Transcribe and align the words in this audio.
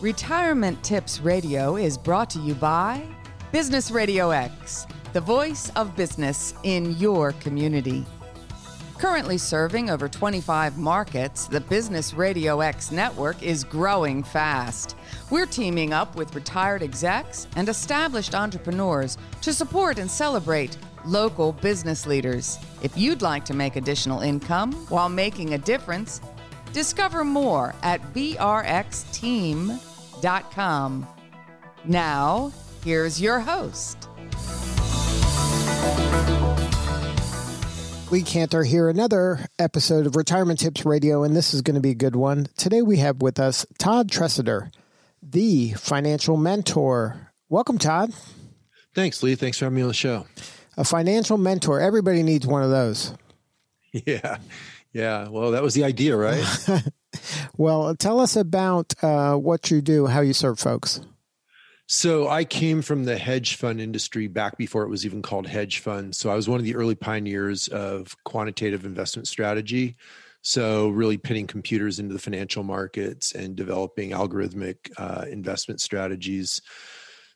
Retirement 0.00 0.82
Tips 0.82 1.20
Radio 1.20 1.76
is 1.76 1.98
brought 1.98 2.30
to 2.30 2.38
you 2.38 2.54
by 2.54 3.06
Business 3.52 3.90
Radio 3.90 4.30
X, 4.30 4.86
the 5.12 5.20
voice 5.20 5.70
of 5.76 5.94
business 5.94 6.54
in 6.62 6.96
your 6.96 7.32
community. 7.32 8.06
Currently 8.96 9.36
serving 9.36 9.90
over 9.90 10.08
25 10.08 10.78
markets, 10.78 11.48
the 11.48 11.60
Business 11.60 12.14
Radio 12.14 12.60
X 12.60 12.90
network 12.90 13.42
is 13.42 13.62
growing 13.62 14.22
fast. 14.22 14.96
We're 15.28 15.44
teaming 15.44 15.92
up 15.92 16.16
with 16.16 16.34
retired 16.34 16.82
execs 16.82 17.46
and 17.54 17.68
established 17.68 18.34
entrepreneurs 18.34 19.18
to 19.42 19.52
support 19.52 19.98
and 19.98 20.10
celebrate 20.10 20.78
local 21.04 21.52
business 21.52 22.06
leaders. 22.06 22.58
If 22.80 22.96
you'd 22.96 23.20
like 23.20 23.44
to 23.44 23.54
make 23.54 23.76
additional 23.76 24.20
income 24.22 24.72
while 24.88 25.10
making 25.10 25.52
a 25.52 25.58
difference, 25.58 26.22
discover 26.72 27.22
more 27.22 27.74
at 27.82 28.00
brxteam.com. 28.14 29.89
Now, 31.84 32.52
here's 32.84 33.20
your 33.20 33.40
host. 33.40 34.08
Lee 38.10 38.22
Kantor 38.22 38.64
here, 38.64 38.88
another 38.88 39.46
episode 39.58 40.06
of 40.06 40.16
Retirement 40.16 40.58
Tips 40.58 40.84
Radio, 40.84 41.22
and 41.22 41.34
this 41.34 41.54
is 41.54 41.62
going 41.62 41.76
to 41.76 41.80
be 41.80 41.90
a 41.90 41.94
good 41.94 42.16
one. 42.16 42.48
Today 42.56 42.82
we 42.82 42.96
have 42.98 43.22
with 43.22 43.38
us 43.38 43.64
Todd 43.78 44.08
Tresidder, 44.10 44.72
the 45.22 45.70
financial 45.74 46.36
mentor. 46.36 47.32
Welcome, 47.48 47.78
Todd. 47.78 48.12
Thanks, 48.94 49.22
Lee. 49.22 49.36
Thanks 49.36 49.58
for 49.58 49.66
having 49.66 49.76
me 49.76 49.82
on 49.82 49.88
the 49.88 49.94
show. 49.94 50.26
A 50.76 50.84
financial 50.84 51.38
mentor. 51.38 51.80
Everybody 51.80 52.22
needs 52.22 52.46
one 52.46 52.62
of 52.62 52.70
those. 52.70 53.14
Yeah. 54.06 54.38
Yeah. 54.92 55.28
Well, 55.30 55.50
that 55.50 55.64
was 55.64 55.74
the 55.74 55.82
idea, 55.82 56.16
right? 56.16 56.44
well, 57.56 57.94
tell 57.96 58.20
us 58.20 58.36
about 58.36 58.92
uh, 59.02 59.34
what 59.36 59.70
you 59.70 59.80
do, 59.80 60.06
how 60.06 60.20
you 60.20 60.32
serve 60.32 60.58
folks. 60.58 61.00
So 61.92 62.28
I 62.28 62.44
came 62.44 62.82
from 62.82 63.04
the 63.04 63.18
hedge 63.18 63.56
fund 63.56 63.80
industry 63.80 64.28
back 64.28 64.56
before 64.56 64.84
it 64.84 64.88
was 64.88 65.04
even 65.04 65.22
called 65.22 65.48
hedge 65.48 65.80
fund. 65.80 66.14
So 66.14 66.30
I 66.30 66.36
was 66.36 66.48
one 66.48 66.60
of 66.60 66.64
the 66.64 66.76
early 66.76 66.94
pioneers 66.94 67.66
of 67.66 68.16
quantitative 68.24 68.84
investment 68.84 69.26
strategy. 69.26 69.96
So 70.42 70.88
really 70.90 71.18
pitting 71.18 71.48
computers 71.48 71.98
into 71.98 72.12
the 72.12 72.20
financial 72.20 72.62
markets 72.62 73.32
and 73.32 73.56
developing 73.56 74.10
algorithmic 74.10 74.76
uh, 74.98 75.24
investment 75.28 75.80
strategies. 75.80 76.62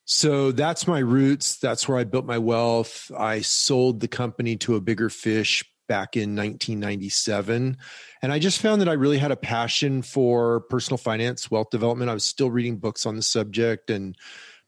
So 0.04 0.52
that's 0.52 0.86
my 0.86 1.00
roots. 1.00 1.56
That's 1.56 1.88
where 1.88 1.98
I 1.98 2.04
built 2.04 2.24
my 2.24 2.38
wealth. 2.38 3.10
I 3.18 3.40
sold 3.40 3.98
the 3.98 4.08
company 4.08 4.56
to 4.58 4.76
a 4.76 4.80
bigger 4.80 5.10
fish 5.10 5.64
back 5.86 6.16
in 6.16 6.36
1997. 6.36 7.76
And 8.22 8.32
I 8.32 8.38
just 8.38 8.60
found 8.60 8.80
that 8.80 8.88
I 8.88 8.94
really 8.94 9.18
had 9.18 9.30
a 9.30 9.36
passion 9.36 10.02
for 10.02 10.60
personal 10.60 10.98
finance, 10.98 11.50
wealth 11.50 11.70
development. 11.70 12.10
I 12.10 12.14
was 12.14 12.24
still 12.24 12.50
reading 12.50 12.78
books 12.78 13.06
on 13.06 13.16
the 13.16 13.22
subject 13.22 13.90
and 13.90 14.16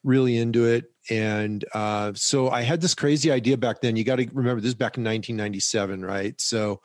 really 0.04 0.36
into 0.36 0.64
it. 0.64 0.84
And 1.10 1.64
uh, 1.74 2.12
so 2.14 2.50
I 2.50 2.62
had 2.62 2.80
this 2.80 2.94
crazy 2.94 3.30
idea 3.30 3.56
back 3.56 3.80
then. 3.80 3.96
You 3.96 4.04
got 4.04 4.16
to 4.16 4.28
remember 4.32 4.60
this 4.60 4.74
back 4.74 4.96
in 4.96 5.04
1997, 5.04 6.04
right? 6.04 6.40
So 6.40 6.80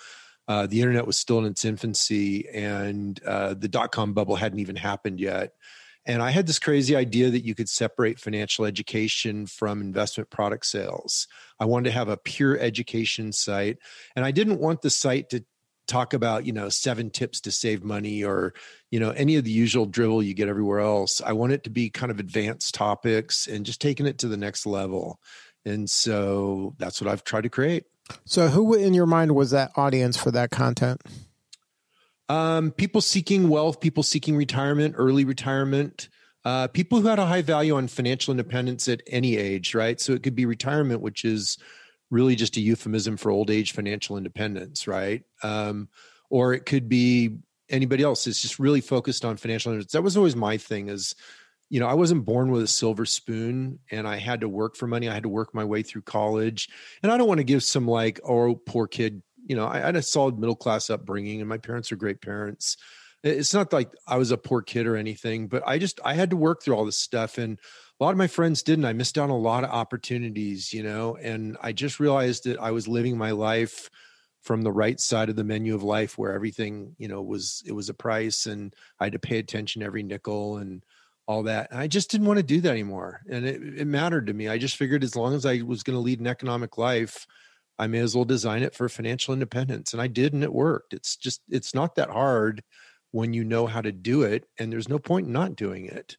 uh, 0.47 0.67
the 0.67 0.81
internet 0.81 1.07
was 1.07 1.17
still 1.17 1.39
in 1.39 1.45
its 1.45 1.65
infancy 1.65 2.47
and 2.49 3.21
uh, 3.25 3.53
the 3.53 3.67
dot 3.67 3.91
com 3.91 4.13
bubble 4.13 4.35
hadn't 4.35 4.59
even 4.59 4.75
happened 4.75 5.19
yet. 5.19 5.53
And 6.05 6.21
I 6.21 6.31
had 6.31 6.47
this 6.47 6.57
crazy 6.57 6.95
idea 6.95 7.29
that 7.29 7.45
you 7.45 7.53
could 7.53 7.69
separate 7.69 8.19
financial 8.19 8.65
education 8.65 9.45
from 9.45 9.81
investment 9.81 10.29
product 10.31 10.65
sales. 10.65 11.27
I 11.62 11.66
wanted 11.66 11.92
to 11.92 11.95
have 11.95 12.09
a 12.09 12.17
pure 12.17 12.58
education 12.58 13.31
site. 13.31 13.78
And 14.16 14.26
I 14.26 14.31
didn't 14.31 14.59
want 14.59 14.81
the 14.81 14.90
site 14.90 15.30
to 15.30 15.45
talk 15.88 16.16
about, 16.16 16.44
you 16.44 16.54
know, 16.54 16.70
seven 16.70 17.12
tips 17.12 17.40
to 17.42 17.52
save 17.52 17.84
money 17.84 18.23
or, 18.23 18.56
you 18.90 19.00
know, 19.00 19.12
any 19.12 19.36
of 19.36 19.44
the 19.44 19.52
usual 19.52 19.86
drivel 19.86 20.23
you 20.23 20.34
get 20.34 20.50
everywhere 20.50 20.80
else. 20.80 21.21
I 21.23 21.33
want 21.33 21.54
it 21.54 21.64
to 21.66 21.70
be 21.70 21.92
kind 21.92 22.11
of 22.11 22.20
advanced 22.20 22.73
topics 22.73 23.45
and 23.45 23.64
just 23.64 23.80
taking 23.80 24.08
it 24.08 24.17
to 24.20 24.27
the 24.27 24.38
next 24.38 24.66
level. 24.66 25.20
And 25.64 25.88
so 25.88 26.73
that's 26.80 27.00
what 27.00 27.08
I've 27.08 27.23
tried 27.23 27.44
to 27.44 27.50
create. 27.50 27.83
So, 28.26 28.48
who 28.48 28.73
in 28.73 28.95
your 28.95 29.05
mind 29.05 29.36
was 29.36 29.52
that 29.52 29.71
audience 29.76 30.17
for 30.17 30.32
that 30.32 30.50
content? 30.50 31.00
Um, 32.27 32.71
people 32.71 33.02
seeking 33.02 33.50
wealth, 33.50 33.80
people 33.80 34.02
seeking 34.02 34.36
retirement, 34.36 34.95
early 34.98 35.26
retirement, 35.26 36.10
uh, 36.43 36.67
people 36.67 36.99
who 36.99 37.07
had 37.07 37.19
a 37.19 37.25
high 37.25 37.41
value 37.41 37.75
on 37.75 37.87
financial 37.87 38.31
independence 38.31 38.87
at 38.87 39.02
any 39.07 39.37
age, 39.37 39.75
right? 39.75 39.99
So 39.99 40.13
it 40.13 40.23
could 40.23 40.35
be 40.35 40.45
retirement, 40.45 41.02
which 41.02 41.25
is 41.25 41.57
really 42.09 42.35
just 42.35 42.57
a 42.57 42.61
euphemism 42.61 43.17
for 43.17 43.31
old 43.31 43.49
age 43.49 43.73
financial 43.73 44.17
independence, 44.17 44.87
right? 44.87 45.23
Um, 45.43 45.89
or 46.29 46.53
it 46.53 46.65
could 46.65 46.89
be 46.89 47.37
anybody 47.69 48.03
else 48.03 48.27
is 48.27 48.41
just 48.41 48.59
really 48.59 48.81
focused 48.81 49.23
on 49.23 49.37
financial 49.37 49.71
independence. 49.71 49.93
That 49.93 50.02
was 50.02 50.17
always 50.17 50.35
my 50.35 50.57
thing 50.57 50.89
is, 50.89 51.15
you 51.69 51.79
know, 51.79 51.87
I 51.87 51.93
wasn't 51.93 52.25
born 52.25 52.52
with 52.52 52.63
a 52.63 52.67
silver 52.67 53.05
spoon 53.05 53.79
and 53.91 54.08
I 54.08 54.17
had 54.17 54.41
to 54.41 54.49
work 54.49 54.75
for 54.75 54.87
money. 54.87 55.08
I 55.08 55.13
had 55.13 55.23
to 55.23 55.29
work 55.29 55.53
my 55.53 55.63
way 55.63 55.83
through 55.83 56.02
college. 56.02 56.67
And 57.02 57.11
I 57.11 57.17
don't 57.17 57.29
want 57.29 57.37
to 57.37 57.45
give 57.45 57.63
some 57.63 57.87
like, 57.87 58.19
oh, 58.25 58.55
poor 58.55 58.87
kid 58.87 59.21
you 59.45 59.55
know, 59.55 59.67
I 59.67 59.79
had 59.79 59.95
a 59.95 60.02
solid 60.02 60.39
middle 60.39 60.55
class 60.55 60.89
upbringing 60.89 61.39
and 61.39 61.49
my 61.49 61.58
parents 61.58 61.91
are 61.91 61.95
great 61.95 62.21
parents. 62.21 62.77
It's 63.23 63.54
not 63.54 63.71
like 63.71 63.92
I 64.08 64.17
was 64.17 64.32
a 64.32 64.37
poor 64.37 64.61
kid 64.61 64.87
or 64.87 64.95
anything, 64.95 65.48
but 65.48 65.64
I 65.65 65.77
just, 65.77 65.99
I 66.04 66.14
had 66.14 66.32
to 66.32 66.37
work 66.37 66.64
through 66.64 66.76
all 66.76 66.86
this 66.86 66.98
stuff. 66.98 67.37
And 67.37 67.59
a 67.99 68.04
lot 68.04 68.11
of 68.11 68.17
my 68.17 68.27
friends 68.27 68.64
didn't. 68.64 68.86
I 68.86 68.93
missed 68.93 69.17
out 69.17 69.26
on 69.26 69.30
a 69.30 69.37
lot 69.37 69.64
of 69.64 69.70
opportunities, 69.70 70.73
you 70.73 70.83
know, 70.83 71.17
and 71.17 71.58
I 71.61 71.71
just 71.71 71.99
realized 71.99 72.45
that 72.45 72.59
I 72.59 72.71
was 72.71 72.87
living 72.87 73.17
my 73.17 73.32
life 73.32 73.89
from 74.42 74.64
the 74.64 74.71
right 74.71 74.99
side 74.99 75.30
of 75.30 75.36
the 75.36 75.43
menu 75.43 75.76
of 75.76 75.83
life 75.83 76.17
where 76.17 76.33
everything, 76.33 76.95
you 76.98 77.08
know, 77.08 77.21
was, 77.21 77.61
it 77.65 77.73
was 77.73 77.89
a 77.89 77.93
price 77.93 78.48
and 78.48 78.73
I 78.99 79.05
had 79.05 79.14
to 79.14 79.20
pay 79.20 79.38
attention 79.38 79.83
every 79.83 80.02
nickel 80.02 80.58
and, 80.58 80.83
all 81.27 81.43
that. 81.43 81.71
And 81.71 81.80
I 81.80 81.88
just 81.88 82.11
didn't 82.11 82.27
want 82.27 82.38
to 82.38 82.43
do 82.43 82.59
that 82.61 82.71
anymore. 82.71 83.21
And 83.30 83.45
it, 83.45 83.61
it 83.82 83.88
mattered 83.88 84.27
to 84.27 84.33
me. 84.33 84.49
I 84.49 84.58
just 84.58 84.76
figured 84.76 85.03
as 85.03 85.15
long 85.15 85.33
as 85.33 85.45
I 85.45 85.61
was 85.61 85.83
going 85.83 85.95
to 85.95 86.02
lead 86.02 86.20
an 86.20 86.27
economic 86.27 86.77
life, 86.77 87.26
I 87.80 87.88
may 87.88 87.99
as 87.99 88.15
well 88.15 88.26
design 88.26 88.64
it 88.64 88.76
for 88.76 88.89
financial 88.89 89.33
independence. 89.33 89.93
And 89.93 90.02
I 90.02 90.08
did, 90.08 90.33
and 90.33 90.43
it 90.43 90.52
worked. 90.52 90.93
It's 90.93 91.15
just, 91.15 91.42
it's 91.49 91.73
not 91.73 91.95
that 91.95 92.09
hard 92.09 92.64
when 93.11 93.33
you 93.33 93.44
know 93.44 93.67
how 93.67 93.82
to 93.82 93.92
do 93.92 94.23
it, 94.23 94.45
and 94.58 94.72
there's 94.72 94.89
no 94.89 94.99
point 94.99 95.27
in 95.27 95.33
not 95.33 95.55
doing 95.55 95.86
it. 95.86 96.17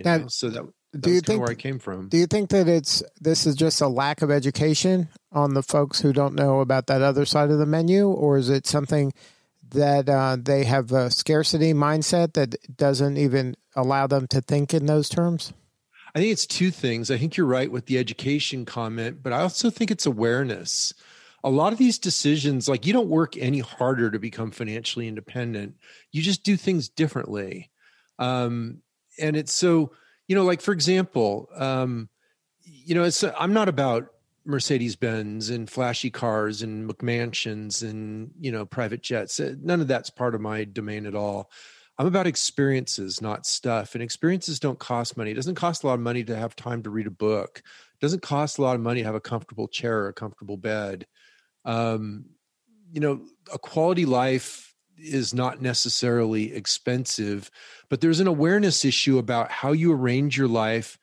That, 0.00 0.20
know? 0.22 0.28
So 0.28 0.50
that, 0.50 0.64
that 0.92 1.00
do 1.00 1.10
you 1.10 1.20
think 1.20 1.40
where 1.40 1.50
I 1.50 1.54
came 1.54 1.78
from? 1.78 2.08
Do 2.08 2.16
you 2.16 2.26
think 2.26 2.50
that 2.50 2.68
it's 2.68 3.02
this 3.20 3.46
is 3.46 3.54
just 3.54 3.80
a 3.80 3.88
lack 3.88 4.22
of 4.22 4.30
education 4.30 5.08
on 5.32 5.54
the 5.54 5.62
folks 5.62 6.00
who 6.00 6.12
don't 6.12 6.34
know 6.34 6.60
about 6.60 6.86
that 6.86 7.02
other 7.02 7.24
side 7.24 7.50
of 7.50 7.58
the 7.58 7.66
menu, 7.66 8.08
or 8.08 8.38
is 8.38 8.50
it 8.50 8.66
something 8.66 9.12
that 9.70 10.08
uh, 10.08 10.36
they 10.40 10.64
have 10.64 10.92
a 10.92 11.10
scarcity 11.10 11.72
mindset 11.72 12.34
that 12.34 12.54
doesn't 12.76 13.16
even 13.16 13.56
allow 13.74 14.06
them 14.06 14.26
to 14.28 14.40
think 14.40 14.72
in 14.72 14.86
those 14.86 15.08
terms? 15.08 15.52
I 16.14 16.20
think 16.20 16.32
it's 16.32 16.46
two 16.46 16.70
things. 16.70 17.10
I 17.10 17.18
think 17.18 17.36
you're 17.36 17.46
right 17.46 17.70
with 17.70 17.86
the 17.86 17.98
education 17.98 18.64
comment, 18.64 19.22
but 19.22 19.34
I 19.34 19.40
also 19.42 19.68
think 19.68 19.90
it's 19.90 20.06
awareness. 20.06 20.94
A 21.46 21.50
lot 21.50 21.72
of 21.72 21.78
these 21.78 21.98
decisions, 21.98 22.68
like 22.68 22.84
you 22.84 22.92
don't 22.92 23.08
work 23.08 23.36
any 23.38 23.60
harder 23.60 24.10
to 24.10 24.18
become 24.18 24.50
financially 24.50 25.08
independent, 25.08 25.76
you 26.12 26.20
just 26.20 26.42
do 26.42 26.56
things 26.56 26.88
differently. 26.88 27.70
Um, 28.18 28.82
and 29.18 29.36
it's 29.36 29.52
so, 29.52 29.92
you 30.28 30.36
know, 30.36 30.44
like 30.44 30.60
for 30.60 30.72
example, 30.72 31.48
um, 31.54 32.08
you 32.62 32.94
know, 32.94 33.04
it's 33.04 33.22
I'm 33.22 33.52
not 33.52 33.68
about 33.68 34.08
Mercedes 34.44 34.96
Benz 34.96 35.50
and 35.50 35.70
flashy 35.70 36.10
cars 36.10 36.62
and 36.62 36.88
McMansions 36.88 37.82
and 37.82 38.30
you 38.40 38.52
know 38.52 38.66
private 38.66 39.02
jets. 39.02 39.40
None 39.40 39.80
of 39.80 39.88
that's 39.88 40.10
part 40.10 40.34
of 40.34 40.40
my 40.40 40.64
domain 40.64 41.06
at 41.06 41.14
all. 41.14 41.50
I'm 41.98 42.06
about 42.06 42.26
experiences, 42.26 43.22
not 43.22 43.46
stuff. 43.46 43.94
And 43.94 44.02
experiences 44.02 44.60
don't 44.60 44.78
cost 44.78 45.16
money. 45.16 45.30
It 45.30 45.34
doesn't 45.34 45.54
cost 45.54 45.82
a 45.82 45.86
lot 45.86 45.94
of 45.94 46.00
money 46.00 46.22
to 46.24 46.36
have 46.36 46.54
time 46.54 46.82
to 46.82 46.90
read 46.90 47.06
a 47.06 47.10
book. 47.10 47.62
It 47.94 48.00
doesn't 48.00 48.22
cost 48.22 48.58
a 48.58 48.62
lot 48.62 48.74
of 48.74 48.82
money 48.82 49.00
to 49.00 49.06
have 49.06 49.14
a 49.14 49.20
comfortable 49.20 49.66
chair 49.66 50.00
or 50.00 50.08
a 50.08 50.12
comfortable 50.12 50.58
bed. 50.58 51.06
Um, 51.66 52.26
you 52.90 53.00
know, 53.00 53.20
a 53.52 53.58
quality 53.58 54.06
life 54.06 54.74
is 54.96 55.34
not 55.34 55.60
necessarily 55.60 56.54
expensive, 56.54 57.50
but 57.90 58.00
there's 58.00 58.20
an 58.20 58.26
awareness 58.26 58.84
issue 58.84 59.18
about 59.18 59.50
how 59.50 59.72
you 59.72 59.92
arrange 59.92 60.38
your 60.38 60.48
life. 60.48 60.98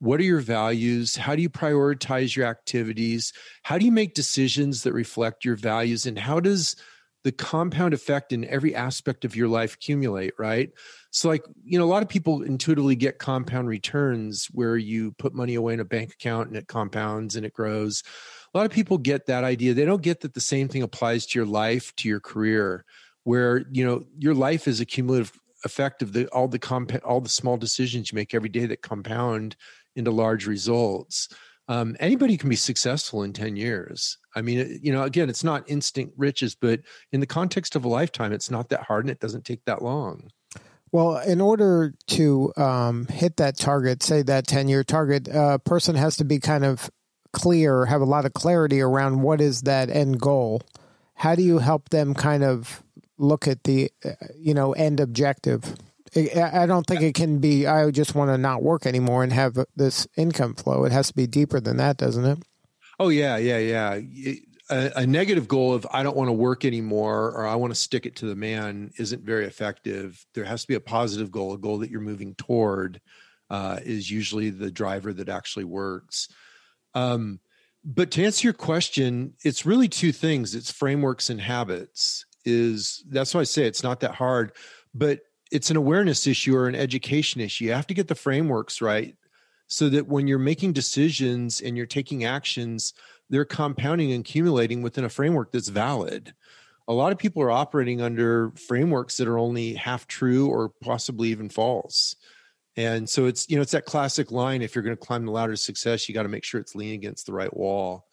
What 0.00 0.20
are 0.20 0.24
your 0.24 0.40
values? 0.40 1.16
How 1.16 1.34
do 1.34 1.42
you 1.42 1.48
prioritize 1.48 2.36
your 2.36 2.46
activities? 2.46 3.32
How 3.62 3.78
do 3.78 3.86
you 3.86 3.92
make 3.92 4.14
decisions 4.14 4.82
that 4.82 4.92
reflect 4.92 5.44
your 5.44 5.56
values? 5.56 6.04
And 6.04 6.18
how 6.18 6.40
does 6.40 6.76
the 7.24 7.32
compound 7.32 7.94
effect 7.94 8.32
in 8.32 8.44
every 8.44 8.74
aspect 8.74 9.24
of 9.24 9.34
your 9.34 9.48
life 9.48 9.74
accumulate, 9.74 10.34
right? 10.38 10.70
So, 11.10 11.28
like, 11.28 11.44
you 11.64 11.78
know, 11.78 11.84
a 11.84 11.86
lot 11.86 12.02
of 12.02 12.08
people 12.08 12.42
intuitively 12.42 12.94
get 12.94 13.18
compound 13.18 13.66
returns 13.68 14.46
where 14.52 14.76
you 14.76 15.12
put 15.12 15.34
money 15.34 15.54
away 15.54 15.74
in 15.74 15.80
a 15.80 15.84
bank 15.84 16.12
account 16.12 16.48
and 16.48 16.56
it 16.56 16.68
compounds 16.68 17.34
and 17.34 17.44
it 17.44 17.52
grows. 17.52 18.02
Lot 18.58 18.66
of 18.66 18.72
people 18.72 18.98
get 18.98 19.26
that 19.26 19.44
idea. 19.44 19.72
They 19.72 19.84
don't 19.84 20.02
get 20.02 20.22
that 20.22 20.34
the 20.34 20.40
same 20.40 20.66
thing 20.66 20.82
applies 20.82 21.26
to 21.26 21.38
your 21.38 21.46
life, 21.46 21.94
to 21.94 22.08
your 22.08 22.18
career, 22.18 22.84
where, 23.22 23.64
you 23.70 23.86
know, 23.86 24.04
your 24.18 24.34
life 24.34 24.66
is 24.66 24.80
a 24.80 24.84
cumulative 24.84 25.30
effect 25.64 26.02
of 26.02 26.12
the 26.12 26.26
all 26.30 26.48
the 26.48 26.58
comp 26.58 26.92
all 27.04 27.20
the 27.20 27.28
small 27.28 27.56
decisions 27.56 28.10
you 28.10 28.16
make 28.16 28.34
every 28.34 28.48
day 28.48 28.66
that 28.66 28.82
compound 28.82 29.54
into 29.94 30.10
large 30.10 30.44
results 30.46 31.28
um, 31.68 31.96
anybody 32.00 32.36
can 32.36 32.48
be 32.48 32.56
successful 32.56 33.22
in 33.22 33.32
10 33.32 33.54
years. 33.54 34.18
I 34.34 34.42
mean, 34.42 34.80
you 34.82 34.90
know, 34.90 35.02
again, 35.02 35.28
it's 35.28 35.44
not 35.44 35.70
instant 35.70 36.12
riches, 36.16 36.56
but 36.56 36.80
in 37.12 37.20
the 37.20 37.26
context 37.26 37.76
of 37.76 37.84
a 37.84 37.88
lifetime, 37.88 38.32
it's 38.32 38.50
not 38.50 38.70
that 38.70 38.84
hard 38.84 39.04
and 39.04 39.10
it 39.10 39.20
doesn't 39.20 39.44
take 39.44 39.64
that 39.66 39.82
long. 39.82 40.30
Well, 40.90 41.18
in 41.18 41.40
order 41.40 41.94
to 42.08 42.52
um, 42.56 43.06
hit 43.06 43.36
that 43.36 43.56
target, 43.56 44.02
say 44.02 44.22
that 44.22 44.46
10 44.46 44.68
year 44.68 44.82
target, 44.82 45.28
a 45.30 45.58
person 45.58 45.94
has 45.94 46.16
to 46.16 46.24
be 46.24 46.40
kind 46.40 46.64
of 46.64 46.90
clear, 47.38 47.86
have 47.86 48.00
a 48.00 48.06
lot 48.06 48.24
of 48.24 48.32
clarity 48.32 48.80
around 48.80 49.22
what 49.22 49.40
is 49.40 49.62
that 49.62 49.90
end 49.90 50.20
goal. 50.20 50.62
How 51.14 51.34
do 51.34 51.42
you 51.42 51.58
help 51.58 51.90
them 51.90 52.14
kind 52.14 52.44
of 52.44 52.82
look 53.16 53.48
at 53.48 53.64
the, 53.64 53.90
uh, 54.04 54.12
you 54.36 54.54
know, 54.54 54.72
end 54.72 55.00
objective? 55.00 55.76
I 56.16 56.64
don't 56.66 56.86
think 56.86 57.02
it 57.02 57.14
can 57.14 57.38
be, 57.38 57.66
I 57.66 57.90
just 57.90 58.14
want 58.14 58.30
to 58.30 58.38
not 58.38 58.62
work 58.62 58.86
anymore 58.86 59.22
and 59.22 59.32
have 59.32 59.58
this 59.76 60.06
income 60.16 60.54
flow. 60.54 60.84
It 60.84 60.92
has 60.92 61.08
to 61.08 61.14
be 61.14 61.26
deeper 61.26 61.60
than 61.60 61.76
that, 61.76 61.98
doesn't 61.98 62.24
it? 62.24 62.38
Oh, 62.98 63.10
yeah, 63.10 63.36
yeah, 63.36 63.58
yeah 63.58 64.34
a, 64.70 64.92
a, 64.96 65.06
negative 65.06 65.48
goal 65.48 65.74
of 65.74 65.86
I 65.90 66.02
don't 66.02 66.16
want 66.16 66.28
to 66.28 66.32
work 66.32 66.64
anymore 66.64 67.30
or 67.30 67.46
I 67.46 67.54
want 67.54 67.72
to 67.72 67.80
stick 67.80 68.06
it 68.06 68.16
to 68.16 68.26
the 68.26 68.36
man 68.36 68.90
isn't 68.98 69.22
very 69.22 69.46
effective. 69.46 70.24
There 70.34 70.44
has 70.44 70.62
to 70.62 70.68
be 70.68 70.74
a 70.74 70.80
positive 70.80 71.30
goal, 71.30 71.54
a 71.54 71.58
goal 71.58 71.78
that 71.78 71.90
you're 71.90 72.00
moving 72.00 72.34
toward 72.34 73.00
uh, 73.50 73.78
is 73.82 74.10
usually 74.10 74.50
the 74.50 74.70
driver 74.70 75.12
that 75.14 75.28
actually 75.28 75.64
works. 75.64 76.28
Um, 76.98 77.40
but 77.84 78.10
to 78.12 78.24
answer 78.24 78.46
your 78.46 78.54
question, 78.54 79.34
it's 79.44 79.64
really 79.64 79.88
two 79.88 80.12
things. 80.12 80.54
It's 80.54 80.70
frameworks 80.70 81.30
and 81.30 81.40
habits. 81.40 82.24
Is 82.44 83.04
that's 83.08 83.34
why 83.34 83.40
I 83.40 83.44
say 83.44 83.64
it's 83.64 83.82
not 83.82 84.00
that 84.00 84.14
hard, 84.14 84.52
but 84.94 85.20
it's 85.50 85.70
an 85.70 85.76
awareness 85.76 86.26
issue 86.26 86.56
or 86.56 86.66
an 86.66 86.74
education 86.74 87.40
issue. 87.40 87.66
You 87.66 87.72
have 87.72 87.86
to 87.88 87.94
get 87.94 88.08
the 88.08 88.14
frameworks 88.14 88.80
right 88.80 89.16
so 89.66 89.88
that 89.90 90.08
when 90.08 90.26
you're 90.26 90.38
making 90.38 90.72
decisions 90.72 91.60
and 91.60 91.76
you're 91.76 91.86
taking 91.86 92.24
actions, 92.24 92.94
they're 93.28 93.44
compounding 93.44 94.12
and 94.12 94.20
accumulating 94.20 94.82
within 94.82 95.04
a 95.04 95.10
framework 95.10 95.52
that's 95.52 95.68
valid. 95.68 96.34
A 96.88 96.94
lot 96.94 97.12
of 97.12 97.18
people 97.18 97.42
are 97.42 97.50
operating 97.50 98.00
under 98.00 98.50
frameworks 98.52 99.18
that 99.18 99.28
are 99.28 99.38
only 99.38 99.74
half 99.74 100.06
true 100.06 100.48
or 100.48 100.70
possibly 100.80 101.28
even 101.28 101.50
false. 101.50 102.16
And 102.78 103.10
so 103.10 103.26
it's, 103.26 103.50
you 103.50 103.56
know, 103.56 103.62
it's 103.62 103.72
that 103.72 103.86
classic 103.86 104.30
line 104.30 104.62
if 104.62 104.76
you're 104.76 104.84
going 104.84 104.96
to 104.96 105.04
climb 105.04 105.24
the 105.24 105.32
ladder 105.32 105.50
of 105.50 105.58
success, 105.58 106.08
you 106.08 106.14
got 106.14 106.22
to 106.22 106.28
make 106.28 106.44
sure 106.44 106.60
it's 106.60 106.76
leaning 106.76 106.94
against 106.94 107.26
the 107.26 107.32
right 107.32 107.54
wall. 107.54 108.06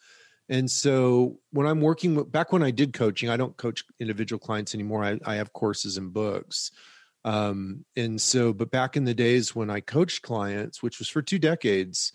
And 0.48 0.68
so 0.68 1.38
when 1.52 1.68
I'm 1.68 1.80
working 1.80 2.16
with, 2.16 2.32
back 2.32 2.52
when 2.52 2.64
I 2.64 2.72
did 2.72 2.92
coaching, 2.92 3.30
I 3.30 3.36
don't 3.36 3.56
coach 3.56 3.84
individual 4.00 4.40
clients 4.40 4.74
anymore. 4.74 5.04
I, 5.04 5.20
I 5.24 5.36
have 5.36 5.52
courses 5.52 5.98
and 5.98 6.12
books. 6.12 6.72
Um, 7.24 7.84
and 7.94 8.20
so, 8.20 8.52
but 8.52 8.72
back 8.72 8.96
in 8.96 9.04
the 9.04 9.14
days 9.14 9.54
when 9.54 9.70
I 9.70 9.78
coached 9.78 10.22
clients, 10.22 10.82
which 10.82 10.98
was 10.98 11.08
for 11.08 11.22
two 11.22 11.38
decades, 11.38 12.12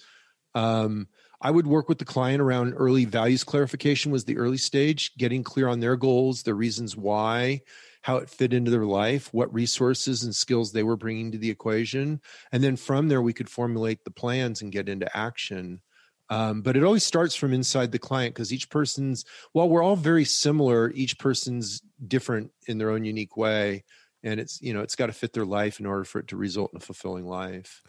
um, 0.54 1.07
I 1.39 1.51
would 1.51 1.68
work 1.68 1.88
with 1.88 2.00
the 2.00 2.06
client 2.06 2.42
around 2.42 2.74
early 2.74 3.06
values 3.06 3.45
clarification 3.45 4.12
was 4.12 4.25
the 4.25 4.38
early 4.38 4.57
stage, 4.57 5.15
getting 5.18 5.42
clear 5.42 5.69
on 5.69 5.80
their 5.80 5.95
goals, 5.95 6.44
the 6.44 6.54
reasons 6.54 6.97
why, 6.97 7.62
how 8.01 8.18
it 8.18 8.30
fit 8.30 8.53
into 8.53 8.71
their 8.71 8.86
life, 8.86 9.33
what 9.33 9.53
resources 9.53 10.24
and 10.24 10.36
skills 10.36 10.71
they 10.71 10.83
were 10.83 10.98
bringing 10.98 11.31
to 11.31 11.38
the 11.38 11.50
equation. 11.50 12.19
And 12.51 12.63
then 12.63 12.75
from 12.75 13.07
there, 13.07 13.21
we 13.21 13.33
could 13.33 13.50
formulate 13.50 14.03
the 14.03 14.12
plans 14.12 14.62
and 14.62 14.71
get 14.71 14.89
into 14.89 15.15
action. 15.15 15.81
Um, 16.30 16.62
but 16.62 16.77
it 16.77 16.83
always 16.83 17.03
starts 17.03 17.36
from 17.36 17.53
inside 17.53 17.92
the 17.92 18.00
client 18.00 18.33
because 18.33 18.53
each 18.53 18.69
person's, 18.69 19.25
while 19.51 19.69
we're 19.69 19.83
all 19.83 19.98
very 19.98 20.25
similar, 20.25 20.89
each 20.92 21.19
person's 21.19 21.81
different 22.07 22.51
in 22.68 22.77
their 22.77 22.89
own 22.89 23.03
unique 23.03 23.36
way. 23.36 23.83
And 24.24 24.39
it's, 24.39 24.62
you 24.62 24.74
know, 24.74 24.81
it's 24.81 24.95
got 24.95 25.07
to 25.07 25.13
fit 25.13 25.33
their 25.33 25.45
life 25.45 25.80
in 25.80 25.86
order 25.86 26.06
for 26.06 26.19
it 26.19 26.30
to 26.30 26.38
result 26.38 26.71
in 26.71 26.77
a 26.77 26.80
fulfilling 26.80 27.27
life. 27.27 27.83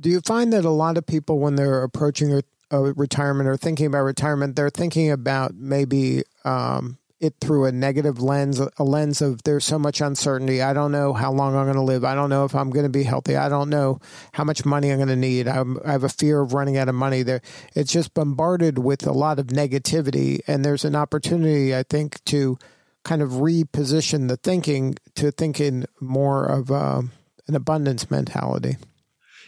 Do 0.00 0.10
you 0.10 0.20
find 0.20 0.52
that 0.52 0.64
a 0.64 0.70
lot 0.70 0.96
of 0.96 1.06
people, 1.06 1.38
when 1.38 1.56
they're 1.56 1.82
approaching 1.82 2.32
a 2.70 2.80
retirement 2.80 3.48
or 3.48 3.56
thinking 3.56 3.86
about 3.86 4.02
retirement, 4.02 4.56
they're 4.56 4.70
thinking 4.70 5.10
about 5.10 5.54
maybe 5.54 6.22
um, 6.44 6.98
it 7.22 7.36
through 7.40 7.66
a 7.66 7.72
negative 7.72 8.20
lens, 8.20 8.60
a 8.60 8.82
lens 8.82 9.22
of 9.22 9.44
there's 9.44 9.64
so 9.64 9.78
much 9.78 10.00
uncertainty. 10.00 10.60
I 10.60 10.72
don't 10.72 10.90
know 10.90 11.12
how 11.12 11.32
long 11.32 11.54
I'm 11.54 11.66
going 11.66 11.76
to 11.76 11.82
live. 11.82 12.04
I 12.04 12.16
don't 12.16 12.28
know 12.28 12.44
if 12.44 12.54
I'm 12.54 12.70
going 12.70 12.84
to 12.84 12.90
be 12.90 13.04
healthy. 13.04 13.36
I 13.36 13.48
don't 13.48 13.70
know 13.70 14.00
how 14.32 14.42
much 14.42 14.64
money 14.64 14.90
I'm 14.90 14.98
going 14.98 15.08
to 15.08 15.16
need. 15.16 15.46
I'm, 15.46 15.78
i 15.84 15.92
have 15.92 16.02
a 16.02 16.08
fear 16.08 16.40
of 16.40 16.52
running 16.52 16.76
out 16.76 16.88
of 16.88 16.96
money. 16.96 17.22
There, 17.22 17.40
it's 17.74 17.92
just 17.92 18.12
bombarded 18.12 18.80
with 18.80 19.06
a 19.06 19.12
lot 19.12 19.38
of 19.38 19.46
negativity, 19.46 20.40
and 20.48 20.64
there's 20.64 20.84
an 20.84 20.96
opportunity, 20.96 21.74
I 21.74 21.84
think, 21.84 22.22
to 22.24 22.58
kind 23.04 23.22
of 23.22 23.30
reposition 23.30 24.28
the 24.28 24.36
thinking 24.36 24.96
to 25.14 25.30
thinking 25.30 25.84
more 26.00 26.44
of 26.44 26.72
uh, 26.72 27.02
an 27.46 27.54
abundance 27.54 28.10
mentality. 28.10 28.76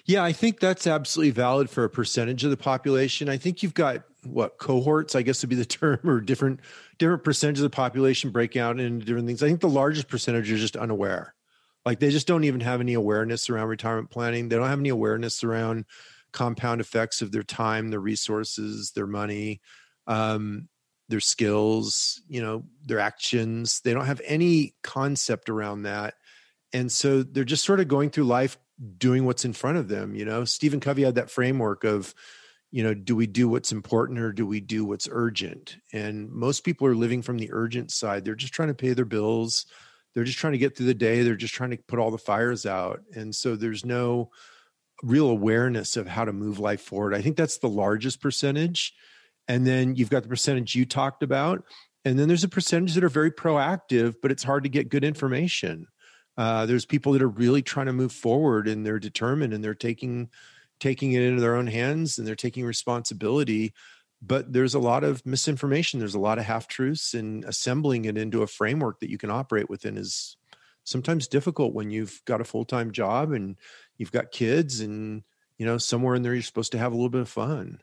Yeah, 0.05 0.23
I 0.23 0.33
think 0.33 0.61
that's 0.61 0.87
absolutely 0.87 1.33
valid 1.33 1.71
for 1.71 1.83
a 1.83 1.91
percentage 1.91 2.45
of 2.45 2.51
the 2.51 2.57
population. 2.57 3.29
I 3.29 3.39
think 3.39 3.63
you've 3.63 3.75
got 3.75 4.05
what 4.23 4.59
cohorts, 4.59 5.15
I 5.15 5.23
guess 5.23 5.43
would 5.43 5.51
be 5.51 5.57
the 5.57 5.65
term, 5.65 5.99
or 6.05 6.21
different 6.21 6.61
different 6.99 7.25
percentages 7.25 7.63
of 7.63 7.71
the 7.71 7.77
population 7.77 8.31
breaking 8.31 8.63
out 8.63 8.79
into 8.81 9.05
different 9.05 9.27
things. 9.27 9.43
I 9.43 9.49
think 9.49 9.61
the 9.61 9.69
largest 9.69 10.09
percentage 10.09 10.51
are 10.51 10.57
just 10.57 10.77
unaware. 10.77 11.35
Like 11.85 12.01
they 12.01 12.11
just 12.11 12.27
don't 12.27 12.45
even 12.45 12.61
have 12.61 12.81
any 12.81 12.95
awareness 12.95 13.51
around 13.51 13.69
retirement 13.69 14.11
planning. 14.11 14.49
They 14.49 14.57
don't 14.57 14.69
have 14.69 14.81
any 14.81 14.89
awareness 14.89 15.45
around 15.45 15.85
compound 16.33 16.81
effects 16.81 17.23
of 17.23 17.31
their 17.31 17.43
time, 17.43 17.91
their 17.91 18.01
resources, 18.01 18.93
their 18.93 19.07
money, 19.07 19.61
um, 20.07 20.69
their 21.09 21.21
skills, 21.21 22.23
you 22.29 22.41
know, 22.41 22.65
their 22.85 23.01
actions. 23.01 23.81
They 23.85 23.93
don't 23.93 24.07
have 24.07 24.23
any 24.25 24.75
concept 24.83 25.51
around 25.51 25.83
that. 25.83 26.15
And 26.73 26.91
so 26.91 27.23
they're 27.23 27.45
just 27.45 27.65
sort 27.65 27.81
of 27.81 27.89
going 27.89 28.11
through 28.11 28.25
life 28.25 28.59
doing 28.99 29.25
what's 29.25 29.45
in 29.45 29.53
front 29.53 29.79
of 29.79 29.89
them 29.89 30.15
you 30.15 30.25
know 30.25 30.45
stephen 30.45 30.81
covey 30.81 31.03
had 31.03 31.15
that 31.15 31.31
framework 31.31 31.85
of 31.85 32.15
you 32.75 32.83
know 32.83 32.93
do 32.93 33.15
we 33.15 33.29
do 33.29 33.49
what's 33.49 33.71
important 33.71 34.19
or 34.19 34.33
do 34.33 34.45
we 34.45 34.59
do 34.59 34.85
what's 34.85 35.09
urgent? 35.09 35.77
And 35.93 36.29
most 36.29 36.65
people 36.65 36.89
are 36.89 36.97
living 36.97 37.23
from 37.23 37.39
the 37.39 37.51
urgent 37.53 37.93
side. 37.93 38.25
They're 38.25 38.35
just 38.35 38.53
trying 38.53 38.67
to 38.67 38.75
pay 38.75 38.95
their 38.95 39.05
bills. 39.05 39.67
They're 40.13 40.25
just 40.25 40.39
trying 40.39 40.55
to 40.55 40.59
get 40.59 40.77
through 40.77 40.87
the 40.87 40.95
day. 40.95 41.23
They're 41.23 41.37
just 41.37 41.55
trying 41.55 41.71
to 41.71 41.77
put 41.77 42.01
all 42.01 42.11
the 42.11 42.19
fires 42.19 42.67
out. 42.67 43.03
And 43.15 43.33
so 43.33 43.55
there's 43.55 43.85
no 43.85 44.31
real 45.05 45.29
awareness 45.29 45.97
of 45.97 46.09
how 46.09 46.25
to 46.25 46.33
move 46.33 46.59
life 46.59 46.81
forward. 46.81 47.15
I 47.15 47.23
think 47.23 47.37
that's 47.37 47.59
the 47.59 47.69
largest 47.69 48.21
percentage. 48.21 48.93
And 49.47 49.65
then 49.65 49.95
you've 49.95 50.11
got 50.11 50.25
the 50.25 50.29
percentage 50.29 50.75
you 50.75 50.85
talked 50.85 51.23
about. 51.23 51.63
And 52.05 52.19
then 52.19 52.27
there's 52.27 52.43
a 52.43 52.49
percentage 52.49 52.95
that 52.95 53.05
are 53.05 53.09
very 53.09 53.31
proactive 53.31 54.17
but 54.21 54.33
it's 54.33 54.43
hard 54.43 54.65
to 54.65 54.69
get 54.69 54.89
good 54.89 55.05
information. 55.05 55.87
Uh, 56.37 56.67
there's 56.67 56.87
people 56.87 57.13
that 57.13 57.23
are 57.23 57.29
really 57.29 57.63
trying 57.63 57.87
to 57.87 57.93
move 57.93 58.11
forward 58.11 58.67
and 58.67 58.85
they're 58.85 58.99
determined 58.99 59.55
and 59.55 59.63
they're 59.63 59.77
taking 59.77 60.29
taking 60.81 61.13
it 61.13 61.23
into 61.23 61.41
their 61.41 61.57
own 61.57 61.67
hands 61.67 62.19
and 62.19 62.27
they're 62.27 62.35
taking 62.35 62.65
responsibility 62.65 63.73
but 64.27 64.53
there's 64.53 64.75
a 64.75 64.79
lot 64.79 65.05
of 65.05 65.25
misinformation 65.27 66.01
there's 66.01 66.15
a 66.15 66.21
lot 66.21 66.39
of 66.39 66.45
half 66.45 66.67
truths 66.69 67.15
and 67.15 67.45
assembling 67.45 68.05
it 68.05 68.17
into 68.17 68.43
a 68.43 68.47
framework 68.47 69.01
that 69.01 69.11
you 69.11 69.19
can 69.19 69.31
operate 69.31 69.69
within 69.69 69.97
is 69.97 70.37
sometimes 70.85 71.29
difficult 71.29 71.75
when 71.75 71.91
you've 71.91 72.21
got 72.27 72.41
a 72.41 72.45
full-time 72.45 72.91
job 72.91 73.33
and 73.33 73.57
you've 73.97 74.13
got 74.13 74.31
kids 74.31 74.81
and 74.81 75.23
you 75.59 75.67
know 75.67 75.79
somewhere 75.79 76.15
in 76.15 76.23
there 76.23 76.35
you're 76.35 76.43
supposed 76.43 76.73
to 76.73 76.79
have 76.79 76.93
a 76.93 76.97
little 76.97 77.11
bit 77.11 77.21
of 77.21 77.29
fun 77.29 77.81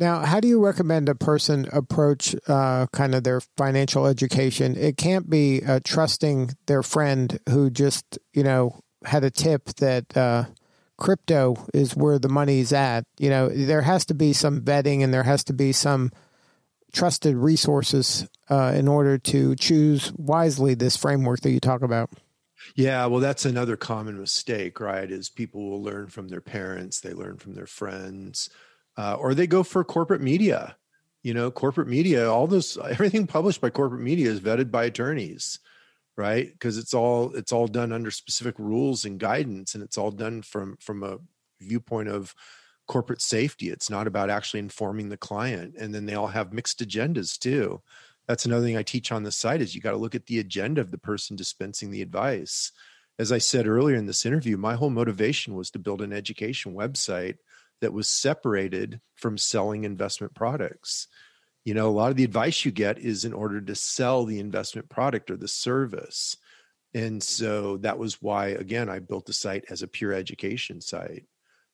now, 0.00 0.20
how 0.20 0.38
do 0.38 0.46
you 0.46 0.64
recommend 0.64 1.08
a 1.08 1.14
person 1.16 1.68
approach 1.72 2.36
uh, 2.46 2.86
kind 2.92 3.14
of 3.14 3.24
their 3.24 3.40
financial 3.56 4.06
education? 4.06 4.76
It 4.76 4.96
can't 4.96 5.28
be 5.28 5.62
uh, 5.66 5.80
trusting 5.82 6.52
their 6.66 6.84
friend 6.84 7.38
who 7.48 7.68
just, 7.68 8.18
you 8.32 8.44
know, 8.44 8.78
had 9.04 9.24
a 9.24 9.30
tip 9.30 9.64
that 9.76 10.16
uh, 10.16 10.44
crypto 10.98 11.66
is 11.72 11.96
where 11.96 12.18
the 12.18 12.28
money's 12.28 12.72
at. 12.72 13.04
You 13.18 13.30
know, 13.30 13.48
there 13.48 13.82
has 13.82 14.04
to 14.06 14.14
be 14.14 14.32
some 14.32 14.60
vetting 14.60 15.02
and 15.02 15.12
there 15.12 15.22
has 15.22 15.44
to 15.44 15.52
be 15.52 15.72
some 15.72 16.12
trusted 16.92 17.36
resources 17.36 18.28
uh, 18.50 18.72
in 18.74 18.88
order 18.88 19.18
to 19.18 19.54
choose 19.56 20.12
wisely 20.12 20.74
this 20.74 20.96
framework 20.96 21.40
that 21.40 21.50
you 21.50 21.60
talk 21.60 21.82
about. 21.82 22.10
Yeah, 22.74 23.06
well, 23.06 23.20
that's 23.20 23.44
another 23.44 23.76
common 23.76 24.18
mistake, 24.18 24.80
right? 24.80 25.10
Is 25.10 25.30
people 25.30 25.70
will 25.70 25.82
learn 25.82 26.08
from 26.08 26.28
their 26.28 26.40
parents, 26.40 27.00
they 27.00 27.12
learn 27.14 27.38
from 27.38 27.54
their 27.54 27.66
friends 27.66 28.50
uh, 28.98 29.14
or 29.14 29.32
they 29.32 29.46
go 29.46 29.62
for 29.62 29.84
corporate 29.84 30.20
media. 30.20 30.76
You 31.22 31.34
know, 31.34 31.50
corporate 31.50 31.88
media, 31.88 32.30
all 32.30 32.46
this, 32.46 32.76
everything 32.90 33.26
published 33.26 33.60
by 33.60 33.70
corporate 33.70 34.02
media 34.02 34.30
is 34.30 34.40
vetted 34.40 34.70
by 34.70 34.84
attorneys, 34.84 35.60
right? 36.18 36.52
Because 36.52 36.76
it's 36.76 36.92
all 36.92 37.34
it's 37.34 37.52
all 37.52 37.68
done 37.68 37.92
under 37.92 38.10
specific 38.10 38.56
rules 38.58 39.04
and 39.04 39.18
guidance, 39.18 39.74
and 39.74 39.82
it's 39.82 39.96
all 39.96 40.10
done 40.10 40.42
from 40.42 40.76
from 40.80 41.02
a 41.02 41.18
viewpoint 41.60 42.08
of 42.08 42.34
corporate 42.88 43.22
safety. 43.22 43.68
It's 43.68 43.88
not 43.88 44.06
about 44.06 44.30
actually 44.30 44.60
informing 44.60 45.08
the 45.08 45.16
client. 45.16 45.74
And 45.78 45.94
then 45.94 46.06
they 46.06 46.14
all 46.14 46.26
have 46.26 46.52
mixed 46.52 46.80
agendas 46.80 47.38
too. 47.38 47.82
That's 48.26 48.44
another 48.44 48.64
thing 48.64 48.76
I 48.76 48.82
teach 48.82 49.12
on 49.12 49.22
the 49.22 49.30
site 49.30 49.60
is 49.60 49.74
you 49.74 49.80
got 49.80 49.92
to 49.92 49.96
look 49.96 50.14
at 50.14 50.26
the 50.26 50.38
agenda 50.38 50.80
of 50.80 50.90
the 50.90 50.98
person 50.98 51.36
dispensing 51.36 51.90
the 51.90 52.02
advice. 52.02 52.72
As 53.18 53.30
I 53.30 53.38
said 53.38 53.66
earlier 53.66 53.96
in 53.96 54.06
this 54.06 54.26
interview, 54.26 54.56
my 54.56 54.74
whole 54.74 54.90
motivation 54.90 55.54
was 55.54 55.70
to 55.72 55.78
build 55.78 56.02
an 56.02 56.12
education 56.12 56.74
website 56.74 57.36
that 57.80 57.92
was 57.92 58.08
separated 58.08 59.00
from 59.14 59.38
selling 59.38 59.84
investment 59.84 60.34
products. 60.34 61.08
You 61.68 61.74
know, 61.74 61.88
a 61.88 61.90
lot 61.90 62.10
of 62.10 62.16
the 62.16 62.24
advice 62.24 62.64
you 62.64 62.70
get 62.70 62.98
is 62.98 63.26
in 63.26 63.34
order 63.34 63.60
to 63.60 63.74
sell 63.74 64.24
the 64.24 64.40
investment 64.40 64.88
product 64.88 65.30
or 65.30 65.36
the 65.36 65.46
service. 65.46 66.34
And 66.94 67.22
so 67.22 67.76
that 67.82 67.98
was 67.98 68.22
why, 68.22 68.46
again, 68.46 68.88
I 68.88 69.00
built 69.00 69.26
the 69.26 69.34
site 69.34 69.66
as 69.68 69.82
a 69.82 69.86
pure 69.86 70.14
education 70.14 70.80
site. 70.80 71.26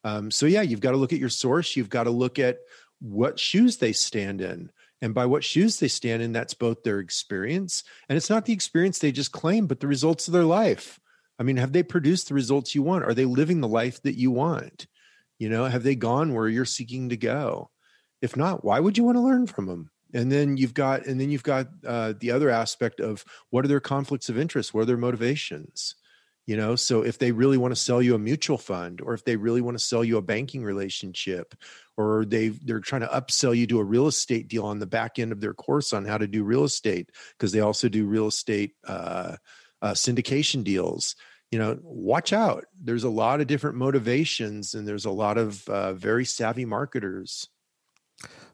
Um, 0.03 0.33
so, 0.33 0.47
yeah, 0.47 0.63
you've 0.63 0.81
got 0.81 0.91
to 0.91 0.97
look 0.97 1.13
at 1.13 1.21
your 1.21 1.29
source. 1.29 1.77
You've 1.77 1.91
got 1.91 2.05
to 2.05 2.11
look 2.11 2.41
at 2.41 2.59
what 3.01 3.39
shoes 3.39 3.77
they 3.77 3.93
stand 3.93 4.41
in. 4.41 4.73
And 5.01 5.15
by 5.15 5.27
what 5.27 5.45
shoes 5.45 5.79
they 5.79 5.87
stand 5.87 6.23
in, 6.23 6.33
that's 6.33 6.55
both 6.55 6.83
their 6.83 6.99
experience 6.99 7.85
and 8.09 8.17
it's 8.17 8.31
not 8.31 8.47
the 8.47 8.53
experience 8.53 8.99
they 8.99 9.13
just 9.13 9.31
claim, 9.31 9.69
but 9.69 9.79
the 9.79 9.87
results 9.87 10.27
of 10.27 10.33
their 10.33 10.43
life. 10.43 10.99
I 11.39 11.45
mean, 11.45 11.59
have 11.59 11.71
they 11.71 11.85
produced 11.85 12.27
the 12.27 12.35
results 12.35 12.75
you 12.75 12.83
want? 12.83 13.05
Are 13.05 13.15
they 13.15 13.27
living 13.27 13.61
the 13.61 13.69
life 13.69 14.03
that 14.03 14.19
you 14.19 14.33
want? 14.33 14.89
You 15.39 15.51
know, 15.51 15.67
have 15.67 15.85
they 15.85 15.95
gone 15.95 16.35
where 16.35 16.49
you're 16.49 16.65
seeking 16.65 17.11
to 17.11 17.17
go? 17.17 17.71
If 18.25 18.38
not, 18.38 18.64
why 18.64 18.81
would 18.81 18.97
you 18.97 19.04
want 19.04 19.16
to 19.16 19.21
learn 19.21 19.47
from 19.47 19.66
them? 19.66 19.90
And 20.14 20.33
then 20.33 20.57
you've 20.57 20.73
got, 20.73 21.04
and 21.04 21.21
then 21.21 21.31
you've 21.31 21.43
got 21.43 21.69
uh, 21.87 22.14
the 22.19 22.31
other 22.31 22.49
aspect 22.49 22.99
of 22.99 23.23
what 23.50 23.66
are 23.66 23.69
their 23.69 23.81
conflicts 23.81 24.31
of 24.31 24.38
interest? 24.38 24.73
What 24.73 24.85
are 24.85 24.87
their 24.87 24.97
motivations? 24.97 25.95
You 26.47 26.57
know, 26.57 26.75
so 26.75 27.02
if 27.02 27.19
they 27.19 27.33
really 27.33 27.59
want 27.59 27.73
to 27.73 27.81
sell 27.81 28.00
you 28.00 28.14
a 28.14 28.19
mutual 28.19 28.57
fund, 28.57 29.02
or 29.02 29.12
if 29.12 29.26
they 29.26 29.37
really 29.37 29.61
want 29.61 29.76
to 29.76 29.85
sell 29.85 30.02
you 30.02 30.16
a 30.16 30.23
banking 30.23 30.64
relationship, 30.64 31.54
or 31.99 32.25
they 32.25 32.49
they're 32.49 32.81
trying 32.81 33.02
to 33.02 33.09
upsell 33.09 33.54
you 33.54 33.66
to 33.66 33.78
a 33.78 33.85
real 33.85 34.07
estate 34.07 34.49
deal 34.49 34.64
on 34.64 34.78
the 34.78 34.87
back 34.87 35.19
end 35.19 35.31
of 35.31 35.43
their 35.43 35.54
course 35.54 35.93
on 35.93 36.07
how 36.07 36.16
to 36.16 36.26
do 36.26 36.45
real 36.45 36.64
estate, 36.64 37.11
because 37.37 37.52
they 37.52 37.61
also 37.61 37.90
do 37.90 38.07
real 38.07 38.28
estate 38.28 38.73
uh, 38.88 39.37
uh, 39.83 39.93
syndication 39.93 40.64
deals 40.64 41.14
you 41.50 41.59
know 41.59 41.78
watch 41.83 42.33
out 42.33 42.64
there's 42.83 43.04
a 43.04 43.09
lot 43.09 43.40
of 43.43 43.47
different 43.47 43.76
motivations 43.76 44.73
and 44.73 44.88
there's 44.88 45.04
a 45.04 45.11
lot 45.11 45.37
of 45.37 45.69
uh, 45.69 45.93
very 45.93 46.25
savvy 46.25 46.64
marketers 46.64 47.49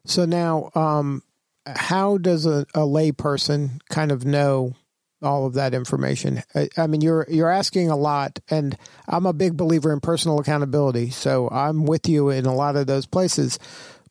so 0.04 0.24
now 0.24 0.70
um, 0.74 1.22
how 1.66 2.18
does 2.18 2.46
a, 2.46 2.66
a 2.74 2.84
lay 2.84 3.12
person 3.12 3.80
kind 3.88 4.12
of 4.12 4.24
know 4.24 4.74
all 5.22 5.46
of 5.46 5.54
that 5.54 5.74
information 5.74 6.42
I, 6.54 6.68
I, 6.78 6.86
mean 6.86 7.02
you're 7.02 7.26
you're 7.28 7.50
asking 7.50 7.90
a 7.90 7.96
lot 7.96 8.38
and 8.48 8.76
i'm 9.06 9.26
a 9.26 9.34
big 9.34 9.54
believer 9.54 9.92
in 9.92 10.00
personal 10.00 10.38
accountability 10.40 11.10
so 11.10 11.48
i'm 11.50 11.84
with 11.84 12.08
you 12.08 12.30
in 12.30 12.46
a 12.46 12.54
lot 12.54 12.76
of 12.76 12.86
those 12.86 13.04
places 13.04 13.58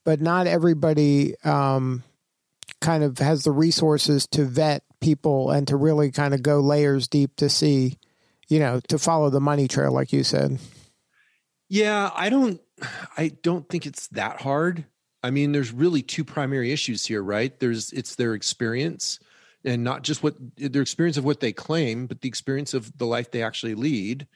but 0.03 0.21
not 0.21 0.45
everybody 0.45 1.33
um, 1.43 2.03
kind 2.79 3.03
of 3.03 3.17
has 3.17 3.43
the 3.43 3.51
resources 3.51 4.27
to 4.27 4.45
vet 4.45 4.83
people 5.01 5.49
and 5.49 5.67
to 5.67 5.75
really 5.75 6.11
kind 6.11 6.35
of 6.35 6.43
go 6.43 6.59
layers 6.59 7.07
deep 7.07 7.35
to 7.37 7.49
see 7.49 7.97
you 8.49 8.59
know, 8.59 8.81
to 8.89 8.99
follow 8.99 9.29
the 9.29 9.39
money 9.39 9.67
trail, 9.67 9.93
like 9.93 10.11
you 10.11 10.23
said. 10.23 10.59
Yeah, 11.69 12.09
I 12.13 12.29
don't, 12.29 12.59
I 13.15 13.29
don't 13.41 13.69
think 13.69 13.85
it's 13.85 14.07
that 14.09 14.41
hard. 14.41 14.85
I 15.23 15.31
mean, 15.31 15.51
there's 15.51 15.73
really 15.73 16.01
two 16.01 16.23
primary 16.23 16.71
issues 16.71 17.05
here, 17.05 17.21
right? 17.21 17.57
There's 17.59 17.91
it's 17.91 18.15
their 18.15 18.33
experience 18.33 19.19
and 19.65 19.83
not 19.83 20.03
just 20.03 20.23
what 20.23 20.35
their 20.55 20.81
experience 20.81 21.17
of 21.17 21.25
what 21.25 21.41
they 21.41 21.51
claim, 21.51 22.07
but 22.07 22.21
the 22.21 22.29
experience 22.29 22.73
of 22.73 22.97
the 22.97 23.05
life 23.05 23.31
they 23.31 23.43
actually 23.43 23.75
lead, 23.75 24.27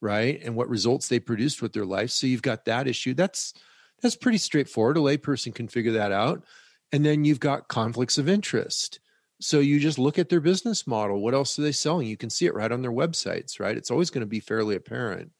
right? 0.00 0.40
And 0.42 0.56
what 0.56 0.68
results 0.70 1.08
they 1.08 1.20
produced 1.20 1.60
with 1.60 1.72
their 1.72 1.84
life. 1.84 2.10
So 2.10 2.26
you've 2.26 2.42
got 2.42 2.64
that 2.64 2.88
issue. 2.88 3.14
That's 3.14 3.52
that's 4.00 4.16
pretty 4.16 4.38
straightforward. 4.38 4.96
A 4.96 5.00
layperson 5.00 5.54
can 5.54 5.68
figure 5.68 5.92
that 5.92 6.12
out. 6.12 6.44
And 6.92 7.04
then 7.04 7.24
you've 7.24 7.40
got 7.40 7.68
conflicts 7.68 8.16
of 8.16 8.28
interest. 8.28 8.98
So 9.40 9.60
you 9.60 9.78
just 9.78 9.98
look 9.98 10.18
at 10.18 10.28
their 10.28 10.40
business 10.40 10.86
model. 10.86 11.20
What 11.20 11.34
else 11.34 11.58
are 11.58 11.62
they 11.62 11.72
selling? 11.72 12.06
You 12.06 12.16
can 12.16 12.30
see 12.30 12.46
it 12.46 12.54
right 12.54 12.72
on 12.72 12.82
their 12.82 12.92
websites, 12.92 13.60
right? 13.60 13.76
It's 13.76 13.90
always 13.90 14.10
going 14.10 14.22
to 14.22 14.26
be 14.26 14.40
fairly 14.40 14.74
apparent. 14.74 15.32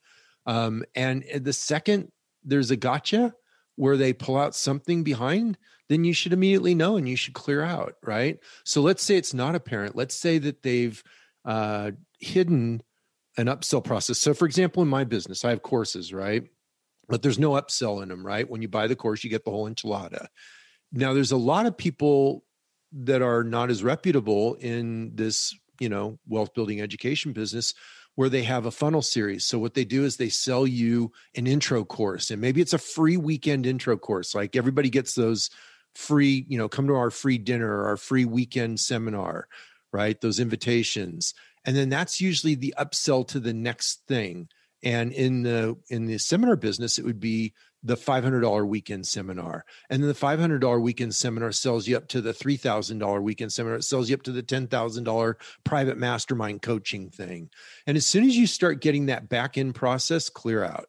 Um, 0.47 0.85
and 0.95 1.25
the 1.35 1.53
second 1.53 2.13
there's 2.43 2.71
a 2.71 2.77
gotcha 2.77 3.35
where 3.81 3.97
they 3.97 4.13
pull 4.13 4.37
out 4.37 4.55
something 4.55 5.03
behind, 5.03 5.57
then 5.89 6.05
you 6.05 6.13
should 6.13 6.35
immediately 6.35 6.75
know 6.75 6.99
and 6.99 7.09
you 7.09 7.17
should 7.17 7.33
clear 7.33 7.63
out, 7.63 7.95
right? 8.05 8.39
So 8.63 8.83
let's 8.83 9.03
say 9.03 9.17
it's 9.17 9.33
not 9.33 9.55
apparent. 9.55 9.97
Let's 9.97 10.15
say 10.15 10.37
that 10.37 10.63
they've 10.63 11.03
uh, 11.47 11.93
hidden 12.19 12.83
an 13.39 13.47
upsell 13.47 13.83
process. 13.83 14.19
So, 14.19 14.35
for 14.35 14.45
example, 14.45 14.83
in 14.83 14.89
my 14.91 15.05
business, 15.05 15.47
I 15.47 15.51
have 15.51 15.63
courses, 15.63 16.13
right? 16.13 16.45
But 17.09 17.23
there's 17.23 17.39
no 17.39 17.53
upsell 17.53 18.03
in 18.03 18.11
them, 18.11 18.25
right? 18.25 18.49
When 18.49 18.61
you 18.61 18.69
buy 18.69 18.87
the 18.87 18.97
course, 18.97 19.25
you 19.25 19.31
get 19.31 19.47
the 19.47 19.51
whole 19.51 19.67
enchilada. 19.67 20.27
Now, 20.93 21.15
there's 21.15 21.33
a 21.33 21.39
lot 21.39 21.65
of 21.65 21.75
people 21.75 22.45
that 22.93 23.23
are 23.23 23.45
not 23.45 23.71
as 23.71 23.83
reputable 23.83 24.57
in 24.61 25.13
this 25.15 25.55
you 25.79 25.89
know 25.89 26.19
wealth 26.29 26.53
building 26.53 26.83
education 26.83 27.33
business 27.33 27.73
where 28.17 28.29
they 28.29 28.43
have 28.43 28.67
a 28.67 28.71
funnel 28.71 29.03
series. 29.03 29.45
So 29.45 29.59
what 29.59 29.75
they 29.75 29.85
do 29.85 30.05
is 30.05 30.17
they 30.17 30.29
sell 30.29 30.67
you 30.67 31.13
an 31.37 31.47
intro 31.47 31.85
course 31.85 32.31
and 32.31 32.41
maybe 32.41 32.61
it's 32.61 32.73
a 32.73 32.79
free 32.79 33.17
weekend 33.17 33.67
intro 33.67 33.97
course. 33.97 34.35
Like 34.35 34.57
everybody 34.57 34.91
gets 34.91 35.15
those 35.15 35.51
free 35.95 36.47
you 36.49 36.57
know 36.57 36.69
come 36.69 36.87
to 36.87 36.95
our 36.95 37.11
free 37.11 37.39
dinner 37.39 37.85
our 37.85 37.97
free 37.97 38.25
weekend 38.25 38.79
seminar 38.79 39.49
right? 39.93 40.21
Those 40.21 40.41
invitations. 40.41 41.35
And 41.65 41.77
then 41.77 41.89
that's 41.89 42.21
usually 42.21 42.55
the 42.55 42.75
upsell 42.79 43.27
to 43.29 43.41
the 43.41 43.53
next 43.53 44.07
thing. 44.07 44.49
And 44.83 45.13
in 45.13 45.43
the 45.43 45.77
in 45.89 46.07
the 46.07 46.19
seminar 46.19 46.57
business 46.57 46.99
it 46.99 47.05
would 47.05 47.21
be 47.21 47.53
the 47.83 47.97
$500 47.97 48.67
weekend 48.67 49.07
seminar. 49.07 49.65
And 49.89 50.03
then 50.03 50.09
the 50.09 50.15
$500 50.15 50.83
weekend 50.83 51.15
seminar 51.15 51.53
sells 51.53 51.89
you 51.89 51.97
up 51.97 52.09
to 52.09 52.21
the 52.21 52.33
$3,000 52.33 53.23
weekend 53.23 53.53
seminar. 53.53 53.79
It 53.79 53.85
sells 53.85 54.11
you 54.11 54.15
up 54.15 54.23
to 54.23 54.33
the 54.33 54.43
$10,000 54.43 55.35
private 55.65 55.97
mastermind 55.97 56.63
coaching 56.63 57.11
thing. 57.11 57.51
And 57.87 57.97
as 57.97 58.07
soon 58.07 58.25
as 58.25 58.37
you 58.37 58.47
start 58.47 58.83
getting 58.83 59.07
that 59.07 59.29
back 59.29 59.57
end 59.57 59.75
process, 59.75 60.29
clear 60.29 60.63
out, 60.63 60.89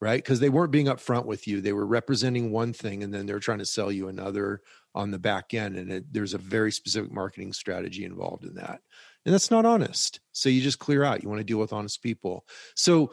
right? 0.00 0.22
Because 0.22 0.40
they 0.40 0.50
weren't 0.50 0.72
being 0.72 0.86
upfront 0.86 1.24
with 1.24 1.48
you. 1.48 1.60
They 1.60 1.72
were 1.72 1.86
representing 1.86 2.50
one 2.50 2.72
thing 2.72 3.02
and 3.02 3.14
then 3.14 3.26
they're 3.26 3.40
trying 3.40 3.58
to 3.58 3.66
sell 3.66 3.90
you 3.90 4.08
another 4.08 4.60
on 4.94 5.10
the 5.10 5.18
back 5.18 5.54
end. 5.54 5.76
And 5.76 5.90
it, 5.90 6.12
there's 6.12 6.34
a 6.34 6.38
very 6.38 6.72
specific 6.72 7.12
marketing 7.12 7.52
strategy 7.54 8.04
involved 8.04 8.44
in 8.44 8.54
that. 8.54 8.80
And 9.24 9.34
that's 9.34 9.50
not 9.50 9.66
honest. 9.66 10.20
So 10.30 10.48
you 10.48 10.62
just 10.62 10.78
clear 10.78 11.02
out. 11.02 11.22
You 11.22 11.28
want 11.28 11.40
to 11.40 11.44
deal 11.44 11.58
with 11.58 11.72
honest 11.72 12.00
people. 12.00 12.46
So 12.76 13.12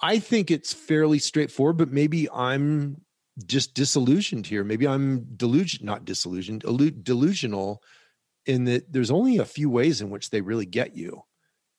I 0.00 0.18
think 0.18 0.50
it's 0.50 0.72
fairly 0.72 1.18
straightforward, 1.18 1.76
but 1.76 1.92
maybe 1.92 2.28
I'm 2.30 3.00
just 3.46 3.74
disillusioned 3.74 4.46
here. 4.46 4.64
Maybe 4.64 4.86
I'm 4.86 5.24
delusion, 5.36 5.86
not 5.86 6.04
disillusioned, 6.04 6.64
delusional 7.02 7.82
in 8.46 8.64
that 8.64 8.92
there's 8.92 9.10
only 9.10 9.38
a 9.38 9.44
few 9.44 9.70
ways 9.70 10.00
in 10.00 10.10
which 10.10 10.30
they 10.30 10.40
really 10.40 10.66
get 10.66 10.96
you. 10.96 11.22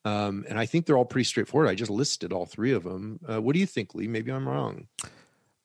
Um, 0.03 0.45
and 0.47 0.59
I 0.59 0.65
think 0.65 0.85
they're 0.85 0.97
all 0.97 1.05
pretty 1.05 1.25
straightforward. 1.25 1.69
I 1.69 1.75
just 1.75 1.91
listed 1.91 2.31
all 2.31 2.45
three 2.45 2.73
of 2.73 2.83
them. 2.83 3.19
Uh, 3.27 3.41
what 3.41 3.53
do 3.53 3.59
you 3.59 3.65
think, 3.65 3.95
Lee? 3.95 4.07
Maybe 4.07 4.31
I'm 4.31 4.47
wrong. 4.47 4.87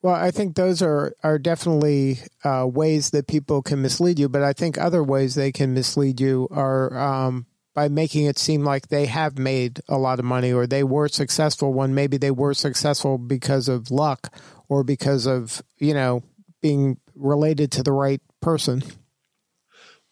Well, 0.02 0.14
I 0.14 0.30
think 0.30 0.57
those 0.57 0.80
are 0.80 1.14
are 1.23 1.38
definitely 1.38 2.21
uh, 2.42 2.66
ways 2.66 3.11
that 3.11 3.26
people 3.26 3.61
can 3.61 3.83
mislead 3.83 4.19
you, 4.19 4.30
but 4.30 4.42
I 4.42 4.54
think 4.54 4.78
other 4.78 5.04
ways 5.04 5.35
they 5.35 5.52
can 5.52 5.75
mislead 5.75 6.21
you 6.21 6.49
are 6.50 6.99
um, 6.99 7.47
by 7.74 7.88
making 7.88 8.26
it 8.26 8.38
seem 8.38 8.64
like 8.64 8.88
they 8.88 9.06
have 9.06 9.38
made 9.38 9.80
a 9.88 9.98
lot 9.98 10.18
of 10.18 10.24
money 10.24 10.52
or 10.52 10.66
they 10.66 10.82
were 10.82 11.08
successful 11.08 11.72
when 11.72 11.94
maybe 11.94 12.16
they 12.16 12.30
were 12.30 12.54
successful 12.54 13.16
because 13.18 13.68
of 13.68 13.90
luck 13.90 14.34
or 14.68 14.82
because 14.82 15.26
of, 15.26 15.62
you 15.78 15.94
know, 15.94 16.22
being 16.60 16.98
related 17.14 17.70
to 17.72 17.82
the 17.82 17.92
right 17.92 18.20
person. 18.40 18.82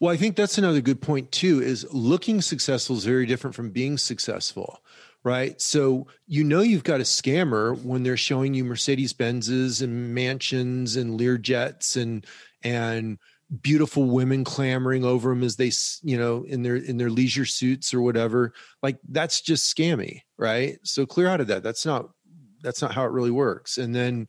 Well, 0.01 0.13
I 0.13 0.17
think 0.17 0.37
that's 0.37 0.59
another 0.59 0.81
good 0.81 1.01
point 1.01 1.33
too 1.33 1.61
is 1.61 1.87
looking 1.93 2.41
successful 2.41 2.97
is 2.97 3.05
very 3.05 3.27
different 3.27 3.57
from 3.57 3.71
being 3.71 3.99
successful, 3.99 4.81
right? 5.25 5.61
So 5.61 6.07
you 6.27 6.45
know 6.45 6.61
you've 6.61 6.85
got 6.85 7.01
a 7.01 7.05
scammer 7.05 7.77
when 7.83 8.05
they're 8.05 8.17
showing 8.17 8.55
you 8.55 8.65
Mercedes 8.65 9.13
Benzes 9.13 9.83
and 9.83 10.15
mansions 10.15 10.95
and 10.95 11.19
Learjets 11.19 12.01
and 12.01 12.25
and 12.63 13.19
beautiful 13.63 14.05
women 14.05 14.45
clamoring 14.45 15.05
over 15.05 15.31
them 15.31 15.43
as 15.43 15.57
they 15.57 15.73
you 16.03 16.19
know 16.19 16.45
in 16.45 16.63
their 16.63 16.77
in 16.77 16.99
their 16.99 17.09
leisure 17.09 17.47
suits 17.47 17.95
or 17.95 18.03
whatever 18.03 18.53
like 18.83 18.99
that's 19.09 19.41
just 19.41 19.75
scammy 19.75 20.21
right 20.37 20.79
so 20.83 21.07
clear 21.07 21.29
out 21.29 21.41
of 21.41 21.47
that 21.47 21.63
that's 21.63 21.87
not 21.87 22.11
that's 22.63 22.83
not 22.83 22.93
how 22.93 23.05
it 23.05 23.11
really 23.11 23.31
works 23.31 23.79
and 23.79 23.95
then 23.95 24.27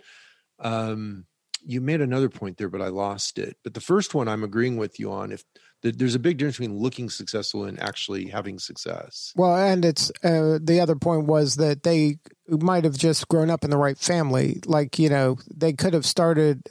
um 0.59 1.25
you 1.65 1.81
made 1.81 1.99
another 1.99 2.29
point 2.29 2.57
there 2.57 2.69
but 2.69 2.81
i 2.81 2.87
lost 2.87 3.37
it 3.37 3.57
but 3.61 3.73
the 3.73 3.81
first 3.81 4.15
one 4.15 4.29
i'm 4.29 4.45
agreeing 4.45 4.77
with 4.77 4.97
you 5.01 5.11
on 5.11 5.33
if 5.33 5.43
there's 5.81 6.15
a 6.15 6.19
big 6.19 6.37
difference 6.37 6.57
between 6.57 6.77
looking 6.77 7.09
successful 7.09 7.63
and 7.63 7.79
actually 7.81 8.27
having 8.27 8.59
success. 8.59 9.31
Well, 9.35 9.55
and 9.55 9.85
it's 9.85 10.11
uh, 10.23 10.59
the 10.61 10.79
other 10.81 10.95
point 10.95 11.25
was 11.25 11.55
that 11.55 11.83
they 11.83 12.17
might 12.47 12.83
have 12.83 12.97
just 12.97 13.27
grown 13.29 13.49
up 13.49 13.63
in 13.63 13.69
the 13.69 13.77
right 13.77 13.97
family. 13.97 14.59
Like, 14.65 14.99
you 14.99 15.09
know, 15.09 15.37
they 15.53 15.73
could 15.73 15.93
have 15.93 16.05
started, 16.05 16.63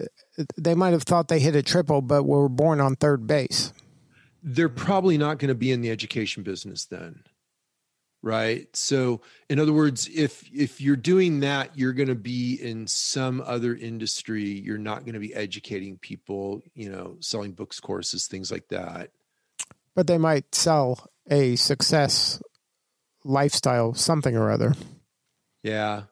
they 0.56 0.74
might 0.74 0.92
have 0.92 1.02
thought 1.02 1.28
they 1.28 1.40
hit 1.40 1.56
a 1.56 1.62
triple, 1.62 2.02
but 2.02 2.24
were 2.24 2.48
born 2.48 2.80
on 2.80 2.96
third 2.96 3.26
base. 3.26 3.72
They're 4.42 4.68
probably 4.68 5.18
not 5.18 5.38
going 5.38 5.48
to 5.48 5.54
be 5.54 5.72
in 5.72 5.80
the 5.80 5.90
education 5.90 6.42
business 6.42 6.84
then 6.86 7.24
right? 8.22 8.74
So 8.74 9.20
in 9.48 9.58
other 9.58 9.72
words 9.72 10.08
if 10.08 10.44
if 10.52 10.80
you're 10.80 10.96
doing 10.96 11.40
that 11.40 11.76
you're 11.76 11.92
going 11.92 12.08
to 12.08 12.14
be 12.14 12.54
in 12.54 12.86
some 12.86 13.40
other 13.40 13.74
industry. 13.74 14.44
You're 14.44 14.78
not 14.78 15.04
going 15.04 15.14
to 15.14 15.20
be 15.20 15.34
educating 15.34 15.98
people 15.98 16.62
you 16.74 16.90
know 16.90 17.16
selling 17.20 17.52
books 17.52 17.80
courses 17.80 18.26
things 18.26 18.50
like 18.50 18.68
that. 18.68 19.10
But 19.94 20.06
they 20.06 20.18
might 20.18 20.54
sell 20.54 21.10
a 21.30 21.56
success 21.56 22.40
lifestyle 23.24 23.94
something 23.94 24.36
or 24.36 24.50
other. 24.50 24.74
Yeah. 25.62 26.02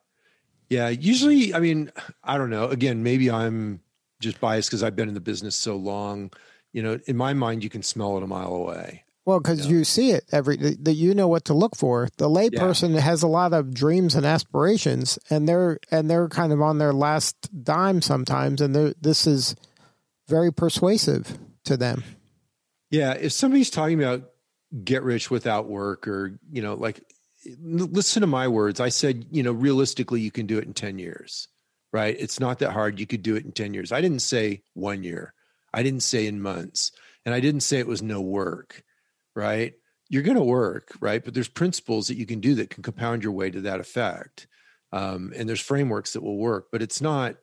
Yeah 0.68 0.88
usually 0.88 1.54
i 1.54 1.60
mean 1.60 1.90
i 2.22 2.38
don't 2.38 2.50
know. 2.50 2.68
Again 2.68 3.02
maybe 3.02 3.30
i'm 3.30 3.80
just 4.20 4.40
biased 4.40 4.68
because 4.68 4.82
i've 4.82 4.96
been 4.96 5.08
in 5.08 5.14
the 5.14 5.20
business 5.20 5.56
so 5.56 5.76
long 5.76 6.30
you 6.72 6.82
know 6.82 6.98
in 7.06 7.16
my 7.16 7.32
mind 7.32 7.62
you 7.62 7.70
can 7.70 7.82
smell 7.82 8.16
it 8.16 8.22
a 8.22 8.26
mile 8.26 8.54
away 8.54 9.04
well, 9.26 9.40
because 9.40 9.66
you 9.66 9.82
see 9.82 10.12
it 10.12 10.24
every 10.30 10.56
that 10.56 10.94
you 10.94 11.12
know 11.12 11.26
what 11.26 11.46
to 11.46 11.52
look 11.52 11.74
for. 11.74 12.08
The 12.16 12.28
layperson 12.28 12.94
yeah. 12.94 13.00
has 13.00 13.24
a 13.24 13.26
lot 13.26 13.52
of 13.52 13.74
dreams 13.74 14.14
and 14.14 14.24
aspirations, 14.24 15.18
and 15.28 15.48
they're 15.48 15.80
and 15.90 16.08
they're 16.08 16.28
kind 16.28 16.52
of 16.52 16.62
on 16.62 16.78
their 16.78 16.92
last 16.92 17.34
dime 17.64 18.02
sometimes, 18.02 18.60
and 18.60 18.94
this 19.02 19.26
is 19.26 19.56
very 20.28 20.52
persuasive 20.52 21.38
to 21.64 21.76
them. 21.76 22.04
Yeah, 22.88 23.14
if 23.14 23.32
somebody's 23.32 23.68
talking 23.68 24.00
about 24.00 24.30
get 24.84 25.02
rich 25.02 25.28
without 25.28 25.66
work, 25.66 26.06
or 26.06 26.38
you 26.52 26.62
know, 26.62 26.74
like 26.74 27.02
listen 27.60 28.20
to 28.20 28.28
my 28.28 28.46
words. 28.46 28.78
I 28.78 28.90
said, 28.90 29.26
you 29.32 29.42
know, 29.42 29.52
realistically, 29.52 30.20
you 30.20 30.30
can 30.30 30.46
do 30.46 30.58
it 30.58 30.64
in 30.64 30.72
10 30.72 31.00
years, 31.00 31.48
right? 31.96 32.14
It's 32.18 32.38
not 32.38 32.58
that 32.58 32.72
hard. 32.72 33.00
You 33.00 33.06
could 33.06 33.22
do 33.22 33.36
it 33.36 33.46
in 33.46 33.52
10 33.52 33.72
years. 33.72 33.90
I 33.90 34.02
didn't 34.02 34.20
say 34.20 34.62
one 34.74 35.02
year, 35.02 35.32
I 35.72 35.82
didn't 35.82 36.02
say 36.02 36.26
in 36.26 36.42
months, 36.42 36.92
and 37.24 37.34
I 37.34 37.40
didn't 37.40 37.62
say 37.62 37.78
it 37.78 37.86
was 37.86 38.02
no 38.02 38.20
work, 38.20 38.84
right? 39.34 39.72
You're 40.10 40.22
going 40.22 40.36
to 40.36 40.44
work, 40.44 40.92
right? 41.00 41.24
But 41.24 41.32
there's 41.32 41.48
principles 41.48 42.08
that 42.08 42.18
you 42.18 42.26
can 42.26 42.40
do 42.40 42.56
that 42.56 42.68
can 42.68 42.82
compound 42.82 43.22
your 43.22 43.32
way 43.32 43.50
to 43.50 43.62
that 43.62 43.80
effect. 43.80 44.46
Um, 44.92 45.32
and 45.34 45.48
there's 45.48 45.62
frameworks 45.62 46.12
that 46.12 46.22
will 46.22 46.36
work, 46.36 46.66
but 46.70 46.82
it's 46.82 47.00
not 47.00 47.36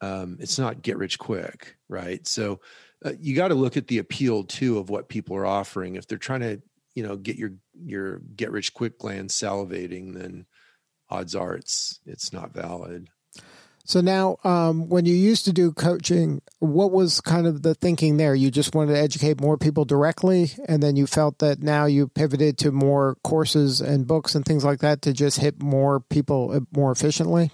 um, 0.00 0.38
it's 0.40 0.58
not 0.58 0.82
get 0.82 0.98
rich 0.98 1.16
quick, 1.20 1.76
right? 1.88 2.26
So 2.26 2.58
uh, 3.04 3.12
you 3.20 3.36
got 3.36 3.48
to 3.48 3.54
look 3.54 3.76
at 3.76 3.86
the 3.86 3.98
appeal 3.98 4.42
too 4.42 4.78
of 4.78 4.90
what 4.90 5.08
people 5.08 5.36
are 5.36 5.46
offering. 5.46 5.94
If 5.94 6.08
they're 6.08 6.18
trying 6.18 6.40
to, 6.40 6.60
you 6.96 7.04
know, 7.04 7.14
get 7.14 7.36
your 7.36 7.52
your 7.80 8.18
get 8.34 8.50
rich 8.50 8.74
quick 8.74 8.98
gland 8.98 9.30
salivating, 9.30 10.14
then 10.14 10.46
odds 11.08 11.36
are 11.36 11.54
it's 11.54 12.00
it's 12.06 12.32
not 12.32 12.52
valid. 12.52 13.08
So 13.84 14.00
now, 14.00 14.36
um, 14.44 14.88
when 14.88 15.06
you 15.06 15.14
used 15.14 15.44
to 15.46 15.52
do 15.52 15.72
coaching, 15.72 16.40
what 16.60 16.92
was 16.92 17.20
kind 17.20 17.46
of 17.46 17.62
the 17.62 17.74
thinking 17.74 18.16
there? 18.16 18.34
You 18.34 18.50
just 18.50 18.74
wanted 18.74 18.92
to 18.92 19.00
educate 19.00 19.40
more 19.40 19.58
people 19.58 19.84
directly, 19.84 20.52
and 20.68 20.82
then 20.82 20.94
you 20.94 21.06
felt 21.06 21.40
that 21.40 21.62
now 21.62 21.86
you 21.86 22.06
pivoted 22.06 22.58
to 22.58 22.70
more 22.70 23.16
courses 23.24 23.80
and 23.80 24.06
books 24.06 24.34
and 24.34 24.44
things 24.44 24.64
like 24.64 24.80
that 24.80 25.02
to 25.02 25.12
just 25.12 25.40
hit 25.40 25.60
more 25.60 25.98
people 25.98 26.52
uh, 26.52 26.60
more 26.72 26.92
efficiently. 26.92 27.50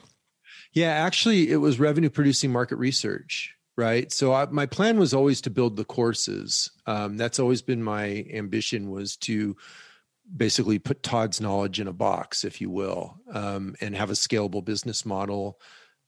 Yeah, 0.73 0.91
actually, 0.91 1.51
it 1.51 1.57
was 1.57 1.81
revenue 1.81 2.11
producing 2.11 2.53
market 2.53 2.77
research, 2.77 3.55
right? 3.77 4.13
So 4.13 4.35
I, 4.35 4.47
my 4.47 4.67
plan 4.67 4.99
was 4.99 5.15
always 5.15 5.41
to 5.43 5.51
build 5.51 5.77
the 5.77 5.85
courses. 5.85 6.71
Um, 6.87 7.17
that's 7.17 7.39
always 7.39 7.63
been 7.63 7.83
my 7.83 8.27
ambition 8.33 8.91
was 8.91 9.17
to 9.19 9.57
basically 10.37 10.79
put 10.79 11.03
Todd's 11.03 11.41
knowledge 11.41 11.81
in 11.81 11.89
a 11.89 11.93
box, 11.93 12.45
if 12.45 12.61
you 12.61 12.69
will, 12.69 13.19
um, 13.33 13.75
and 13.81 13.97
have 13.97 14.11
a 14.11 14.15
scalable 14.15 14.63
business 14.63 15.07
model. 15.07 15.59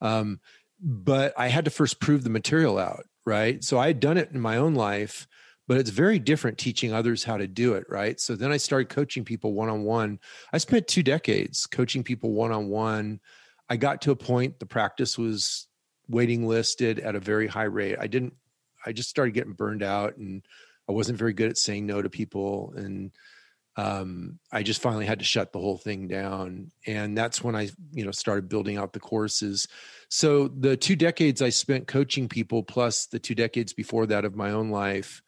Um, 0.01 0.41
but 0.81 1.35
I 1.37 1.49
had 1.49 1.67
to 1.67 1.71
first 1.71 2.01
prove 2.01 2.25
the 2.25 2.31
material 2.31 2.79
out, 2.79 3.05
right? 3.27 3.63
So 3.63 3.79
I 3.79 3.89
had 3.89 4.01
done 4.01 4.17
it 4.17 4.31
in 4.33 4.41
my 4.41 4.57
own 4.57 4.75
life, 4.75 5.27
but 5.69 5.77
it's 5.77 5.91
very 5.91 6.19
different 6.19 6.59
teaching 6.59 6.93
others 6.93 7.25
how 7.25 7.37
to 7.37 7.47
do 7.47 7.75
it, 7.75 7.85
right? 7.89 8.19
So 8.19 8.35
then 8.35 8.51
I 8.51 8.57
started 8.57 8.89
coaching 8.89 9.25
people 9.25 9.53
one 9.53 9.69
on 9.69 9.83
one. 9.83 10.19
I 10.53 10.59
spent 10.59 10.89
two 10.89 11.03
decades 11.03 11.67
coaching 11.67 12.03
people 12.03 12.33
one 12.33 12.53
on 12.53 12.69
one 12.69 13.21
I 13.71 13.77
got 13.77 14.03
to 14.03 14.11
a 14.11 14.17
point 14.17 14.59
the 14.59 14.67
practice 14.67 15.17
was 15.17 15.69
waiting 16.09 16.47
listed 16.47 16.99
at 16.99 17.15
a 17.15 17.21
very 17.21 17.47
high 17.47 17.63
rate. 17.63 17.97
I 17.99 18.09
didn't 18.09 18.35
I 18.85 18.93
just 18.93 19.09
started 19.09 19.33
getting 19.33 19.53
burned 19.53 19.83
out 19.83 20.17
and 20.17 20.43
I 20.89 20.93
wasn't 20.93 21.19
very 21.19 21.33
good 21.33 21.51
at 21.51 21.59
saying 21.59 21.87
no 21.87 22.03
to 22.03 22.11
people 22.11 22.73
and 22.77 23.13
um, 23.81 24.39
I 24.53 24.63
just 24.63 24.83
finally 24.83 25.07
had 25.07 25.21
to 25.21 25.25
shut 25.25 25.53
the 25.53 25.59
whole 25.59 25.79
thing 25.79 26.07
down. 26.07 26.71
And 26.87 27.17
that's 27.17 27.43
when 27.43 27.57
I 27.57 27.71
you 27.93 28.05
know 28.05 28.11
started 28.11 28.49
building 28.49 28.77
out 28.77 28.93
the 28.93 29.01
courses. 29.01 29.67
So 30.11 30.49
the 30.49 30.77
two 30.77 30.97
decades 30.97 31.41
I 31.41 31.49
spent 31.49 31.87
coaching 31.87 32.29
people 32.29 32.63
plus 32.63 33.07
the 33.07 33.19
two 33.19 33.35
decades 33.35 33.73
before 33.73 34.07
that 34.07 34.27
of 34.27 34.37
my 34.37 34.51
own 34.51 34.69
life 34.69 35.23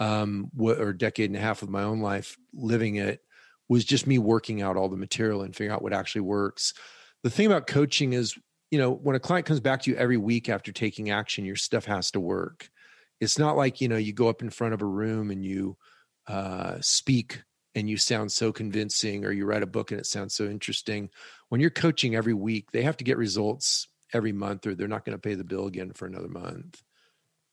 um, 0.00 0.50
or 0.58 0.92
decade 0.92 1.30
and 1.30 1.36
a 1.36 1.40
half 1.40 1.62
of 1.62 1.70
my 1.70 1.84
own 1.84 2.00
life 2.00 2.36
living 2.52 2.96
it 2.96 3.20
was 3.68 3.84
just 3.84 4.08
me 4.08 4.18
working 4.18 4.62
out 4.62 4.76
all 4.76 4.88
the 4.88 4.96
material 4.96 5.42
and 5.42 5.54
figuring 5.54 5.72
out 5.72 5.82
what 5.82 5.92
actually 5.92 6.22
works. 6.22 6.74
The 7.22 7.30
thing 7.30 7.46
about 7.46 7.68
coaching 7.68 8.14
is 8.14 8.36
you 8.72 8.78
know 8.78 8.90
when 8.90 9.14
a 9.14 9.20
client 9.20 9.46
comes 9.46 9.60
back 9.60 9.82
to 9.82 9.90
you 9.92 9.96
every 9.96 10.16
week 10.16 10.48
after 10.48 10.72
taking 10.72 11.10
action 11.10 11.44
your 11.44 11.54
stuff 11.54 11.84
has 11.84 12.10
to 12.12 12.20
work. 12.20 12.68
It's 13.20 13.38
not 13.38 13.56
like 13.56 13.80
you 13.80 13.86
know 13.86 13.96
you 13.96 14.12
go 14.12 14.28
up 14.28 14.42
in 14.42 14.50
front 14.50 14.74
of 14.74 14.82
a 14.82 14.86
room 14.86 15.30
and 15.30 15.44
you 15.44 15.76
uh, 16.26 16.78
speak 16.80 17.42
and 17.74 17.88
you 17.88 17.96
sound 17.96 18.30
so 18.30 18.52
convincing 18.52 19.24
or 19.24 19.32
you 19.32 19.46
write 19.46 19.62
a 19.62 19.66
book 19.66 19.90
and 19.90 20.00
it 20.00 20.06
sounds 20.06 20.34
so 20.34 20.44
interesting 20.44 21.08
when 21.48 21.60
you're 21.60 21.70
coaching 21.70 22.14
every 22.14 22.34
week 22.34 22.70
they 22.70 22.82
have 22.82 22.96
to 22.96 23.04
get 23.04 23.16
results 23.16 23.88
every 24.12 24.32
month 24.32 24.66
or 24.66 24.74
they're 24.74 24.88
not 24.88 25.04
going 25.04 25.16
to 25.16 25.20
pay 25.20 25.34
the 25.34 25.44
bill 25.44 25.66
again 25.66 25.92
for 25.92 26.06
another 26.06 26.28
month. 26.28 26.82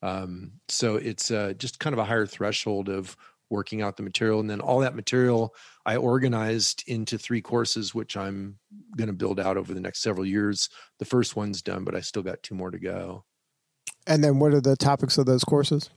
Um, 0.02 0.54
so 0.68 0.96
it's 0.96 1.32
uh, 1.32 1.54
just 1.58 1.80
kind 1.80 1.94
of 1.94 2.00
a 2.00 2.06
higher 2.06 2.26
threshold 2.26 2.90
of 2.90 3.16
working 3.50 3.82
out 3.82 3.98
the 3.98 4.04
material 4.04 4.40
and 4.40 4.50
then 4.50 4.62
all 4.62 4.80
that 4.80 4.96
material 4.96 5.56
i 5.84 5.96
organized 5.96 6.84
into 6.86 7.18
three 7.18 7.42
courses 7.42 7.96
which 7.96 8.16
i'm 8.16 8.60
going 8.96 9.08
to 9.08 9.14
build 9.14 9.40
out 9.40 9.58
over 9.58 9.74
the 9.74 9.82
next 9.82 10.04
several 10.04 10.24
years. 10.24 10.70
The 11.00 11.06
first 11.06 11.36
one's 11.36 11.62
done 11.62 11.84
but 11.84 11.96
i 11.96 12.02
still 12.02 12.22
got 12.22 12.44
two 12.44 12.56
more 12.56 12.72
to 12.72 12.80
go. 12.80 13.26
And 14.08 14.24
then 14.24 14.40
what 14.40 14.54
are 14.54 14.62
the 14.62 14.78
topics 14.78 15.18
of 15.18 15.26
those 15.26 15.44
courses 15.44 15.90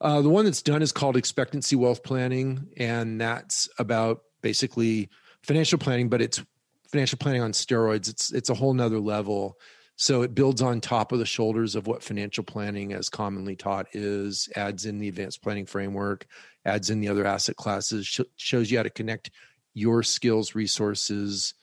uh, 0.00 0.20
the 0.20 0.28
one 0.28 0.44
that's 0.44 0.62
done 0.62 0.82
is 0.82 0.92
called 0.92 1.16
expectancy 1.16 1.76
wealth 1.76 2.02
planning 2.02 2.68
and 2.76 3.20
that's 3.20 3.68
about 3.78 4.22
basically 4.42 5.08
financial 5.42 5.78
planning 5.78 6.08
but 6.08 6.20
it's 6.20 6.42
financial 6.90 7.18
planning 7.18 7.42
on 7.42 7.52
steroids. 7.52 8.08
It's 8.08 8.32
it's 8.32 8.50
a 8.50 8.54
whole 8.54 8.74
nother 8.74 8.98
level. 8.98 9.58
So 9.96 10.22
it 10.22 10.34
builds 10.34 10.60
on 10.60 10.80
top 10.80 11.12
of 11.12 11.18
the 11.18 11.26
shoulders 11.26 11.74
of 11.74 11.86
what 11.86 12.02
financial 12.02 12.44
planning, 12.44 12.92
as 12.92 13.08
commonly 13.08 13.56
taught, 13.56 13.86
is, 13.92 14.48
adds 14.54 14.84
in 14.84 14.98
the 14.98 15.08
advanced 15.08 15.42
planning 15.42 15.64
framework, 15.64 16.26
adds 16.66 16.90
in 16.90 17.00
the 17.00 17.08
other 17.08 17.26
asset 17.26 17.56
classes, 17.56 18.06
sh- 18.06 18.20
shows 18.36 18.70
you 18.70 18.76
how 18.76 18.82
to 18.82 18.90
connect 18.90 19.30
your 19.72 20.02
skills, 20.02 20.54
resources, 20.54 21.54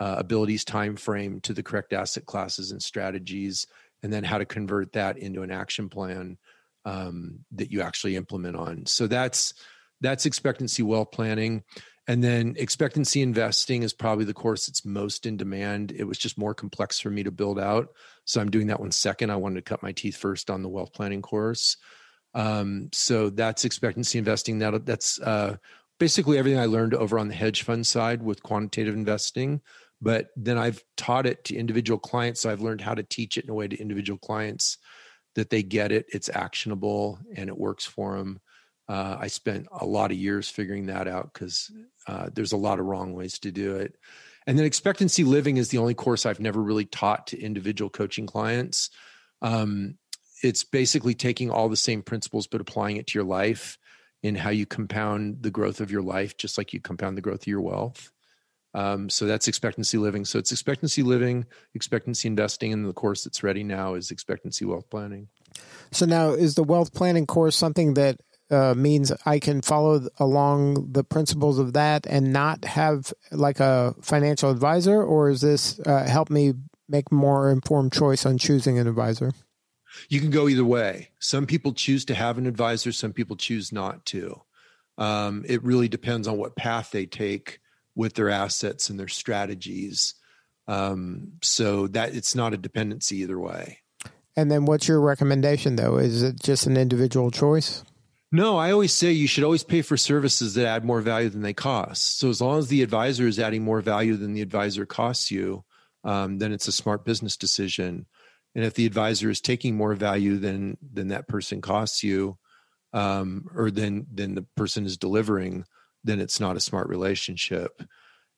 uh, 0.00 0.16
abilities, 0.18 0.64
time 0.64 0.96
frame 0.96 1.40
to 1.42 1.52
the 1.52 1.62
correct 1.62 1.92
asset 1.92 2.26
classes 2.26 2.72
and 2.72 2.82
strategies, 2.82 3.68
and 4.02 4.12
then 4.12 4.24
how 4.24 4.38
to 4.38 4.44
convert 4.44 4.92
that 4.92 5.16
into 5.18 5.42
an 5.42 5.52
action 5.52 5.88
plan 5.88 6.36
um, 6.86 7.40
that 7.52 7.70
you 7.70 7.82
actually 7.82 8.16
implement 8.16 8.56
on. 8.56 8.86
So 8.86 9.06
that's 9.06 9.52
that's 10.00 10.24
expectancy 10.24 10.82
wealth 10.82 11.10
planning. 11.10 11.64
And 12.08 12.22
then 12.22 12.54
expectancy 12.56 13.20
investing 13.20 13.82
is 13.82 13.92
probably 13.92 14.24
the 14.24 14.32
course 14.34 14.66
that's 14.66 14.84
most 14.84 15.26
in 15.26 15.36
demand. 15.36 15.90
It 15.90 16.04
was 16.04 16.18
just 16.18 16.38
more 16.38 16.54
complex 16.54 17.00
for 17.00 17.10
me 17.10 17.24
to 17.24 17.32
build 17.32 17.58
out. 17.58 17.88
So 18.24 18.40
I'm 18.40 18.50
doing 18.50 18.68
that 18.68 18.78
one 18.78 18.92
second. 18.92 19.30
I 19.30 19.36
wanted 19.36 19.56
to 19.56 19.68
cut 19.68 19.82
my 19.82 19.90
teeth 19.90 20.16
first 20.16 20.48
on 20.48 20.62
the 20.62 20.68
wealth 20.68 20.92
planning 20.92 21.22
course. 21.22 21.76
Um, 22.34 22.90
so 22.92 23.30
that's 23.30 23.64
expectancy 23.64 24.18
investing. 24.18 24.58
That 24.60 24.86
that's 24.86 25.20
uh, 25.20 25.56
basically 25.98 26.38
everything 26.38 26.60
I 26.60 26.66
learned 26.66 26.94
over 26.94 27.18
on 27.18 27.26
the 27.26 27.34
hedge 27.34 27.64
fund 27.64 27.84
side 27.84 28.22
with 28.22 28.42
quantitative 28.42 28.94
investing. 28.94 29.60
But 30.00 30.28
then 30.36 30.58
I've 30.58 30.84
taught 30.96 31.26
it 31.26 31.42
to 31.44 31.56
individual 31.56 31.98
clients. 31.98 32.42
So 32.42 32.50
I've 32.50 32.60
learned 32.60 32.82
how 32.82 32.94
to 32.94 33.02
teach 33.02 33.38
it 33.38 33.44
in 33.44 33.50
a 33.50 33.54
way 33.54 33.66
to 33.66 33.80
individual 33.80 34.18
clients 34.18 34.78
that 35.36 35.50
they 35.50 35.62
get 35.62 35.92
it, 35.92 36.06
it's 36.08 36.28
actionable, 36.28 37.18
and 37.36 37.48
it 37.48 37.56
works 37.56 37.86
for 37.86 38.16
them. 38.16 38.40
Uh, 38.88 39.16
I 39.20 39.28
spent 39.28 39.66
a 39.72 39.86
lot 39.86 40.10
of 40.10 40.16
years 40.16 40.48
figuring 40.48 40.86
that 40.86 41.06
out 41.06 41.32
because 41.32 41.70
uh, 42.06 42.30
there's 42.34 42.52
a 42.52 42.56
lot 42.56 42.80
of 42.80 42.86
wrong 42.86 43.12
ways 43.12 43.38
to 43.40 43.52
do 43.52 43.76
it. 43.76 43.96
And 44.46 44.58
then 44.58 44.64
expectancy 44.64 45.24
living 45.24 45.56
is 45.56 45.68
the 45.68 45.78
only 45.78 45.94
course 45.94 46.24
I've 46.24 46.40
never 46.40 46.62
really 46.62 46.84
taught 46.84 47.28
to 47.28 47.40
individual 47.40 47.90
coaching 47.90 48.26
clients. 48.26 48.90
Um, 49.42 49.98
it's 50.42 50.64
basically 50.64 51.14
taking 51.14 51.50
all 51.50 51.68
the 51.68 51.76
same 51.76 52.02
principles 52.02 52.46
but 52.46 52.60
applying 52.60 52.96
it 52.96 53.08
to 53.08 53.18
your 53.18 53.26
life 53.26 53.78
in 54.22 54.34
how 54.34 54.50
you 54.50 54.66
compound 54.66 55.42
the 55.42 55.50
growth 55.50 55.80
of 55.80 55.90
your 55.90 56.02
life, 56.02 56.36
just 56.36 56.58
like 56.58 56.72
you 56.72 56.80
compound 56.80 57.16
the 57.16 57.22
growth 57.22 57.42
of 57.42 57.46
your 57.48 57.60
wealth. 57.60 58.10
Um, 58.76 59.08
so 59.08 59.24
that's 59.24 59.48
expectancy 59.48 59.96
living. 59.96 60.26
So 60.26 60.38
it's 60.38 60.52
expectancy 60.52 61.02
living, 61.02 61.46
expectancy 61.74 62.28
investing, 62.28 62.74
and 62.74 62.86
the 62.86 62.92
course 62.92 63.24
that's 63.24 63.42
ready 63.42 63.64
now 63.64 63.94
is 63.94 64.10
expectancy 64.10 64.66
wealth 64.66 64.90
planning. 64.90 65.28
So 65.92 66.04
now, 66.04 66.32
is 66.32 66.56
the 66.56 66.62
wealth 66.62 66.92
planning 66.92 67.24
course 67.26 67.56
something 67.56 67.94
that 67.94 68.20
uh, 68.50 68.74
means 68.74 69.12
I 69.24 69.38
can 69.38 69.62
follow 69.62 70.06
along 70.18 70.92
the 70.92 71.02
principles 71.02 71.58
of 71.58 71.72
that 71.72 72.06
and 72.06 72.34
not 72.34 72.66
have 72.66 73.14
like 73.32 73.60
a 73.60 73.94
financial 74.02 74.50
advisor, 74.50 75.02
or 75.02 75.30
is 75.30 75.40
this 75.40 75.80
uh, 75.80 76.04
help 76.04 76.28
me 76.28 76.52
make 76.86 77.10
more 77.10 77.50
informed 77.50 77.94
choice 77.94 78.26
on 78.26 78.36
choosing 78.36 78.78
an 78.78 78.86
advisor? 78.86 79.32
You 80.10 80.20
can 80.20 80.28
go 80.28 80.50
either 80.50 80.66
way. 80.66 81.08
Some 81.18 81.46
people 81.46 81.72
choose 81.72 82.04
to 82.04 82.14
have 82.14 82.36
an 82.36 82.46
advisor, 82.46 82.92
some 82.92 83.14
people 83.14 83.36
choose 83.36 83.72
not 83.72 84.04
to. 84.06 84.42
Um, 84.98 85.46
it 85.48 85.64
really 85.64 85.88
depends 85.88 86.28
on 86.28 86.36
what 86.36 86.56
path 86.56 86.90
they 86.90 87.06
take 87.06 87.60
with 87.96 88.14
their 88.14 88.30
assets 88.30 88.88
and 88.88 89.00
their 89.00 89.08
strategies. 89.08 90.14
Um, 90.68 91.32
so 91.42 91.86
that 91.88 92.14
it's 92.14 92.34
not 92.34 92.52
a 92.52 92.56
dependency 92.56 93.18
either 93.18 93.38
way. 93.38 93.78
And 94.36 94.50
then, 94.50 94.66
what's 94.66 94.86
your 94.86 95.00
recommendation 95.00 95.76
though? 95.76 95.96
Is 95.96 96.22
it 96.22 96.40
just 96.40 96.66
an 96.66 96.76
individual 96.76 97.30
choice? 97.30 97.82
No, 98.32 98.56
I 98.58 98.72
always 98.72 98.92
say 98.92 99.12
you 99.12 99.28
should 99.28 99.44
always 99.44 99.62
pay 99.62 99.82
for 99.82 99.96
services 99.96 100.54
that 100.54 100.66
add 100.66 100.84
more 100.84 101.00
value 101.00 101.28
than 101.28 101.42
they 101.42 101.54
cost. 101.54 102.18
So 102.18 102.28
as 102.28 102.40
long 102.40 102.58
as 102.58 102.68
the 102.68 102.82
advisor 102.82 103.26
is 103.26 103.38
adding 103.38 103.62
more 103.62 103.80
value 103.80 104.16
than 104.16 104.34
the 104.34 104.42
advisor 104.42 104.84
costs 104.84 105.30
you, 105.30 105.64
um, 106.04 106.38
then 106.38 106.52
it's 106.52 106.68
a 106.68 106.72
smart 106.72 107.04
business 107.04 107.36
decision. 107.36 108.06
And 108.54 108.64
if 108.64 108.74
the 108.74 108.86
advisor 108.86 109.30
is 109.30 109.40
taking 109.40 109.76
more 109.76 109.94
value 109.94 110.38
than 110.38 110.76
than 110.92 111.08
that 111.08 111.28
person 111.28 111.60
costs 111.60 112.02
you, 112.02 112.36
um, 112.92 113.46
or 113.54 113.70
than 113.70 114.06
than 114.12 114.34
the 114.34 114.42
person 114.56 114.84
is 114.84 114.96
delivering, 114.96 115.64
then 116.06 116.20
it's 116.20 116.40
not 116.40 116.56
a 116.56 116.60
smart 116.60 116.88
relationship. 116.88 117.82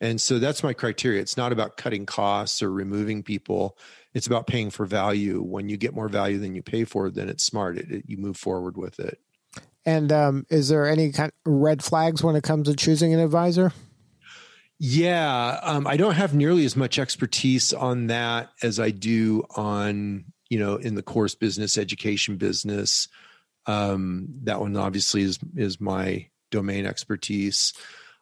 And 0.01 0.21
so 0.21 0.39
that's 0.39 0.63
my 0.63 0.73
criteria. 0.73 1.21
It's 1.21 1.37
not 1.37 1.53
about 1.53 1.77
cutting 1.77 2.07
costs 2.07 2.63
or 2.63 2.71
removing 2.71 3.23
people. 3.23 3.77
It's 4.15 4.27
about 4.27 4.47
paying 4.47 4.71
for 4.71 4.87
value. 4.87 5.43
When 5.43 5.69
you 5.69 5.77
get 5.77 5.95
more 5.95 6.09
value 6.09 6.39
than 6.39 6.55
you 6.55 6.63
pay 6.63 6.85
for, 6.85 7.11
then 7.11 7.29
it's 7.29 7.45
smart. 7.45 7.79
It, 7.79 7.91
it, 7.91 8.05
you 8.07 8.17
move 8.17 8.37
forward 8.37 8.77
with 8.77 9.01
it. 9.01 9.19
And 9.85 10.13
um, 10.13 10.47
is 10.51 10.69
there 10.69 10.89
any 10.89 11.13
kind 11.13 11.33
of 11.47 11.53
red 11.53 11.83
flags 11.83 12.23
when 12.23 12.37
it 12.37 12.43
comes 12.43 12.69
to 12.69 12.77
choosing 12.77 13.13
an 13.13 13.21
advisor? 13.21 13.73
Yeah, 14.79 15.59
um, 15.63 15.87
I 15.87 15.97
don't 15.97 16.15
have 16.15 16.35
nearly 16.35 16.65
as 16.65 16.77
much 16.77 16.99
expertise 16.99 17.73
on 17.73 18.07
that 18.09 18.51
as 18.63 18.79
I 18.79 18.91
do 18.91 19.45
on 19.57 20.27
you 20.49 20.59
know 20.59 20.77
in 20.77 20.95
the 20.95 21.03
course 21.03 21.35
business, 21.35 21.77
education 21.77 22.37
business. 22.37 23.09
Um, 23.67 24.29
that 24.45 24.61
one 24.61 24.77
obviously 24.77 25.23
is 25.23 25.41
is 25.57 25.81
my 25.81 26.29
domain 26.51 26.87
expertise. 26.87 27.73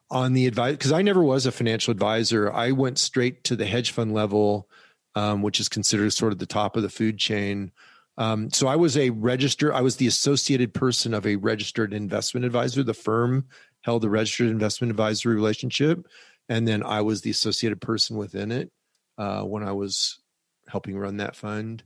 On 0.09 0.33
the 0.33 0.47
advice, 0.47 0.73
because 0.73 0.93
I 0.93 1.01
never 1.01 1.21
was 1.21 1.45
a 1.45 1.51
financial 1.51 1.91
advisor, 1.91 2.51
I 2.51 2.71
went 2.71 2.97
straight 2.97 3.43
to 3.45 3.57
the 3.57 3.65
hedge 3.65 3.91
fund 3.91 4.13
level, 4.13 4.69
um, 5.15 5.41
which 5.41 5.59
is 5.59 5.67
considered 5.67 6.13
sort 6.13 6.31
of 6.31 6.39
the 6.39 6.45
top 6.45 6.77
of 6.77 6.83
the 6.83 6.89
food 6.89 7.17
chain. 7.17 7.71
Um, 8.17 8.49
so 8.49 8.67
I 8.67 8.77
was 8.77 8.97
a 8.97 9.09
register. 9.09 9.73
I 9.73 9.81
was 9.81 9.97
the 9.97 10.07
associated 10.07 10.73
person 10.73 11.13
of 11.13 11.27
a 11.27 11.35
registered 11.35 11.93
investment 11.93 12.45
advisor. 12.45 12.83
The 12.83 12.93
firm 12.93 13.47
held 13.81 14.05
a 14.05 14.09
registered 14.09 14.49
investment 14.49 14.91
advisory 14.91 15.35
relationship, 15.35 16.07
and 16.49 16.67
then 16.67 16.83
I 16.83 17.01
was 17.01 17.21
the 17.21 17.29
associated 17.29 17.81
person 17.81 18.17
within 18.17 18.51
it 18.51 18.71
uh, 19.17 19.41
when 19.41 19.63
I 19.63 19.73
was 19.73 20.19
helping 20.67 20.97
run 20.97 21.17
that 21.17 21.35
fund. 21.35 21.83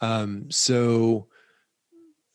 Um, 0.00 0.50
so, 0.50 1.28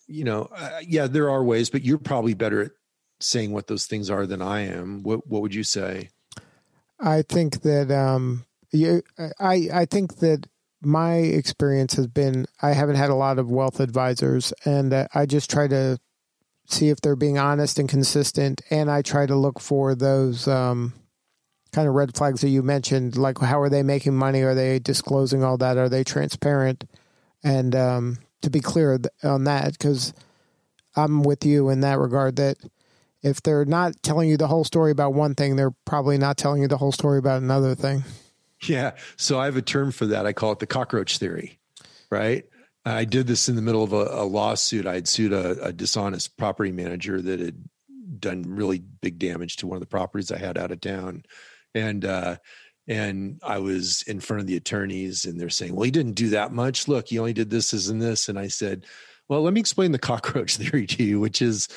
you 0.07 0.23
know, 0.23 0.49
uh, 0.55 0.79
yeah, 0.85 1.07
there 1.07 1.29
are 1.29 1.43
ways, 1.43 1.69
but 1.69 1.83
you're 1.83 1.97
probably 1.97 2.33
better 2.33 2.61
at 2.61 2.71
saying 3.19 3.51
what 3.51 3.67
those 3.67 3.85
things 3.85 4.09
are 4.09 4.25
than 4.25 4.41
I 4.41 4.61
am. 4.61 5.03
What 5.03 5.27
What 5.27 5.41
would 5.41 5.55
you 5.55 5.63
say? 5.63 6.09
I 6.99 7.21
think 7.21 7.61
that 7.61 7.91
um, 7.91 8.45
you, 8.71 9.03
I 9.39 9.69
I 9.73 9.85
think 9.85 10.17
that 10.17 10.47
my 10.81 11.15
experience 11.15 11.95
has 11.95 12.07
been 12.07 12.45
I 12.61 12.71
haven't 12.71 12.95
had 12.95 13.09
a 13.09 13.15
lot 13.15 13.39
of 13.39 13.51
wealth 13.51 13.79
advisors, 13.79 14.53
and 14.65 14.93
uh, 14.93 15.07
I 15.13 15.25
just 15.25 15.49
try 15.49 15.67
to 15.67 15.99
see 16.67 16.89
if 16.89 17.01
they're 17.01 17.15
being 17.15 17.37
honest 17.37 17.79
and 17.79 17.89
consistent, 17.89 18.61
and 18.69 18.91
I 18.91 19.01
try 19.01 19.25
to 19.25 19.35
look 19.35 19.59
for 19.59 19.95
those 19.95 20.47
um, 20.47 20.93
kind 21.71 21.87
of 21.87 21.93
red 21.93 22.15
flags 22.15 22.41
that 22.41 22.49
you 22.49 22.61
mentioned, 22.61 23.17
like 23.17 23.39
how 23.39 23.59
are 23.59 23.69
they 23.69 23.83
making 23.83 24.15
money? 24.15 24.41
Are 24.41 24.55
they 24.55 24.79
disclosing 24.79 25.43
all 25.43 25.57
that? 25.57 25.77
Are 25.77 25.89
they 25.89 26.03
transparent? 26.03 26.85
And 27.43 27.75
um, 27.75 28.17
to 28.41 28.49
be 28.49 28.59
clear 28.59 28.99
on 29.23 29.45
that, 29.45 29.73
because 29.73 30.13
I'm 30.95 31.23
with 31.23 31.45
you 31.45 31.69
in 31.69 31.81
that 31.81 31.99
regard 31.99 32.35
that 32.37 32.57
if 33.21 33.41
they're 33.41 33.65
not 33.65 34.01
telling 34.01 34.29
you 34.29 34.37
the 34.37 34.47
whole 34.47 34.63
story 34.63 34.91
about 34.91 35.13
one 35.13 35.35
thing, 35.35 35.55
they're 35.55 35.75
probably 35.85 36.17
not 36.17 36.37
telling 36.37 36.61
you 36.61 36.67
the 36.67 36.77
whole 36.77 36.91
story 36.91 37.19
about 37.19 37.41
another 37.41 37.75
thing. 37.75 38.03
Yeah. 38.63 38.91
So 39.17 39.39
I 39.39 39.45
have 39.45 39.57
a 39.57 39.61
term 39.61 39.91
for 39.91 40.05
that. 40.07 40.25
I 40.25 40.33
call 40.33 40.51
it 40.51 40.59
the 40.59 40.67
cockroach 40.67 41.17
theory, 41.17 41.59
right? 42.09 42.45
I 42.85 43.05
did 43.05 43.27
this 43.27 43.49
in 43.49 43.55
the 43.55 43.61
middle 43.61 43.83
of 43.83 43.93
a, 43.93 44.07
a 44.11 44.25
lawsuit. 44.25 44.85
I 44.85 44.95
had 44.95 45.07
sued 45.07 45.33
a, 45.33 45.63
a, 45.65 45.73
dishonest 45.73 46.37
property 46.37 46.71
manager 46.71 47.21
that 47.21 47.39
had 47.39 47.63
done 48.19 48.43
really 48.47 48.79
big 48.79 49.19
damage 49.19 49.57
to 49.57 49.67
one 49.67 49.75
of 49.75 49.81
the 49.81 49.87
properties 49.87 50.31
I 50.31 50.37
had 50.37 50.57
out 50.57 50.71
of 50.71 50.81
town. 50.81 51.23
And, 51.75 52.03
uh, 52.03 52.37
and 52.87 53.39
I 53.43 53.59
was 53.59 54.01
in 54.03 54.19
front 54.19 54.41
of 54.41 54.47
the 54.47 54.57
attorneys 54.57 55.25
and 55.25 55.39
they're 55.39 55.49
saying, 55.49 55.75
well, 55.75 55.83
he 55.83 55.91
didn't 55.91 56.13
do 56.13 56.29
that 56.29 56.51
much. 56.51 56.87
Look, 56.87 57.09
he 57.09 57.19
only 57.19 57.33
did 57.33 57.49
this, 57.49 57.71
this, 57.71 57.87
and 57.89 58.01
this. 58.01 58.29
And 58.29 58.39
I 58.39 58.47
said, 58.47 58.85
well, 59.27 59.43
let 59.43 59.53
me 59.53 59.59
explain 59.59 59.91
the 59.91 59.99
cockroach 59.99 60.57
theory 60.57 60.87
to 60.87 61.03
you, 61.03 61.19
which 61.19 61.41
is 61.41 61.67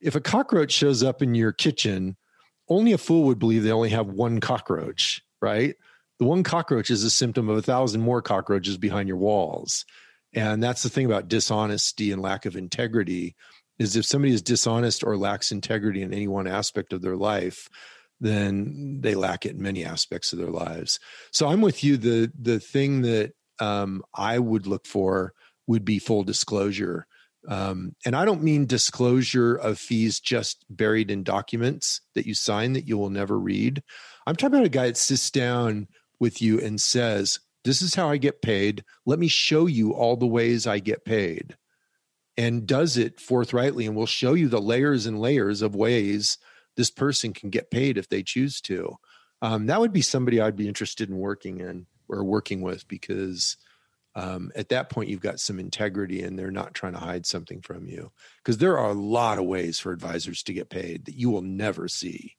if 0.00 0.14
a 0.14 0.20
cockroach 0.20 0.72
shows 0.72 1.02
up 1.02 1.22
in 1.22 1.34
your 1.34 1.52
kitchen, 1.52 2.16
only 2.68 2.92
a 2.92 2.98
fool 2.98 3.24
would 3.24 3.38
believe 3.38 3.62
they 3.62 3.72
only 3.72 3.90
have 3.90 4.06
one 4.06 4.40
cockroach, 4.40 5.22
right? 5.42 5.74
The 6.18 6.24
one 6.24 6.42
cockroach 6.42 6.90
is 6.90 7.04
a 7.04 7.10
symptom 7.10 7.48
of 7.48 7.56
a 7.56 7.62
thousand 7.62 8.00
more 8.02 8.22
cockroaches 8.22 8.78
behind 8.78 9.08
your 9.08 9.16
walls. 9.18 9.84
And 10.34 10.62
that's 10.62 10.82
the 10.82 10.88
thing 10.88 11.06
about 11.06 11.28
dishonesty 11.28 12.12
and 12.12 12.22
lack 12.22 12.46
of 12.46 12.56
integrity 12.56 13.34
is 13.78 13.96
if 13.96 14.04
somebody 14.04 14.32
is 14.32 14.42
dishonest 14.42 15.02
or 15.02 15.16
lacks 15.16 15.50
integrity 15.50 16.02
in 16.02 16.12
any 16.12 16.28
one 16.28 16.46
aspect 16.46 16.92
of 16.92 17.02
their 17.02 17.16
life, 17.16 17.68
then 18.20 18.98
they 19.00 19.14
lack 19.14 19.46
it 19.46 19.56
in 19.56 19.62
many 19.62 19.84
aspects 19.84 20.32
of 20.32 20.38
their 20.38 20.50
lives. 20.50 21.00
So 21.32 21.48
I'm 21.48 21.62
with 21.62 21.82
you. 21.82 21.96
The 21.96 22.30
the 22.38 22.60
thing 22.60 23.00
that 23.02 23.32
um, 23.58 24.02
I 24.14 24.38
would 24.38 24.66
look 24.66 24.86
for 24.86 25.32
would 25.66 25.84
be 25.84 25.98
full 25.98 26.22
disclosure. 26.22 27.06
Um, 27.48 27.94
and 28.04 28.14
I 28.14 28.24
don't 28.24 28.42
mean 28.42 28.66
disclosure 28.66 29.54
of 29.56 29.78
fees 29.78 30.20
just 30.20 30.64
buried 30.68 31.10
in 31.10 31.22
documents 31.22 32.02
that 32.14 32.26
you 32.26 32.34
sign 32.34 32.74
that 32.74 32.86
you 32.86 32.98
will 32.98 33.10
never 33.10 33.38
read. 33.38 33.82
I'm 34.26 34.36
talking 34.36 34.56
about 34.56 34.66
a 34.66 34.70
guy 34.70 34.86
that 34.86 34.96
sits 34.96 35.30
down 35.30 35.88
with 36.18 36.42
you 36.42 36.60
and 36.60 36.80
says, 36.80 37.40
This 37.64 37.80
is 37.82 37.94
how 37.94 38.10
I 38.10 38.18
get 38.18 38.42
paid. 38.42 38.84
Let 39.06 39.18
me 39.18 39.28
show 39.28 39.66
you 39.66 39.92
all 39.92 40.16
the 40.16 40.26
ways 40.26 40.66
I 40.66 40.78
get 40.78 41.04
paid. 41.04 41.56
And 42.36 42.66
does 42.66 42.96
it 42.96 43.20
forthrightly. 43.20 43.86
And 43.86 43.96
we'll 43.96 44.06
show 44.06 44.34
you 44.34 44.48
the 44.48 44.60
layers 44.60 45.06
and 45.06 45.20
layers 45.20 45.62
of 45.62 45.74
ways 45.74 46.38
this 46.76 46.90
person 46.90 47.32
can 47.32 47.50
get 47.50 47.70
paid 47.70 47.98
if 47.98 48.08
they 48.08 48.22
choose 48.22 48.60
to. 48.62 48.96
Um, 49.42 49.66
that 49.66 49.80
would 49.80 49.92
be 49.92 50.02
somebody 50.02 50.40
I'd 50.40 50.56
be 50.56 50.68
interested 50.68 51.08
in 51.08 51.16
working 51.16 51.60
in 51.60 51.86
or 52.08 52.24
working 52.24 52.60
with 52.60 52.86
because 52.88 53.56
um, 54.14 54.50
at 54.56 54.70
that 54.70 54.90
point 54.90 55.08
you've 55.08 55.20
got 55.20 55.40
some 55.40 55.58
integrity 55.58 56.22
and 56.22 56.38
they're 56.38 56.50
not 56.50 56.74
trying 56.74 56.94
to 56.94 56.98
hide 56.98 57.26
something 57.26 57.60
from 57.60 57.86
you. 57.86 58.10
Because 58.38 58.58
there 58.58 58.78
are 58.78 58.90
a 58.90 58.94
lot 58.94 59.38
of 59.38 59.44
ways 59.44 59.78
for 59.78 59.92
advisors 59.92 60.42
to 60.44 60.52
get 60.52 60.70
paid 60.70 61.04
that 61.04 61.14
you 61.14 61.30
will 61.30 61.42
never 61.42 61.88
see. 61.88 62.36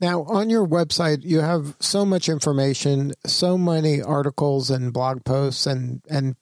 Now 0.00 0.24
on 0.24 0.50
your 0.50 0.66
website 0.66 1.24
you 1.24 1.40
have 1.40 1.76
so 1.80 2.04
much 2.04 2.28
information 2.28 3.12
so 3.26 3.56
many 3.56 4.02
articles 4.02 4.70
and 4.70 4.92
blog 4.92 5.24
posts 5.24 5.66
and 5.66 6.02
and 6.08 6.36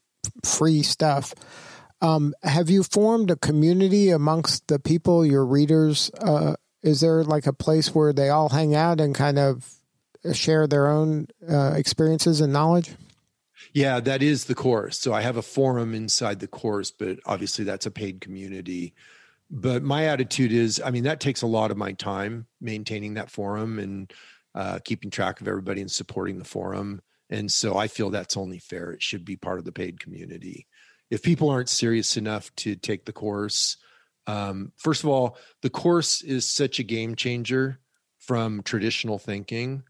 free 0.44 0.82
stuff. 0.82 1.34
Um, 2.02 2.34
have 2.42 2.68
you 2.68 2.82
formed 2.82 3.30
a 3.30 3.36
community 3.36 4.10
amongst 4.10 4.66
the 4.68 4.78
people 4.78 5.24
your 5.24 5.46
readers? 5.46 6.10
Uh, 6.20 6.56
is 6.82 7.00
there 7.00 7.24
like 7.24 7.46
a 7.46 7.54
place 7.54 7.94
where 7.94 8.12
they 8.12 8.28
all 8.28 8.50
hang 8.50 8.74
out 8.74 9.00
and 9.00 9.14
kind 9.14 9.38
of 9.38 9.72
share 10.34 10.66
their 10.66 10.88
own 10.88 11.28
uh, 11.48 11.72
experiences 11.74 12.40
and 12.40 12.52
knowledge 12.52 12.92
yeah, 13.76 14.00
that 14.00 14.22
is 14.22 14.46
the 14.46 14.54
course. 14.54 14.98
So 14.98 15.12
I 15.12 15.20
have 15.20 15.36
a 15.36 15.42
forum 15.42 15.94
inside 15.94 16.40
the 16.40 16.48
course, 16.48 16.90
but 16.90 17.18
obviously 17.26 17.62
that's 17.66 17.84
a 17.84 17.90
paid 17.90 18.22
community. 18.22 18.94
But 19.50 19.82
my 19.82 20.06
attitude 20.06 20.50
is, 20.50 20.80
I 20.82 20.90
mean, 20.90 21.04
that 21.04 21.20
takes 21.20 21.42
a 21.42 21.46
lot 21.46 21.70
of 21.70 21.76
my 21.76 21.92
time 21.92 22.46
maintaining 22.58 23.12
that 23.14 23.30
forum 23.30 23.78
and 23.78 24.10
uh, 24.54 24.78
keeping 24.82 25.10
track 25.10 25.42
of 25.42 25.46
everybody 25.46 25.82
and 25.82 25.90
supporting 25.90 26.38
the 26.38 26.44
forum. 26.46 27.02
And 27.28 27.52
so 27.52 27.76
I 27.76 27.88
feel 27.88 28.08
that's 28.08 28.38
only 28.38 28.60
fair. 28.60 28.92
It 28.92 29.02
should 29.02 29.26
be 29.26 29.36
part 29.36 29.58
of 29.58 29.66
the 29.66 29.72
paid 29.72 30.00
community. 30.00 30.66
If 31.10 31.22
people 31.22 31.50
aren't 31.50 31.68
serious 31.68 32.16
enough 32.16 32.50
to 32.56 32.76
take 32.76 33.04
the 33.04 33.12
course, 33.12 33.76
um, 34.26 34.72
first 34.78 35.04
of 35.04 35.10
all, 35.10 35.36
the 35.60 35.68
course 35.68 36.22
is 36.22 36.48
such 36.48 36.78
a 36.78 36.82
game 36.82 37.14
changer 37.14 37.78
from 38.20 38.62
traditional 38.62 39.18
thinking 39.18 39.82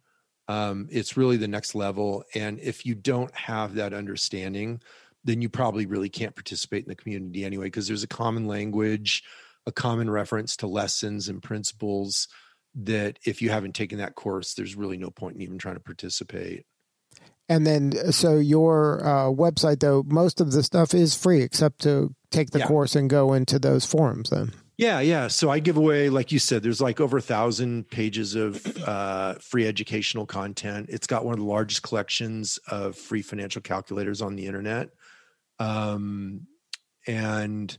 um, 0.49 0.89
it's 0.91 1.17
really 1.17 1.37
the 1.37 1.49
next 1.49 1.75
level. 1.75 2.25
And 2.35 2.59
if 2.61 2.87
you 2.87 2.95
don't 2.95 3.35
have 3.35 3.75
that 3.75 3.93
understanding, 3.93 4.81
then 5.25 5.43
you 5.43 5.49
probably 5.49 5.87
really 5.87 6.09
can't 6.09 6.35
participate 6.35 6.85
in 6.85 6.89
the 6.89 6.95
community 6.95 7.45
anyway, 7.45 7.67
because 7.67 7.89
there's 7.89 8.05
a 8.05 8.09
common 8.09 8.47
language, 8.47 9.25
a 9.67 9.73
common 9.73 10.09
reference 10.09 10.57
to 10.59 10.67
lessons 10.67 11.29
and 11.29 11.43
principles 11.43 12.29
that 12.75 13.19
if 13.25 13.43
you 13.43 13.51
haven't 13.51 13.75
taken 13.75 13.99
that 13.99 14.15
course, 14.15 14.55
there's 14.55 14.77
really 14.77 14.99
no 14.99 15.11
point 15.11 15.37
in 15.37 15.43
even 15.43 15.59
trying 15.59 15.77
to 15.77 15.81
participate. 15.81 16.65
And 17.49 17.67
then, 17.67 18.13
so 18.13 18.39
your 18.39 19.05
uh, 19.05 19.31
website, 19.31 19.81
though, 19.81 20.05
most 20.07 20.41
of 20.41 20.53
the 20.53 20.63
stuff 20.63 20.95
is 20.95 21.17
free 21.17 21.43
except 21.43 21.81
to 21.83 22.15
take 22.31 22.51
the 22.51 22.59
yeah. 22.59 22.67
course 22.67 22.97
and 22.97 23.09
go 23.09 23.33
into 23.33 23.59
those 23.59 23.87
forums, 23.87 24.31
then. 24.31 24.53
Yeah, 24.79 25.01
yeah. 25.01 25.29
So 25.29 25.51
I 25.51 25.59
give 25.59 25.79
away, 25.79 26.11
like 26.11 26.33
you 26.33 26.39
said, 26.39 26.63
there's 26.63 26.83
like 26.83 27.01
over 27.01 27.17
a 27.17 27.23
thousand 27.23 27.89
pages 27.89 28.35
of 28.35 28.65
uh, 28.87 29.35
free 29.35 29.67
educational 29.67 30.27
content. 30.27 30.91
It's 30.91 31.07
got 31.07 31.25
one 31.25 31.33
of 31.33 31.41
the 31.41 31.47
largest 31.47 31.83
collections 31.83 32.59
of 32.69 32.95
free 32.95 33.23
financial 33.23 33.63
calculators 33.63 34.21
on 34.21 34.37
the 34.37 34.47
internet. 34.47 34.91
Um, 35.59 36.47
and 37.07 37.77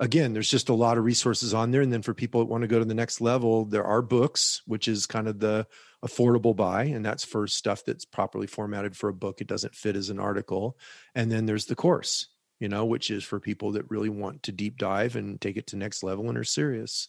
again, 0.00 0.32
there's 0.32 0.48
just 0.48 0.70
a 0.70 0.74
lot 0.74 0.98
of 0.98 1.04
resources 1.04 1.54
on 1.54 1.70
there. 1.70 1.82
And 1.82 1.92
then 1.92 2.02
for 2.02 2.14
people 2.14 2.40
that 2.40 2.50
want 2.50 2.62
to 2.62 2.68
go 2.68 2.80
to 2.80 2.84
the 2.84 2.94
next 2.94 3.20
level, 3.20 3.66
there 3.66 3.84
are 3.84 4.02
books, 4.02 4.62
which 4.66 4.88
is 4.88 5.06
kind 5.06 5.28
of 5.28 5.38
the 5.38 5.68
affordable 6.04 6.56
buy. 6.56 6.84
And 6.84 7.06
that's 7.06 7.24
for 7.24 7.46
stuff 7.46 7.84
that's 7.84 8.04
properly 8.04 8.48
formatted 8.48 8.96
for 8.96 9.08
a 9.08 9.14
book. 9.14 9.40
It 9.40 9.46
doesn't 9.46 9.76
fit 9.76 9.94
as 9.94 10.10
an 10.10 10.18
article. 10.18 10.76
And 11.14 11.30
then 11.30 11.46
there's 11.46 11.66
the 11.66 11.76
course 11.76 12.26
you 12.60 12.68
know, 12.68 12.84
which 12.84 13.10
is 13.10 13.24
for 13.24 13.40
people 13.40 13.72
that 13.72 13.90
really 13.90 14.10
want 14.10 14.42
to 14.44 14.52
deep 14.52 14.78
dive 14.78 15.16
and 15.16 15.40
take 15.40 15.56
it 15.56 15.66
to 15.68 15.76
next 15.76 16.02
level 16.02 16.28
and 16.28 16.38
are 16.38 16.44
serious. 16.44 17.08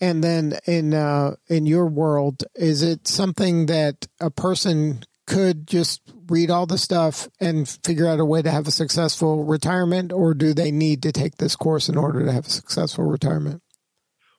And 0.00 0.22
then 0.22 0.58
in 0.66 0.92
uh, 0.92 1.36
in 1.48 1.64
your 1.66 1.86
world, 1.86 2.44
is 2.54 2.82
it 2.82 3.08
something 3.08 3.66
that 3.66 4.06
a 4.20 4.30
person 4.30 5.02
could 5.26 5.66
just 5.66 6.02
read 6.28 6.50
all 6.50 6.66
the 6.66 6.78
stuff 6.78 7.28
and 7.40 7.68
figure 7.68 8.06
out 8.06 8.20
a 8.20 8.24
way 8.24 8.42
to 8.42 8.50
have 8.50 8.68
a 8.68 8.70
successful 8.70 9.44
retirement, 9.44 10.12
or 10.12 10.34
do 10.34 10.52
they 10.54 10.70
need 10.70 11.02
to 11.02 11.12
take 11.12 11.36
this 11.36 11.56
course 11.56 11.88
in 11.88 11.96
order 11.96 12.24
to 12.24 12.32
have 12.32 12.46
a 12.46 12.50
successful 12.50 13.04
retirement? 13.04 13.62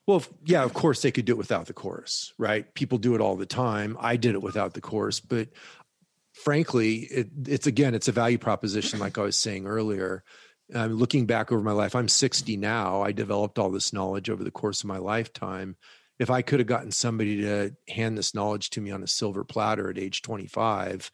Well, 0.06 0.24
yeah, 0.46 0.64
of 0.64 0.74
course 0.74 1.02
they 1.02 1.12
could 1.12 1.26
do 1.26 1.34
it 1.34 1.38
without 1.38 1.66
the 1.66 1.74
course, 1.74 2.34
right? 2.38 2.74
People 2.74 2.98
do 2.98 3.16
it 3.16 3.20
all 3.20 3.36
the 3.36 3.46
time. 3.46 3.98
I 4.00 4.16
did 4.16 4.36
it 4.36 4.42
without 4.42 4.74
the 4.74 4.80
course, 4.80 5.20
but 5.20 5.50
frankly, 6.44 7.00
it, 7.00 7.30
it's 7.48 7.68
again, 7.68 7.96
it's 7.96 8.08
a 8.08 8.14
value 8.14 8.38
proposition, 8.38 9.00
like 9.00 9.18
I 9.18 9.22
was 9.22 9.38
saying 9.38 9.66
earlier. 9.66 10.24
I'm 10.74 10.94
looking 10.96 11.26
back 11.26 11.52
over 11.52 11.62
my 11.62 11.72
life, 11.72 11.96
I'm 11.96 12.10
60 12.10 12.58
now. 12.58 13.02
I 13.02 13.12
developed 13.12 13.58
all 13.58 13.72
this 13.72 13.94
knowledge 13.94 14.30
over 14.30 14.44
the 14.44 14.52
course 14.52 14.82
of 14.82 14.88
my 14.88 14.98
lifetime. 14.98 15.78
if 16.20 16.32
I 16.32 16.42
could 16.42 16.60
have 16.60 16.68
gotten 16.68 16.92
somebody 16.92 17.42
to 17.42 17.76
hand 17.88 18.18
this 18.18 18.34
knowledge 18.34 18.72
to 18.72 18.82
me 18.82 18.90
on 18.90 19.04
a 19.04 19.08
silver 19.08 19.44
platter 19.44 19.90
at 19.90 20.00
age 20.00 20.24
25, 20.24 21.12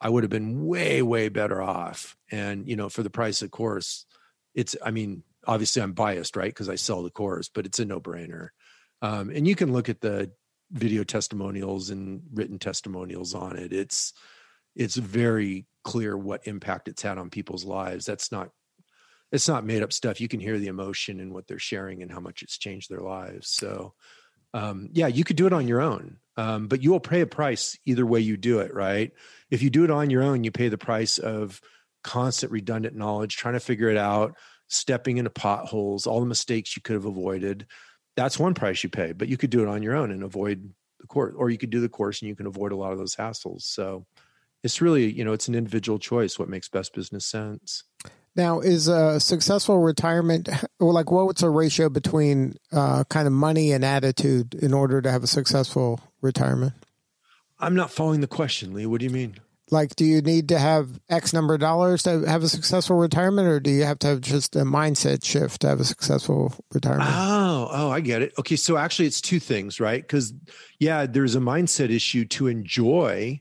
I 0.00 0.08
would 0.08 0.22
have 0.24 0.30
been 0.30 0.64
way, 0.64 1.02
way 1.02 1.28
better 1.28 1.60
off. 1.60 2.16
And, 2.30 2.66
you 2.66 2.74
know, 2.74 2.88
for 2.88 3.02
the 3.02 3.10
price 3.10 3.42
of 3.42 3.50
course, 3.50 4.06
it's, 4.54 4.74
I 4.82 4.90
mean, 4.90 5.22
obviously 5.46 5.82
I'm 5.82 5.92
biased, 5.92 6.34
right? 6.34 6.50
Because 6.50 6.70
I 6.70 6.76
sell 6.76 7.02
the 7.02 7.10
course, 7.10 7.48
but 7.48 7.66
it's 7.66 7.78
a 7.78 7.84
no 7.84 8.00
brainer. 8.00 8.48
Um, 9.02 9.30
and 9.30 9.46
you 9.46 9.54
can 9.54 9.72
look 9.72 9.90
at 9.90 10.00
the 10.00 10.30
video 10.70 11.04
testimonials 11.04 11.90
and 11.90 12.22
written 12.32 12.58
testimonials 12.58 13.34
on 13.34 13.56
it. 13.56 13.72
It's, 13.72 14.14
it's 14.78 14.96
very 14.96 15.66
clear 15.84 16.16
what 16.16 16.46
impact 16.46 16.88
it's 16.88 17.02
had 17.02 17.18
on 17.18 17.28
people's 17.28 17.64
lives. 17.64 18.06
That's 18.06 18.32
not 18.32 18.50
it's 19.30 19.48
not 19.48 19.66
made 19.66 19.82
up 19.82 19.92
stuff. 19.92 20.22
You 20.22 20.28
can 20.28 20.40
hear 20.40 20.58
the 20.58 20.68
emotion 20.68 21.20
and 21.20 21.34
what 21.34 21.46
they're 21.46 21.58
sharing 21.58 22.00
and 22.00 22.10
how 22.10 22.20
much 22.20 22.40
it's 22.40 22.56
changed 22.56 22.88
their 22.88 23.00
lives. 23.00 23.50
So, 23.50 23.92
um, 24.54 24.88
yeah, 24.92 25.08
you 25.08 25.22
could 25.22 25.36
do 25.36 25.46
it 25.46 25.52
on 25.52 25.68
your 25.68 25.82
own, 25.82 26.16
um, 26.38 26.66
but 26.66 26.82
you 26.82 26.90
will 26.90 27.00
pay 27.00 27.20
a 27.20 27.26
price 27.26 27.78
either 27.84 28.06
way 28.06 28.20
you 28.20 28.38
do 28.38 28.60
it, 28.60 28.72
right? 28.72 29.12
If 29.50 29.60
you 29.60 29.68
do 29.68 29.84
it 29.84 29.90
on 29.90 30.08
your 30.08 30.22
own, 30.22 30.44
you 30.44 30.50
pay 30.50 30.68
the 30.68 30.78
price 30.78 31.18
of 31.18 31.60
constant 32.02 32.50
redundant 32.50 32.96
knowledge, 32.96 33.36
trying 33.36 33.52
to 33.52 33.60
figure 33.60 33.90
it 33.90 33.98
out, 33.98 34.34
stepping 34.68 35.18
into 35.18 35.28
potholes, 35.28 36.06
all 36.06 36.20
the 36.20 36.26
mistakes 36.26 36.74
you 36.74 36.80
could 36.80 36.94
have 36.94 37.04
avoided. 37.04 37.66
That's 38.16 38.38
one 38.38 38.54
price 38.54 38.82
you 38.82 38.88
pay, 38.88 39.12
but 39.12 39.28
you 39.28 39.36
could 39.36 39.50
do 39.50 39.62
it 39.62 39.68
on 39.68 39.82
your 39.82 39.94
own 39.94 40.10
and 40.10 40.22
avoid 40.22 40.72
the 41.00 41.06
course, 41.06 41.34
or 41.36 41.50
you 41.50 41.58
could 41.58 41.70
do 41.70 41.80
the 41.80 41.88
course 41.90 42.22
and 42.22 42.30
you 42.30 42.36
can 42.36 42.46
avoid 42.46 42.72
a 42.72 42.76
lot 42.76 42.92
of 42.92 42.98
those 42.98 43.14
hassles. 43.14 43.62
So, 43.62 44.06
it's 44.62 44.80
really, 44.80 45.10
you 45.10 45.24
know, 45.24 45.32
it's 45.32 45.48
an 45.48 45.54
individual 45.54 45.98
choice 45.98 46.38
what 46.38 46.48
makes 46.48 46.68
best 46.68 46.94
business 46.94 47.24
sense. 47.24 47.84
Now, 48.36 48.60
is 48.60 48.86
a 48.86 49.18
successful 49.18 49.78
retirement, 49.80 50.48
or 50.80 50.92
like 50.92 51.10
what's 51.10 51.42
a 51.42 51.50
ratio 51.50 51.88
between 51.88 52.54
uh, 52.72 53.04
kind 53.04 53.26
of 53.26 53.32
money 53.32 53.72
and 53.72 53.84
attitude 53.84 54.54
in 54.54 54.72
order 54.72 55.02
to 55.02 55.10
have 55.10 55.22
a 55.24 55.28
successful 55.28 56.00
retirement? 56.20 56.74
I'm 57.58 57.74
not 57.74 57.90
following 57.90 58.20
the 58.20 58.28
question, 58.28 58.74
Lee. 58.74 58.86
What 58.86 59.00
do 59.00 59.06
you 59.06 59.10
mean? 59.10 59.36
Like, 59.70 59.96
do 59.96 60.04
you 60.04 60.22
need 60.22 60.48
to 60.48 60.58
have 60.58 60.98
X 61.10 61.32
number 61.34 61.54
of 61.54 61.60
dollars 61.60 62.04
to 62.04 62.20
have 62.22 62.42
a 62.42 62.48
successful 62.48 62.96
retirement, 62.96 63.48
or 63.48 63.60
do 63.60 63.70
you 63.70 63.84
have 63.84 63.98
to 64.00 64.06
have 64.06 64.20
just 64.20 64.56
a 64.56 64.60
mindset 64.60 65.24
shift 65.24 65.60
to 65.62 65.68
have 65.68 65.80
a 65.80 65.84
successful 65.84 66.54
retirement? 66.72 67.10
Oh, 67.12 67.68
oh, 67.70 67.90
I 67.90 68.00
get 68.00 68.22
it. 68.22 68.32
Okay, 68.38 68.56
so 68.56 68.76
actually, 68.76 69.08
it's 69.08 69.20
two 69.20 69.40
things, 69.40 69.80
right? 69.80 70.00
Because 70.00 70.32
yeah, 70.78 71.06
there's 71.06 71.34
a 71.34 71.40
mindset 71.40 71.90
issue 71.90 72.24
to 72.26 72.46
enjoy 72.46 73.40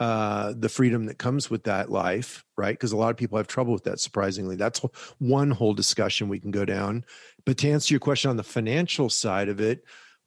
uh, 0.00 0.54
the 0.56 0.68
freedom 0.68 1.06
that 1.06 1.18
comes 1.18 1.50
with 1.50 1.64
that 1.64 1.90
life, 1.90 2.44
right? 2.56 2.74
Because 2.74 2.92
a 2.92 2.96
lot 2.96 3.10
of 3.10 3.16
people 3.16 3.36
have 3.36 3.48
trouble 3.48 3.72
with 3.72 3.84
that, 3.84 4.00
surprisingly. 4.00 4.56
That's 4.56 4.80
one 5.18 5.50
whole 5.50 5.74
discussion 5.74 6.28
we 6.28 6.38
can 6.38 6.52
go 6.52 6.64
down. 6.64 7.04
But 7.44 7.58
to 7.58 7.70
answer 7.70 7.92
your 7.92 8.00
question 8.00 8.30
on 8.30 8.36
the 8.36 8.44
financial 8.44 9.10
side 9.10 9.48
of 9.48 9.60
it, 9.60 9.82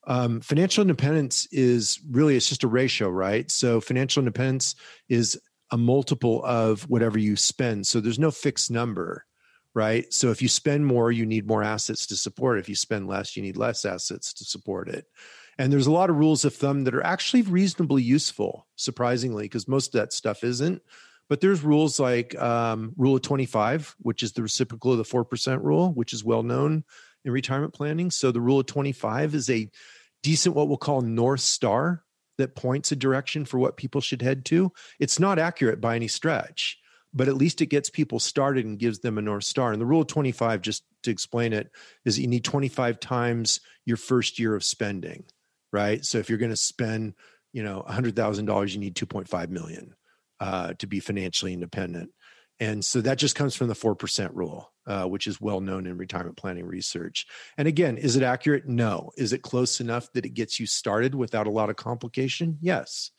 um, 0.08 0.42
financial 0.42 0.82
independence 0.82 1.48
is 1.52 2.00
really 2.10 2.36
it's 2.36 2.50
just 2.50 2.64
a 2.64 2.68
ratio, 2.68 3.10
right? 3.10 3.50
So 3.50 3.80
financial 3.80 4.22
independence 4.22 4.76
is 5.10 5.40
a 5.72 5.78
multiple 5.78 6.44
of 6.44 6.82
whatever 6.90 7.18
you 7.18 7.36
spend. 7.36 7.88
So 7.88 8.00
there's 8.02 8.20
no 8.20 8.32
fixed 8.32 8.72
number, 8.72 9.26
right? 9.74 10.12
So 10.12 10.32
if 10.32 10.42
you 10.42 10.50
spend 10.50 10.86
more, 10.86 11.12
you 11.12 11.26
need 11.26 11.48
more 11.48 11.64
assets 11.64 12.06
to 12.08 12.16
support. 12.18 12.60
If 12.60 12.68
you 12.68 12.76
spend 12.76 13.08
less, 13.08 13.38
you 13.38 13.44
need 13.44 13.58
less 13.58 13.86
assets 13.86 14.34
to 14.34 14.44
support 14.44 14.90
it. 14.90 15.06
And 15.58 15.72
there's 15.72 15.88
a 15.88 15.92
lot 15.92 16.10
of 16.10 16.18
rules 16.18 16.46
of 16.46 16.56
thumb 16.56 16.86
that 16.86 16.96
are 16.96 17.06
actually 17.06 17.44
reasonably 17.44 18.04
useful, 18.04 18.68
surprisingly, 18.76 19.46
because 19.46 19.68
most 19.68 19.94
of 19.94 20.00
that 20.00 20.14
stuff 20.14 20.44
isn't. 20.44 20.82
But 21.30 21.40
there's 21.40 21.64
rules 21.64 22.00
like 22.00 22.38
um, 22.38 22.94
Rule 22.98 23.16
of 23.16 23.22
25, 23.22 23.96
which 24.00 24.22
is 24.22 24.34
the 24.34 24.42
reciprocal 24.42 24.92
of 24.92 24.98
the 24.98 25.04
4% 25.04 25.64
rule, 25.64 25.94
which 25.94 26.14
is 26.14 26.24
well 26.24 26.44
known 26.44 26.84
in 27.24 27.32
retirement 27.32 27.74
planning. 27.74 28.12
So 28.12 28.32
the 28.32 28.42
Rule 28.42 28.60
of 28.60 28.66
25 28.66 29.36
is 29.36 29.50
a 29.50 29.70
decent, 30.24 30.56
what 30.56 30.68
we'll 30.68 30.78
call 30.78 31.02
North 31.02 31.42
Star 31.42 32.04
that 32.38 32.56
points 32.56 32.92
a 32.92 32.96
direction 32.96 33.46
for 33.46 33.60
what 33.60 33.78
people 33.78 34.02
should 34.02 34.22
head 34.22 34.44
to. 34.46 34.72
It's 35.00 35.20
not 35.20 35.40
accurate 35.40 35.80
by 35.80 35.96
any 35.96 36.08
stretch, 36.08 36.78
but 37.14 37.28
at 37.28 37.36
least 37.36 37.62
it 37.62 37.68
gets 37.68 37.90
people 37.90 38.20
started 38.20 38.66
and 38.66 38.80
gives 38.80 39.00
them 39.00 39.18
a 39.18 39.22
North 39.22 39.44
Star. 39.44 39.72
And 39.72 39.82
the 39.82 39.86
Rule 39.86 40.02
of 40.02 40.08
25, 40.08 40.62
just 40.62 40.84
to 41.04 41.12
explain 41.12 41.54
it, 41.54 41.72
is 42.04 42.20
you 42.20 42.28
need 42.28 42.44
25 42.44 43.00
times 43.00 43.62
your 43.86 43.98
first 43.98 44.40
year 44.40 44.56
of 44.56 44.64
spending 44.64 45.24
right? 45.72 46.04
So 46.06 46.18
if 46.18 46.30
you're 46.30 46.38
going 46.38 46.52
to 46.52 46.58
spend, 46.58 47.14
you 47.54 47.64
know, 47.64 47.84
$100,000, 47.88 48.74
you 48.74 48.80
need 48.80 48.96
2.5 48.96 49.50
million 49.50 49.96
uh, 50.40 50.74
to 50.80 50.88
be 50.88 51.00
financially 51.00 51.54
independent. 51.54 52.12
And 52.60 52.86
so 52.86 53.02
that 53.02 53.18
just 53.18 53.36
comes 53.36 53.56
from 53.56 53.70
the 53.70 53.74
4% 53.74 54.30
rule, 54.34 54.72
uh, 54.86 55.06
which 55.06 55.26
is 55.26 55.42
well 55.42 55.62
known 55.62 55.88
in 55.88 55.98
retirement 55.98 56.38
planning 56.38 56.66
research. 56.66 57.26
And 57.58 57.68
again, 57.68 57.98
is 57.98 58.16
it 58.16 58.24
accurate? 58.24 58.68
No. 58.68 59.12
Is 59.18 59.34
it 59.34 59.42
close 59.42 59.82
enough 59.82 60.12
that 60.14 60.26
it 60.26 60.36
gets 60.36 60.60
you 60.60 60.68
started 60.68 61.16
without 61.16 61.48
a 61.48 61.52
lot 61.52 61.72
of 61.72 61.76
complication? 61.76 62.60
Yes. 62.62 63.10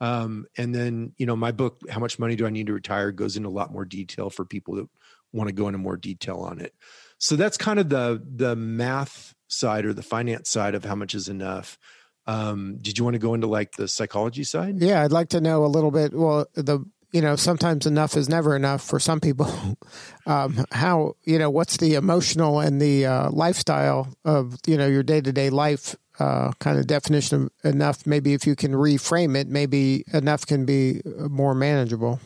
Um, 0.00 0.46
and 0.56 0.72
then, 0.72 1.12
you 1.16 1.26
know, 1.26 1.34
my 1.34 1.50
book, 1.50 1.80
How 1.90 1.98
Much 1.98 2.18
Money 2.20 2.36
Do 2.36 2.46
I 2.46 2.50
Need 2.50 2.68
to 2.68 2.72
Retire, 2.72 3.10
goes 3.10 3.36
into 3.36 3.48
a 3.48 3.50
lot 3.50 3.72
more 3.72 3.84
detail 3.84 4.30
for 4.30 4.44
people 4.44 4.76
that 4.76 4.88
want 5.32 5.48
to 5.48 5.54
go 5.54 5.66
into 5.66 5.78
more 5.78 5.96
detail 5.96 6.38
on 6.38 6.60
it. 6.60 6.72
So 7.18 7.36
that's 7.36 7.56
kind 7.56 7.78
of 7.78 7.88
the 7.88 8.22
the 8.36 8.54
math 8.54 9.33
side 9.54 9.84
or 9.84 9.92
the 9.92 10.02
finance 10.02 10.50
side 10.50 10.74
of 10.74 10.84
how 10.84 10.94
much 10.94 11.14
is 11.14 11.28
enough. 11.28 11.78
Um, 12.26 12.78
did 12.80 12.96
you 12.98 13.04
want 13.04 13.14
to 13.14 13.20
go 13.20 13.34
into 13.34 13.46
like 13.46 13.72
the 13.72 13.88
psychology 13.88 14.44
side? 14.44 14.80
Yeah, 14.80 15.02
I'd 15.02 15.12
like 15.12 15.28
to 15.30 15.40
know 15.40 15.64
a 15.64 15.66
little 15.66 15.90
bit. 15.90 16.14
Well, 16.14 16.46
the 16.54 16.84
you 17.12 17.20
know 17.20 17.36
sometimes 17.36 17.86
enough 17.86 18.16
is 18.16 18.28
never 18.28 18.56
enough 18.56 18.82
for 18.82 18.98
some 18.98 19.20
people. 19.20 19.76
um, 20.26 20.64
how 20.72 21.16
you 21.24 21.38
know 21.38 21.50
what's 21.50 21.76
the 21.76 21.94
emotional 21.94 22.60
and 22.60 22.80
the 22.80 23.06
uh, 23.06 23.30
lifestyle 23.30 24.08
of 24.24 24.56
you 24.66 24.76
know 24.76 24.86
your 24.86 25.02
day 25.02 25.20
to 25.20 25.32
day 25.32 25.50
life 25.50 25.96
uh, 26.18 26.52
kind 26.58 26.78
of 26.78 26.86
definition 26.86 27.50
of 27.64 27.74
enough. 27.74 28.06
Maybe 28.06 28.34
if 28.34 28.46
you 28.46 28.56
can 28.56 28.72
reframe 28.72 29.36
it, 29.36 29.48
maybe 29.48 30.04
enough 30.12 30.46
can 30.46 30.64
be 30.64 31.02
uh, 31.04 31.28
more 31.28 31.54
manageable. 31.54 32.20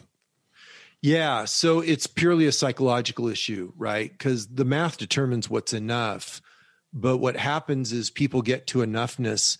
Yeah, 1.00 1.44
so 1.44 1.80
it's 1.80 2.06
purely 2.06 2.46
a 2.46 2.52
psychological 2.52 3.28
issue, 3.28 3.72
right? 3.76 4.10
Because 4.10 4.48
the 4.48 4.64
math 4.64 4.98
determines 4.98 5.48
what's 5.48 5.72
enough. 5.72 6.42
But 6.92 7.18
what 7.18 7.36
happens 7.36 7.92
is 7.92 8.10
people 8.10 8.42
get 8.42 8.66
to 8.68 8.78
enoughness 8.78 9.58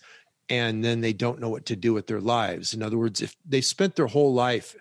and 0.49 0.83
then 0.83 1.01
they 1.01 1.13
don't 1.13 1.39
know 1.39 1.49
what 1.49 1.67
to 1.67 1.75
do 1.75 1.93
with 1.93 2.07
their 2.07 2.21
lives. 2.21 2.73
In 2.73 2.81
other 2.81 2.97
words, 2.97 3.21
if 3.21 3.35
they 3.45 3.61
spent 3.61 3.95
their 3.95 4.07
whole 4.07 4.33
life 4.33 4.75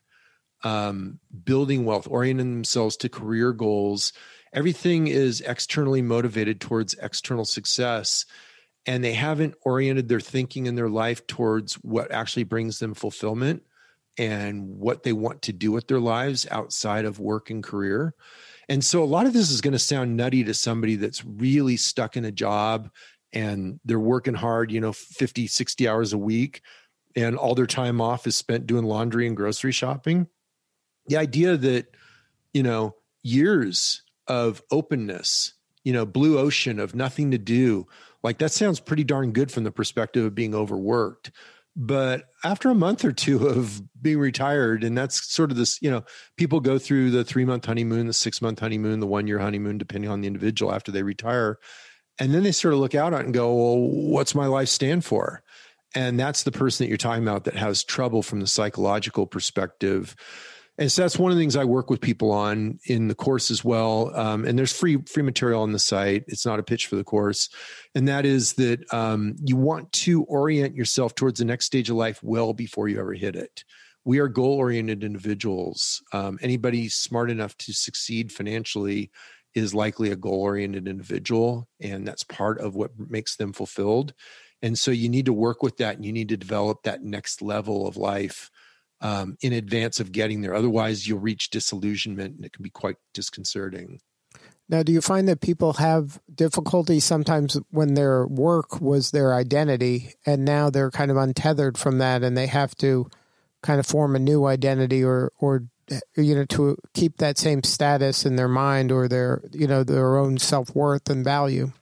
um, 0.65 1.21
building 1.45 1.85
wealth, 1.85 2.09
orienting 2.11 2.55
themselves 2.55 2.97
to 2.99 3.09
career 3.09 3.53
goals, 3.53 4.13
everything 4.53 5.09
is 5.09 5.43
externally 5.43 6.01
motivated 6.01 6.61
towards 6.61 6.95
external 6.95 7.45
success. 7.45 8.25
And 8.87 9.05
they 9.05 9.13
haven't 9.13 9.55
oriented 9.63 10.09
their 10.09 10.21
thinking 10.21 10.65
in 10.67 10.75
their 10.75 10.89
life 10.89 11.27
towards 11.27 11.75
what 11.75 12.11
actually 12.11 12.45
brings 12.45 12.79
them 12.79 12.95
fulfillment 12.95 13.63
and 14.17 14.79
what 14.79 15.03
they 15.03 15.13
want 15.13 15.43
to 15.43 15.53
do 15.53 15.71
with 15.71 15.87
their 15.87 16.01
lives 16.01 16.47
outside 16.51 17.05
of 17.05 17.21
work 17.21 17.51
and 17.51 17.63
career. 17.63 18.15
And 18.69 18.85
so 18.85 19.03
a 19.03 19.07
lot 19.07 19.27
of 19.27 19.33
this 19.33 19.51
is 19.51 19.61
going 19.61 19.73
to 19.73 19.79
sound 19.79 20.17
nutty 20.17 20.45
to 20.45 20.55
somebody 20.55 20.97
that's 20.97 21.25
really 21.25 21.77
stuck 21.77 22.17
in 22.17 22.25
a 22.25 22.33
job 22.33 22.91
and 23.33 23.81
they're 23.85 23.99
working 23.99 24.35
hard, 24.35 24.71
you 24.71 24.81
know, 24.81 24.93
50, 24.93 25.47
60 25.47 25.89
hours 25.89 26.13
a 26.13 26.19
week, 26.19 26.63
and 27.17 27.37
all 27.37 27.55
their 27.55 27.67
time 27.67 28.01
off 28.01 28.27
is 28.27 28.37
spent 28.37 28.67
doing 28.67 28.85
laundry 28.85 29.27
and 29.27 29.37
grocery 29.37 29.73
shopping. 29.73 30.29
The 31.07 31.17
idea 31.17 31.57
that, 31.57 31.95
you 32.53 32.63
know, 32.63 32.95
years 33.23 34.03
of 34.27 34.63
openness, 34.71 35.55
you 35.85 35.93
know, 35.93 36.07
blue 36.07 36.39
ocean 36.39 36.79
of 36.79 36.95
nothing 36.95 37.31
to 37.31 37.39
do, 37.39 37.87
like 38.23 38.39
that 38.39 38.53
sounds 38.53 38.81
pretty 38.81 39.05
darn 39.05 39.33
good 39.33 39.51
from 39.51 39.65
the 39.65 39.71
perspective 39.71 40.25
of 40.25 40.35
being 40.35 40.55
overworked. 40.55 41.31
But 41.81 42.25
after 42.43 42.71
a 42.71 42.75
month 42.75 43.05
or 43.05 43.13
two 43.13 43.47
of 43.47 43.81
being 44.03 44.19
retired, 44.19 44.83
and 44.83 44.99
that's 44.99 45.33
sort 45.33 45.53
of 45.53 45.57
this, 45.57 45.81
you 45.81 45.89
know, 45.89 46.03
people 46.37 46.59
go 46.59 46.77
through 46.77 47.13
the 47.13 47.23
three 47.25 47.45
month 47.45 47.67
honeymoon, 47.67 48.09
the 48.09 48.13
six 48.13 48.43
month 48.43 48.59
honeymoon, 48.59 48.99
the 48.99 49.07
one 49.07 49.29
year 49.29 49.39
honeymoon, 49.39 49.79
depending 49.79 50.11
on 50.11 50.21
the 50.21 50.27
individual 50.27 50.75
after 50.75 50.91
they 50.91 51.05
retire. 51.05 51.59
And 52.19 52.35
then 52.35 52.43
they 52.43 52.51
sort 52.51 52.75
of 52.75 52.81
look 52.81 52.97
out 52.97 53.15
on 53.15 53.21
it 53.21 53.25
and 53.27 53.35
go, 53.35 53.55
well, 53.55 53.79
what's 53.79 54.35
my 54.35 54.47
life 54.47 54.69
stand 54.69 55.05
for? 55.05 55.45
And 55.95 56.19
that's 56.19 56.43
the 56.43 56.51
person 56.51 56.85
that 56.85 56.89
you're 56.89 56.99
talking 56.99 57.23
about 57.23 57.45
that 57.45 57.55
has 57.55 57.85
trouble 57.85 58.25
from 58.25 58.41
the 58.41 58.49
psychological 58.49 59.27
perspective. 59.27 60.17
And 60.79 60.91
so 60.91 61.03
that's 61.03 61.19
one 61.19 61.33
of 61.33 61.37
the 61.37 61.43
things 61.43 61.57
I 61.57 61.65
work 61.65 61.91
with 61.91 62.01
people 62.01 62.31
on 62.31 62.79
in 62.85 63.09
the 63.09 63.15
course 63.15 63.51
as 63.51 63.65
well. 63.65 64.15
Um, 64.15 64.45
and 64.45 64.57
there's 64.57 64.73
free 64.73 64.99
free 65.13 65.25
material 65.25 65.63
on 65.63 65.73
the 65.73 65.79
site. 65.79 66.25
It's 66.29 66.47
not 66.47 66.61
a 66.61 66.63
pitch 66.63 66.87
for 66.87 66.95
the 66.97 67.05
course, 67.05 67.49
and 67.95 68.07
that 68.07 68.25
is 68.25 68.55
that 68.55 68.93
um, 68.95 69.35
you 69.43 69.57
want 69.57 69.91
to 69.93 70.23
orient 70.25 70.77
yourself 70.77 71.15
towards 71.15 71.41
the 71.41 71.45
next 71.45 71.67
stage 71.67 71.91
of 71.91 71.97
life 71.97 72.21
well 72.23 72.53
before 72.53 72.89
you 72.89 73.01
ever 73.01 73.15
hit 73.15 73.35
it. 73.35 73.65
We 74.05 74.21
are 74.21 74.29
goal 74.29 74.55
oriented 74.55 75.03
individuals. 75.03 76.03
Um, 76.13 76.39
anybody 76.41 76.89
smart 76.89 77.31
enough 77.31 77.57
to 77.59 77.75
succeed 77.75 78.33
financially 78.33 79.11
is 79.55 79.75
likely 79.75 80.11
a 80.11 80.17
goal 80.17 80.41
oriented 80.41 80.87
individual 80.87 81.69
and 81.81 82.07
that's 82.07 82.23
part 82.23 82.61
of 82.61 82.75
what 82.75 82.91
makes 82.99 83.37
them 83.37 83.53
fulfilled 83.53 84.13
and 84.63 84.79
so 84.79 84.91
you 84.91 85.09
need 85.09 85.27
to 85.27 85.33
work 85.33 85.63
with 85.63 85.77
that 85.79 85.97
and 85.97 86.05
you 86.05 86.13
need 86.13 86.29
to 86.29 86.37
develop 86.37 86.83
that 86.83 87.03
next 87.03 87.43
level 87.43 87.87
of 87.87 87.97
life 87.97 88.51
um, 89.01 89.37
in 89.43 89.53
advance 89.53 90.01
of 90.01 90.13
getting 90.13 90.41
there 90.41 90.55
otherwise 90.55 91.07
you'll 91.07 91.21
reach 91.21 91.51
disillusionment 91.51 92.37
and 92.37 92.45
it 92.45 92.53
can 92.53 92.63
be 92.63 92.71
quite 92.71 92.97
disconcerting 93.15 94.01
Now, 94.69 94.83
do 94.83 94.93
you 94.93 95.01
find 95.01 95.27
that 95.29 95.41
people 95.41 95.75
have 95.75 96.21
difficulty 96.35 97.01
sometimes 97.01 97.59
when 97.71 97.95
their 97.95 98.27
work 98.27 98.81
was 98.83 99.11
their 99.11 99.33
identity 99.33 100.13
and 100.27 100.45
now 100.45 100.69
they're 100.69 100.91
kind 100.91 101.11
of 101.11 101.17
untethered 101.17 101.79
from 101.79 101.99
that 101.99 102.23
and 102.23 102.37
they 102.37 102.47
have 102.49 102.75
to 102.77 103.09
kind 103.63 103.81
of 103.81 103.87
form 103.87 104.15
a 104.15 104.19
new 104.19 104.45
identity 104.45 105.03
or, 105.03 105.33
or 105.41 105.65
you 106.17 106.35
know, 106.35 106.45
to 106.45 106.77
keep 106.93 107.17
that 107.17 107.39
same 107.39 107.63
status 107.63 108.27
in 108.27 108.37
their 108.37 108.49
mind 108.49 108.93
or 108.93 109.09
their, 109.09 109.41
you 109.53 109.67
know, 109.67 109.83
their 109.83 110.19
own 110.19 110.39
self 110.39 110.75
worth 110.75 111.09
and 111.09 111.25
value? 111.25 111.73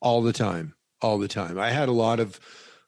All 0.00 0.22
the 0.22 0.32
time. 0.32 0.74
All 1.00 1.18
the 1.18 1.28
time. 1.28 1.58
I 1.58 1.70
had 1.70 1.88
a 1.88 1.92
lot 1.92 2.20
of 2.20 2.38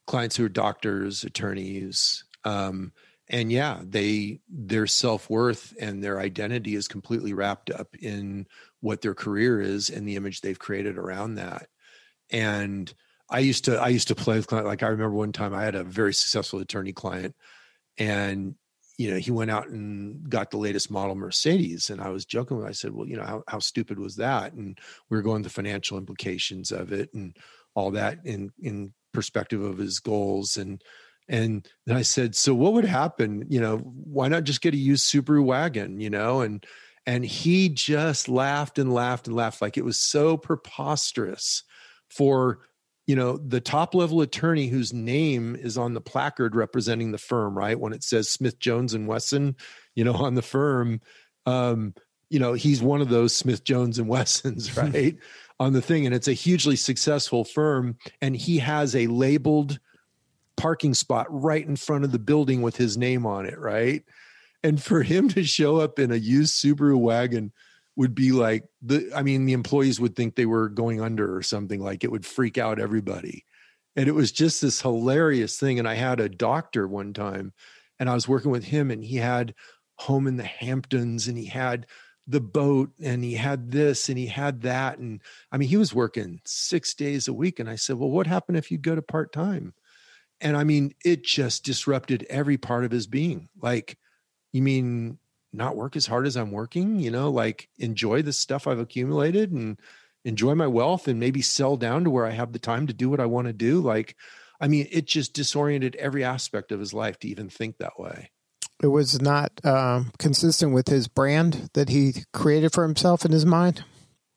clients 0.07 0.37
who 0.37 0.45
are 0.45 0.51
doctors, 0.51 1.25
attorneys, 1.25 2.25
um, 2.45 2.93
and 3.31 3.53
yeah, 3.53 3.81
they 3.83 4.41
their 4.49 4.89
self 4.89 5.31
worth 5.31 5.73
and 5.81 6.03
their 6.03 6.19
identity 6.19 6.75
is 6.75 6.89
completely 6.89 7.33
wrapped 7.33 7.71
up 7.71 7.95
in 7.95 8.47
what 8.81 9.01
their 9.01 9.15
career 9.15 9.61
is 9.61 9.89
and 9.89 10.07
the 10.07 10.17
image 10.17 10.41
they've 10.41 10.59
created 10.59 10.99
around 10.99 11.37
that. 11.37 11.69
And 12.33 12.93
I 13.31 13.39
used 13.39 13.67
to 13.67 13.81
I 13.81 13.89
used 13.89 14.09
to 14.09 14.17
play 14.17 14.37
with 14.37 14.49
client 14.49 14.67
like 14.67 14.83
I 14.83 14.89
remember 14.89 15.15
one 15.15 15.31
time 15.31 15.55
I 15.55 15.63
had 15.63 15.77
a 15.77 15.85
very 15.85 16.13
successful 16.13 16.59
attorney 16.59 16.93
client 16.93 17.37
and 17.97 18.57
you 18.99 19.13
know 19.13 19.19
he 19.19 19.31
went 19.31 19.53
out 19.53 19.69
and 19.69 20.29
got 20.29 20.51
the 20.51 20.59
latest 20.59 20.91
model 20.91 21.15
Mercedes 21.15 21.89
and 21.89 22.01
I 22.01 22.09
was 22.09 22.25
joking 22.25 22.57
with 22.57 22.67
him. 22.67 22.71
I 22.71 22.73
said 22.73 22.93
well 22.93 23.07
you 23.07 23.17
know 23.17 23.25
how, 23.25 23.45
how 23.47 23.61
stupid 23.61 24.01
was 24.01 24.17
that 24.17 24.55
and 24.55 24.77
we 25.09 25.17
were 25.17 25.23
going 25.23 25.43
the 25.43 25.51
financial 25.51 25.99
implications 25.99 26.73
of 26.73 26.93
it 26.93 27.15
and 27.15 27.37
all 27.77 27.93
that 27.93 28.19
in 28.25 28.51
in 28.61 28.93
perspective 29.13 29.63
of 29.63 29.79
his 29.79 30.01
goals 30.01 30.57
and 30.57 30.83
and 31.31 31.67
then 31.87 31.97
I 31.97 32.03
said 32.03 32.35
so 32.35 32.55
what 32.55 32.75
would 32.75 32.85
happen? 32.85 33.47
You 33.49 33.61
know 33.61 33.79
why 33.79 34.29
not 34.29 34.45
just 34.45 34.61
get 34.61 34.75
a 34.75 34.77
used 34.77 35.11
Subaru 35.11 35.45
wagon 35.45 36.01
you 36.01 36.11
know? 36.11 36.41
And 36.41 36.65
and 37.07 37.25
he 37.25 37.69
just 37.69 38.29
laughed 38.29 38.79
and 38.79 38.93
laughed 38.93 39.27
and 39.27 39.37
laughed 39.37 39.63
like 39.63 39.77
it 39.77 39.85
was 39.85 39.99
so 39.99 40.37
preposterous 40.37 41.63
for 42.11 42.61
you 43.07 43.17
know 43.17 43.39
the 43.39 43.61
top 43.61 43.95
level 43.95 44.21
attorney 44.21 44.69
whose 44.69 44.93
name 44.93 45.57
is 45.57 45.79
on 45.79 45.95
the 45.95 46.01
placard 46.01 46.55
representing 46.55 47.13
the 47.13 47.19
firm 47.19 47.57
right? 47.57 47.79
When 47.79 47.93
it 47.93 48.05
says 48.05 48.29
smith 48.29 48.59
jones 48.59 48.95
and 48.95 49.09
wesson 49.09 49.57
you 49.95 50.05
know 50.05 50.15
on 50.15 50.35
the 50.35 50.43
firm 50.43 51.01
um 51.47 51.95
you 52.29 52.39
know 52.39 52.53
he's 52.53 52.83
one 52.83 53.01
of 53.01 53.09
those 53.09 53.35
smith 53.35 53.65
jones 53.65 53.99
and 53.99 54.09
wessons 54.17 54.77
right 54.77 55.17
on 55.61 55.75
the 55.75 55.83
thing. 55.83 56.07
And 56.07 56.15
it's 56.15 56.27
a 56.27 56.33
hugely 56.33 56.75
successful 56.75 57.45
firm. 57.45 57.99
And 58.21 58.35
he 58.35 58.59
has 58.59 58.97
a 58.97 59.07
labeled 59.07 59.79
parking 60.61 60.95
spot 60.95 61.27
right 61.31 61.67
in 61.67 61.77
front 61.77 62.05
of 62.05 62.13
the 62.13 62.19
building 62.19 62.61
with 62.63 62.77
his 62.77 62.97
name 62.97 63.25
on 63.25 63.47
it 63.47 63.59
right 63.59 64.05
and 64.63 64.83
for 64.83 65.03
him 65.03 65.29
to 65.29 65.43
show 65.43 65.79
up 65.79 65.99
in 65.99 66.13
a 66.13 66.17
used 66.17 66.55
Subaru 66.55 66.99
wagon 66.99 67.53
would 67.97 68.15
be 68.15 68.33
like 68.33 68.65
the 68.83 69.11
I 69.15 69.23
mean 69.23 69.47
the 69.47 69.53
employees 69.53 69.99
would 70.01 70.15
think 70.15 70.35
they 70.35 70.47
were 70.47 70.69
going 70.69 71.01
under 71.01 71.35
or 71.37 71.43
something 71.43 71.81
like 71.81 72.05
it 72.05 72.11
would 72.11 72.27
freak 72.27 72.59
out 72.59 72.79
everybody. 72.79 73.45
And 73.97 74.09
it 74.09 74.13
was 74.13 74.33
just 74.33 74.61
this 74.61 74.81
hilarious 74.81 75.59
thing 75.59 75.79
and 75.79 75.89
I 75.89 75.95
had 75.95 76.21
a 76.21 76.29
doctor 76.29 76.87
one 76.87 77.13
time 77.13 77.53
and 77.99 78.09
I 78.09 78.15
was 78.15 78.29
working 78.29 78.51
with 78.51 78.65
him 78.65 78.91
and 78.91 79.05
he 79.05 79.17
had 79.17 79.55
home 79.97 80.27
in 80.27 80.37
the 80.37 80.45
Hamptons 80.45 81.27
and 81.29 81.37
he 81.37 81.47
had 81.47 81.87
the 82.27 82.41
boat 82.41 82.91
and 83.03 83.25
he 83.25 83.35
had 83.35 83.71
this 83.71 84.09
and 84.09 84.17
he 84.17 84.27
had 84.27 84.63
that 84.63 84.99
and 84.99 85.21
I 85.51 85.59
mean 85.59 85.69
he 85.69 85.77
was 85.77 85.95
working 85.95 86.41
6 86.45 86.95
days 86.95 87.29
a 87.29 87.33
week 87.33 87.59
and 87.59 87.69
I 87.69 87.77
said, 87.77 87.97
"Well, 87.97 88.11
what 88.11 88.27
happened 88.27 88.57
if 88.57 88.71
you 88.71 88.79
go 88.79 88.95
to 88.95 89.03
part-time?" 89.03 89.75
And 90.41 90.57
I 90.57 90.65
mean, 90.65 90.95
it 91.05 91.23
just 91.25 91.65
disrupted 91.65 92.27
every 92.31 92.57
part 92.57 92.85
of 92.85 92.91
his 92.91 93.07
being. 93.07 93.49
Like 93.61 93.99
you 94.53 94.63
mean 94.63 95.19
not 95.53 95.77
work 95.77 95.97
as 95.97 96.07
hard 96.07 96.27
as 96.27 96.37
I'm 96.37 96.53
working, 96.53 97.01
you 97.01 97.11
know, 97.11 97.31
like 97.31 97.69
enjoy 97.79 98.23
the 98.23 98.33
stuff 98.33 98.67
I've 98.67 98.79
accumulated 98.79 99.53
and 99.53 99.79
enjoy 100.25 100.55
my 100.55 100.67
wealth 100.67 101.09
and 101.09 101.19
maybe 101.19 101.43
sell 101.43 101.77
down 101.77 102.05
to 102.05 102.11
where 102.11 102.27
I 102.27 102.31
have 102.31 102.53
the 102.53 102.59
time 102.59 102.87
to 102.87 102.93
do 102.93 103.09
what 103.11 103.21
I 103.21 103.27
want 103.27 103.47
to 103.49 103.53
do. 103.53 103.81
Like, 103.81 104.17
I 104.61 104.69
mean, 104.69 104.87
it 104.91 105.07
just 105.07 105.33
disoriented 105.33 105.97
every 105.97 106.23
aspect 106.23 106.71
of 106.73 106.81
his 106.81 106.93
life 106.93 107.19
to 107.21 107.29
even 107.29 107.49
think 107.49 107.79
that 107.79 107.99
way. 107.99 108.31
It 108.83 108.89
was 108.89 109.21
not 109.21 109.65
um, 109.65 110.13
consistent 110.19 110.73
with 110.73 110.89
his 110.89 111.09
brand 111.09 111.71
that 111.75 111.89
he 111.89 112.25
created 112.33 112.73
for 112.73 112.83
himself 112.83 113.25
in 113.25 113.33
his 113.33 113.45
mind. 113.45 113.85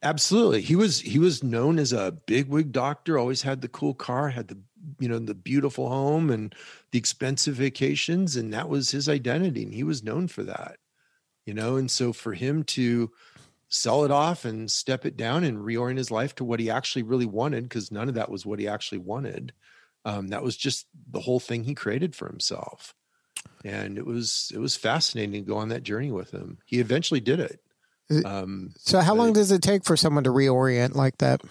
Absolutely, 0.03 0.61
he 0.61 0.75
was 0.75 0.99
he 1.01 1.17
was 1.17 1.43
known 1.43 1.79
as 1.79 1.93
a 1.93 2.11
bigwig 2.11 2.71
doctor. 2.71 3.17
Always 3.17 3.41
had 3.43 3.61
the 3.61 3.69
cool 3.69 3.93
car, 3.95 4.29
had 4.29 4.49
the 4.49 4.59
you 4.99 5.07
know 5.07 5.19
the 5.19 5.33
beautiful 5.33 5.89
home 5.89 6.29
and 6.29 6.53
the 6.91 6.99
expensive 6.99 7.55
vacations 7.55 8.35
and 8.35 8.53
that 8.53 8.69
was 8.69 8.91
his 8.91 9.09
identity 9.09 9.63
and 9.63 9.73
he 9.73 9.83
was 9.83 10.03
known 10.03 10.27
for 10.27 10.43
that 10.43 10.77
you 11.45 11.53
know? 11.53 11.77
And 11.77 11.91
so 11.91 12.13
for 12.13 12.33
him 12.33 12.63
to 12.65 13.11
sell 13.69 14.05
it 14.05 14.11
off 14.11 14.45
and 14.45 14.71
step 14.71 15.05
it 15.05 15.17
down 15.17 15.43
and 15.43 15.59
reorient 15.59 15.97
his 15.97 16.11
life 16.11 16.35
to 16.35 16.43
what 16.43 16.59
he 16.59 16.69
actually 16.69 17.03
really 17.03 17.25
wanted 17.25 17.63
because 17.63 17.91
none 17.91 18.09
of 18.09 18.15
that 18.15 18.29
was 18.29 18.45
what 18.45 18.59
he 18.59 18.67
actually 18.67 18.99
wanted 18.99 19.53
um, 20.05 20.29
that 20.29 20.43
was 20.43 20.57
just 20.57 20.87
the 21.11 21.21
whole 21.21 21.39
thing 21.39 21.63
he 21.63 21.73
created 21.75 22.15
for 22.15 22.27
himself. 22.27 22.93
And 23.65 23.97
it 23.97 24.05
was 24.05 24.51
it 24.53 24.59
was 24.59 24.75
fascinating 24.75 25.33
to 25.45 25.49
go 25.51 25.57
on 25.57 25.69
that 25.69 25.83
journey 25.83 26.11
with 26.11 26.31
him. 26.31 26.59
He 26.65 26.79
eventually 26.79 27.21
did 27.21 27.39
it 27.39 27.61
um, 28.25 28.71
so 28.77 28.99
how 28.99 29.15
long 29.15 29.33
does 29.33 29.51
it 29.51 29.61
take 29.61 29.83
for 29.85 29.95
someone 29.95 30.23
to 30.23 30.29
reorient 30.29 30.95
like 30.95 31.17
that 31.17 31.41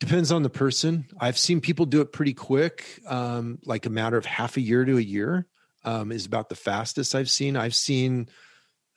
Depends 0.00 0.32
on 0.32 0.42
the 0.42 0.50
person. 0.50 1.04
I've 1.20 1.36
seen 1.36 1.60
people 1.60 1.84
do 1.84 2.00
it 2.00 2.10
pretty 2.10 2.32
quick, 2.32 3.00
um, 3.06 3.58
like 3.66 3.84
a 3.84 3.90
matter 3.90 4.16
of 4.16 4.24
half 4.24 4.56
a 4.56 4.60
year 4.62 4.82
to 4.86 4.96
a 4.96 5.02
year 5.02 5.46
um, 5.84 6.10
is 6.10 6.24
about 6.24 6.48
the 6.48 6.54
fastest 6.54 7.14
I've 7.14 7.28
seen. 7.28 7.54
I've 7.54 7.74
seen 7.74 8.28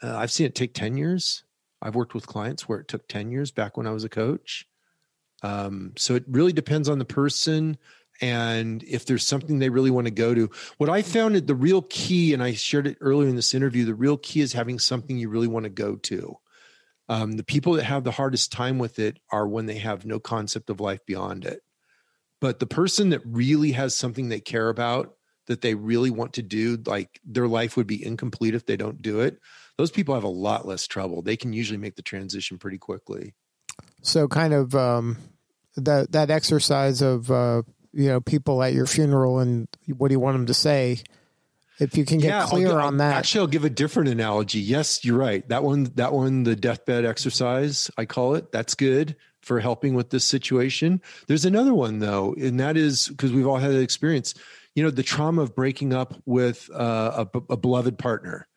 uh, 0.02 0.16
I've 0.16 0.32
seen 0.32 0.46
it 0.46 0.56
take 0.56 0.74
ten 0.74 0.96
years. 0.96 1.44
I've 1.82 1.96
worked 1.96 2.14
with 2.14 2.26
clients 2.26 2.70
where 2.70 2.80
it 2.80 2.88
took 2.88 3.06
ten 3.10 3.32
years 3.32 3.52
back 3.52 3.76
when 3.76 3.86
I 3.86 3.92
was 3.92 4.06
a 4.06 4.10
coach. 4.10 4.66
Um, 5.44 5.92
so 5.98 6.16
it 6.16 6.24
really 6.30 6.54
depends 6.54 6.88
on 6.88 7.00
the 7.00 7.06
person 7.06 7.78
and 8.24 8.84
if 8.84 9.06
there's 9.06 9.28
something 9.28 9.60
they 9.60 9.68
really 9.68 9.92
want 9.92 10.08
to 10.08 10.14
go 10.14 10.34
to. 10.34 10.50
What 10.78 10.90
I 10.90 11.02
found 11.02 11.36
the 11.36 11.54
real 11.54 11.82
key, 11.82 12.34
and 12.34 12.42
I 12.42 12.54
shared 12.54 12.88
it 12.88 12.98
earlier 13.02 13.28
in 13.28 13.36
this 13.36 13.54
interview, 13.54 13.84
the 13.84 13.94
real 13.94 14.16
key 14.16 14.40
is 14.40 14.54
having 14.54 14.80
something 14.80 15.18
you 15.18 15.28
really 15.28 15.50
want 15.50 15.66
to 15.66 15.70
go 15.70 15.98
to. 15.98 16.38
Um, 17.10 17.34
the 17.34 17.44
people 17.44 17.74
that 17.74 17.84
have 17.84 18.06
the 18.06 18.12
hardest 18.12 18.54
time 18.54 18.80
with 18.80 18.98
it 18.98 19.20
are 19.30 19.46
when 19.46 19.66
they 19.66 19.78
have 19.80 20.06
no 20.06 20.22
concept 20.22 20.70
of 20.70 20.80
life 20.80 21.06
beyond 21.06 21.44
it. 21.44 21.60
But 22.40 22.60
the 22.60 22.66
person 22.66 23.10
that 23.10 23.20
really 23.26 23.74
has 23.74 23.94
something 23.94 24.30
they 24.30 24.40
care 24.40 24.70
about 24.70 25.16
that 25.48 25.60
they 25.60 25.76
really 25.76 26.10
want 26.10 26.32
to 26.36 26.42
do, 26.42 26.78
like 26.86 27.20
their 27.26 27.50
life 27.50 27.76
would 27.76 27.88
be 27.88 28.06
incomplete 28.06 28.56
if 28.56 28.66
they 28.66 28.78
don't 28.78 29.02
do 29.02 29.20
it, 29.20 29.38
those 29.78 29.92
people 29.92 30.16
have 30.16 30.24
a 30.24 30.30
lot 30.30 30.66
less 30.66 30.88
trouble. 30.88 31.22
They 31.22 31.36
can 31.36 31.52
usually 31.52 31.78
make 31.78 31.98
the 31.98 32.02
transition 32.02 32.58
pretty 32.58 32.78
quickly. 32.78 33.34
So, 34.02 34.30
kind 34.30 34.54
of 34.54 34.76
um, 34.76 35.18
that 35.76 36.14
that 36.14 36.30
exercise 36.30 37.02
of 37.02 37.30
uh, 37.30 37.64
you 37.94 38.10
know 38.10 38.20
people 38.20 38.62
at 38.64 38.74
your 38.74 38.86
funeral 38.86 39.40
and 39.40 39.68
what 39.98 40.10
do 40.10 40.14
you 40.14 40.20
want 40.20 40.36
them 40.36 40.46
to 40.48 40.54
say? 40.54 41.04
if 41.80 41.98
you 41.98 42.06
can 42.06 42.20
get 42.20 42.28
yeah, 42.28 42.46
clear 42.46 42.72
I'll, 42.72 42.88
on 42.88 42.98
that. 42.98 43.16
Actually, 43.16 43.42
I'll 43.42 43.48
give 43.48 43.66
a 43.66 43.70
different 43.70 44.10
analogy. 44.10 44.60
Yes, 44.60 45.04
you're 45.04 45.18
right. 45.18 45.48
That 45.50 45.64
one, 45.64 45.86
that 45.96 46.14
one, 46.14 46.44
the 46.44 46.56
deathbed 46.56 47.06
exercise, 47.06 47.90
I 47.98 48.06
call 48.06 48.36
it. 48.36 48.52
That's 48.52 48.76
good 48.76 49.16
for 49.42 49.60
helping 49.60 49.94
with 49.94 50.10
this 50.10 50.24
situation. 50.24 51.02
There's 51.28 51.46
another 51.46 51.74
one 51.74 52.00
though, 52.00 52.34
and 52.40 52.60
that 52.60 52.78
is 52.78 53.08
because 53.08 53.32
we've 53.34 53.48
all 53.48 53.58
had 53.58 53.72
that 53.72 53.82
experience. 53.82 54.34
You 54.76 54.84
know, 54.84 54.90
the 54.90 55.04
trauma 55.04 55.42
of 55.42 55.56
breaking 55.56 55.94
up 55.94 56.16
with 56.26 56.70
uh, 56.74 57.26
a, 57.34 57.54
a 57.54 57.58
beloved 57.58 58.00
partner, 58.00 58.48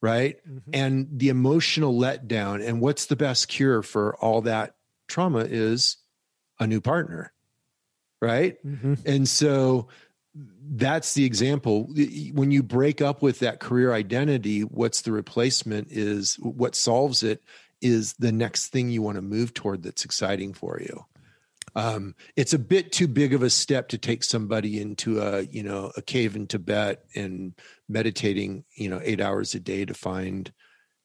right? 0.00 0.36
Mm-hmm. 0.48 0.70
And 0.72 1.08
the 1.12 1.28
emotional 1.28 1.92
letdown. 1.92 2.66
And 2.66 2.80
what's 2.80 3.06
the 3.06 3.16
best 3.16 3.48
cure 3.48 3.82
for 3.82 4.16
all 4.16 4.42
that 4.42 4.74
trauma 5.08 5.40
is 5.40 5.98
a 6.58 6.66
new 6.66 6.80
partner, 6.80 7.32
right? 8.20 8.56
Mm-hmm. 8.64 8.94
And 9.06 9.28
so 9.28 9.88
that's 10.70 11.14
the 11.14 11.24
example 11.24 11.88
when 12.34 12.50
you 12.50 12.62
break 12.62 13.00
up 13.00 13.22
with 13.22 13.40
that 13.40 13.60
career 13.60 13.92
identity 13.92 14.60
what's 14.60 15.02
the 15.02 15.10
replacement 15.12 15.88
is 15.90 16.34
what 16.36 16.76
solves 16.76 17.22
it 17.22 17.42
is 17.80 18.12
the 18.14 18.32
next 18.32 18.68
thing 18.68 18.90
you 18.90 19.02
want 19.02 19.16
to 19.16 19.22
move 19.22 19.54
toward 19.54 19.82
that's 19.82 20.04
exciting 20.04 20.52
for 20.52 20.80
you 20.80 21.04
um, 21.74 22.14
it's 22.34 22.54
a 22.54 22.58
bit 22.58 22.92
too 22.92 23.06
big 23.06 23.34
of 23.34 23.42
a 23.42 23.50
step 23.50 23.88
to 23.88 23.98
take 23.98 24.24
somebody 24.24 24.80
into 24.80 25.20
a 25.20 25.42
you 25.42 25.62
know 25.62 25.92
a 25.96 26.02
cave 26.02 26.36
in 26.36 26.46
tibet 26.46 27.04
and 27.14 27.54
meditating 27.88 28.64
you 28.74 28.88
know 28.88 29.00
eight 29.02 29.20
hours 29.20 29.54
a 29.54 29.60
day 29.60 29.84
to 29.84 29.94
find 29.94 30.52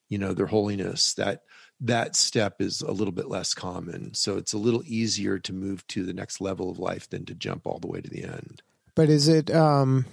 you 0.10 0.18
know 0.18 0.34
their 0.34 0.48
holiness 0.48 1.14
that 1.16 1.42
that 1.86 2.16
step 2.16 2.62
is 2.62 2.82
a 2.82 2.92
little 2.92 3.12
bit 3.12 3.28
less 3.28 3.54
common 3.54 4.14
so 4.14 4.38
it's 4.38 4.54
a 4.54 4.58
little 4.58 4.84
easier 4.86 5.38
to 5.38 5.54
move 5.54 5.86
to 5.88 6.04
the 6.04 6.14
next 6.14 6.42
level 6.42 6.70
of 6.70 6.80
life 6.80 7.10
than 7.10 7.26
to 7.26 7.36
jump 7.36 7.68
all 7.68 7.80
the 7.80 7.88
way 7.88 8.02
to 8.02 8.10
the 8.10 8.24
end 8.24 8.62
but 8.96 9.10
is 9.10 9.28
it 9.28 9.54
um 9.54 10.06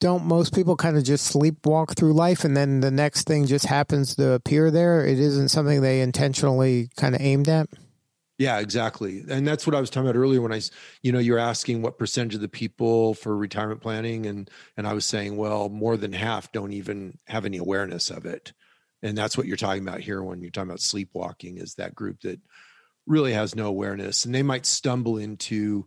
don't 0.00 0.24
most 0.24 0.54
people 0.54 0.76
kind 0.76 0.96
of 0.96 1.04
just 1.04 1.32
sleepwalk 1.32 1.96
through 1.96 2.12
life 2.12 2.44
and 2.44 2.56
then 2.56 2.80
the 2.80 2.90
next 2.90 3.26
thing 3.26 3.46
just 3.46 3.66
happens 3.66 4.14
to 4.16 4.32
appear 4.32 4.70
there? 4.70 5.04
It 5.04 5.18
isn't 5.18 5.48
something 5.48 5.80
they 5.80 6.00
intentionally 6.00 6.90
kind 6.96 7.14
of 7.14 7.20
aimed 7.20 7.48
at? 7.48 7.68
Yeah, 8.38 8.60
exactly. 8.60 9.24
And 9.28 9.46
that's 9.46 9.66
what 9.66 9.74
I 9.74 9.80
was 9.80 9.90
talking 9.90 10.08
about 10.08 10.18
earlier 10.18 10.40
when 10.40 10.52
I, 10.52 10.60
you 11.02 11.10
know, 11.10 11.18
you're 11.18 11.40
asking 11.40 11.82
what 11.82 11.98
percentage 11.98 12.36
of 12.36 12.40
the 12.40 12.48
people 12.48 13.14
for 13.14 13.36
retirement 13.36 13.80
planning 13.80 14.26
and 14.26 14.48
and 14.76 14.86
I 14.86 14.92
was 14.92 15.04
saying, 15.04 15.36
well, 15.36 15.68
more 15.68 15.96
than 15.96 16.12
half 16.12 16.52
don't 16.52 16.72
even 16.72 17.18
have 17.26 17.44
any 17.44 17.56
awareness 17.56 18.10
of 18.10 18.26
it. 18.26 18.52
And 19.02 19.16
that's 19.16 19.36
what 19.36 19.46
you're 19.46 19.56
talking 19.56 19.86
about 19.86 20.00
here 20.00 20.22
when 20.22 20.40
you're 20.40 20.50
talking 20.50 20.70
about 20.70 20.80
sleepwalking 20.80 21.58
is 21.58 21.74
that 21.74 21.94
group 21.94 22.20
that 22.22 22.40
really 23.06 23.32
has 23.32 23.54
no 23.54 23.66
awareness. 23.66 24.24
And 24.24 24.34
they 24.34 24.42
might 24.42 24.66
stumble 24.66 25.18
into 25.18 25.86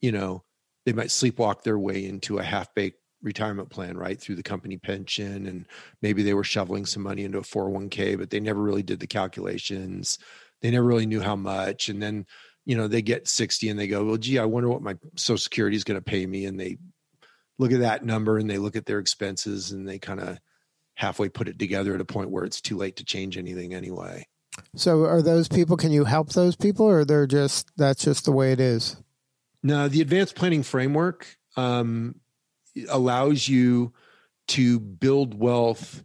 you 0.00 0.12
know 0.12 0.44
they 0.86 0.92
might 0.92 1.08
sleepwalk 1.08 1.62
their 1.62 1.78
way 1.78 2.06
into 2.06 2.38
a 2.38 2.42
half-baked 2.42 2.98
retirement 3.22 3.68
plan 3.68 3.98
right 3.98 4.18
through 4.18 4.36
the 4.36 4.42
company 4.42 4.78
pension. 4.78 5.46
And 5.46 5.66
maybe 6.00 6.22
they 6.22 6.34
were 6.34 6.44
shoveling 6.44 6.86
some 6.86 7.02
money 7.02 7.24
into 7.24 7.38
a 7.38 7.42
401k 7.42 8.18
but 8.18 8.30
they 8.30 8.40
never 8.40 8.60
really 8.60 8.82
did 8.82 9.00
the 9.00 9.06
calculations. 9.06 10.18
They 10.62 10.70
never 10.70 10.86
really 10.86 11.06
knew 11.06 11.20
how 11.20 11.36
much. 11.36 11.88
And 11.88 12.02
then 12.02 12.26
you 12.66 12.76
know 12.76 12.88
they 12.88 13.02
get 13.02 13.28
60 13.28 13.68
and 13.68 13.78
they 13.78 13.88
go 13.88 14.04
well 14.04 14.16
gee 14.18 14.38
i 14.38 14.44
wonder 14.44 14.68
what 14.68 14.82
my 14.82 14.94
social 15.16 15.38
security 15.38 15.76
is 15.76 15.84
going 15.84 15.98
to 15.98 16.04
pay 16.04 16.26
me. 16.26 16.46
And 16.46 16.58
they 16.58 16.78
look 17.58 17.72
at 17.72 17.80
that 17.80 18.04
number 18.04 18.38
and 18.38 18.48
they 18.48 18.58
look 18.58 18.74
at 18.74 18.86
their 18.86 18.98
expenses 18.98 19.70
and 19.70 19.86
they 19.86 19.98
kind 19.98 20.20
of 20.20 20.38
halfway 21.00 21.28
put 21.28 21.48
it 21.48 21.58
together 21.58 21.94
at 21.94 22.00
a 22.00 22.04
point 22.04 22.30
where 22.30 22.44
it's 22.44 22.60
too 22.60 22.76
late 22.76 22.96
to 22.96 23.04
change 23.04 23.36
anything 23.38 23.74
anyway 23.74 24.26
so 24.74 25.04
are 25.04 25.22
those 25.22 25.48
people 25.48 25.76
can 25.76 25.90
you 25.90 26.04
help 26.04 26.32
those 26.32 26.56
people 26.56 26.86
or 26.86 27.04
they're 27.04 27.26
just 27.26 27.70
that's 27.76 28.04
just 28.04 28.24
the 28.24 28.32
way 28.32 28.52
it 28.52 28.60
is 28.60 28.96
no 29.62 29.88
the 29.88 30.00
advanced 30.00 30.34
planning 30.34 30.62
framework 30.62 31.36
um, 31.56 32.14
allows 32.88 33.48
you 33.48 33.92
to 34.48 34.78
build 34.78 35.38
wealth 35.38 36.04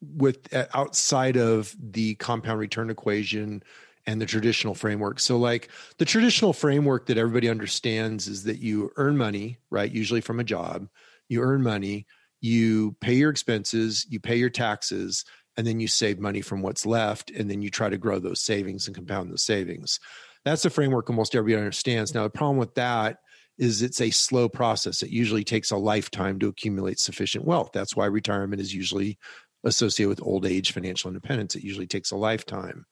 with 0.00 0.52
uh, 0.54 0.66
outside 0.74 1.36
of 1.36 1.74
the 1.78 2.14
compound 2.16 2.58
return 2.58 2.90
equation 2.90 3.62
and 4.06 4.20
the 4.20 4.26
traditional 4.26 4.74
framework. 4.74 5.20
So 5.20 5.36
like 5.36 5.68
the 5.98 6.04
traditional 6.04 6.52
framework 6.52 7.06
that 7.06 7.18
everybody 7.18 7.48
understands 7.48 8.26
is 8.26 8.44
that 8.44 8.58
you 8.58 8.90
earn 8.96 9.16
money, 9.16 9.58
right? 9.70 9.90
Usually 9.90 10.20
from 10.20 10.40
a 10.40 10.44
job, 10.44 10.88
you 11.28 11.42
earn 11.42 11.62
money, 11.62 12.06
you 12.40 12.96
pay 13.00 13.14
your 13.14 13.30
expenses, 13.30 14.06
you 14.08 14.20
pay 14.20 14.36
your 14.36 14.50
taxes, 14.50 15.24
and 15.56 15.66
then 15.66 15.80
you 15.80 15.88
save 15.88 16.20
money 16.20 16.40
from 16.40 16.62
what's 16.62 16.86
left 16.86 17.32
and 17.32 17.50
then 17.50 17.60
you 17.60 17.68
try 17.68 17.88
to 17.88 17.98
grow 17.98 18.20
those 18.20 18.40
savings 18.40 18.86
and 18.86 18.94
compound 18.94 19.30
those 19.30 19.42
savings. 19.42 19.98
That's 20.44 20.62
the 20.62 20.70
framework 20.70 21.10
almost 21.10 21.34
everybody 21.34 21.60
understands. 21.60 22.14
Now 22.14 22.22
the 22.22 22.30
problem 22.30 22.58
with 22.58 22.74
that 22.76 23.18
is 23.58 23.82
it's 23.82 24.00
a 24.00 24.10
slow 24.10 24.48
process. 24.48 25.02
It 25.02 25.10
usually 25.10 25.42
takes 25.42 25.72
a 25.72 25.76
lifetime 25.76 26.38
to 26.38 26.46
accumulate 26.46 27.00
sufficient 27.00 27.44
wealth. 27.44 27.70
That's 27.74 27.96
why 27.96 28.06
retirement 28.06 28.62
is 28.62 28.72
usually 28.72 29.18
associated 29.64 30.10
with 30.10 30.22
old 30.22 30.46
age 30.46 30.72
financial 30.72 31.08
independence. 31.08 31.56
It 31.56 31.64
usually 31.64 31.88
takes 31.88 32.12
a 32.12 32.16
lifetime. 32.16 32.86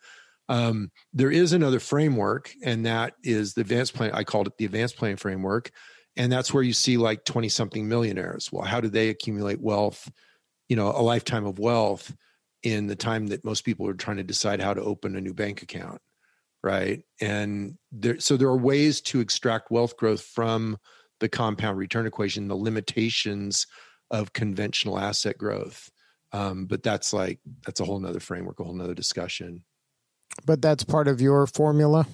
Um, 0.48 0.90
there 1.12 1.30
is 1.30 1.52
another 1.52 1.78
framework, 1.78 2.52
and 2.64 2.86
that 2.86 3.14
is 3.22 3.54
the 3.54 3.60
advanced 3.60 3.94
plan. 3.94 4.10
I 4.12 4.24
called 4.24 4.48
it 4.48 4.54
the 4.58 4.64
advanced 4.64 4.96
plan 4.96 5.16
framework. 5.16 5.70
And 6.16 6.32
that's 6.32 6.52
where 6.52 6.62
you 6.62 6.72
see 6.72 6.96
like 6.96 7.24
20 7.24 7.48
something 7.48 7.88
millionaires. 7.88 8.50
Well, 8.50 8.64
how 8.64 8.80
do 8.80 8.88
they 8.88 9.10
accumulate 9.10 9.60
wealth, 9.60 10.10
you 10.68 10.76
know, 10.76 10.88
a 10.88 11.02
lifetime 11.02 11.44
of 11.44 11.58
wealth 11.58 12.14
in 12.62 12.86
the 12.86 12.96
time 12.96 13.26
that 13.28 13.44
most 13.44 13.64
people 13.64 13.86
are 13.86 13.94
trying 13.94 14.16
to 14.16 14.22
decide 14.22 14.60
how 14.60 14.74
to 14.74 14.82
open 14.82 15.16
a 15.16 15.20
new 15.20 15.34
bank 15.34 15.62
account? 15.62 16.00
Right. 16.62 17.04
And 17.20 17.76
there, 17.92 18.18
so 18.18 18.36
there 18.36 18.48
are 18.48 18.56
ways 18.56 19.00
to 19.02 19.20
extract 19.20 19.70
wealth 19.70 19.96
growth 19.96 20.22
from 20.22 20.78
the 21.20 21.28
compound 21.28 21.78
return 21.78 22.06
equation, 22.06 22.48
the 22.48 22.56
limitations 22.56 23.66
of 24.10 24.32
conventional 24.32 24.98
asset 24.98 25.38
growth. 25.38 25.90
Um, 26.32 26.66
but 26.66 26.82
that's 26.82 27.12
like 27.12 27.40
that's 27.64 27.80
a 27.80 27.84
whole 27.84 28.00
nother 28.00 28.20
framework, 28.20 28.60
a 28.60 28.64
whole 28.64 28.74
nother 28.74 28.94
discussion. 28.94 29.64
But 30.44 30.60
that's 30.60 30.84
part 30.84 31.08
of 31.08 31.20
your 31.20 31.46
formula. 31.46 32.06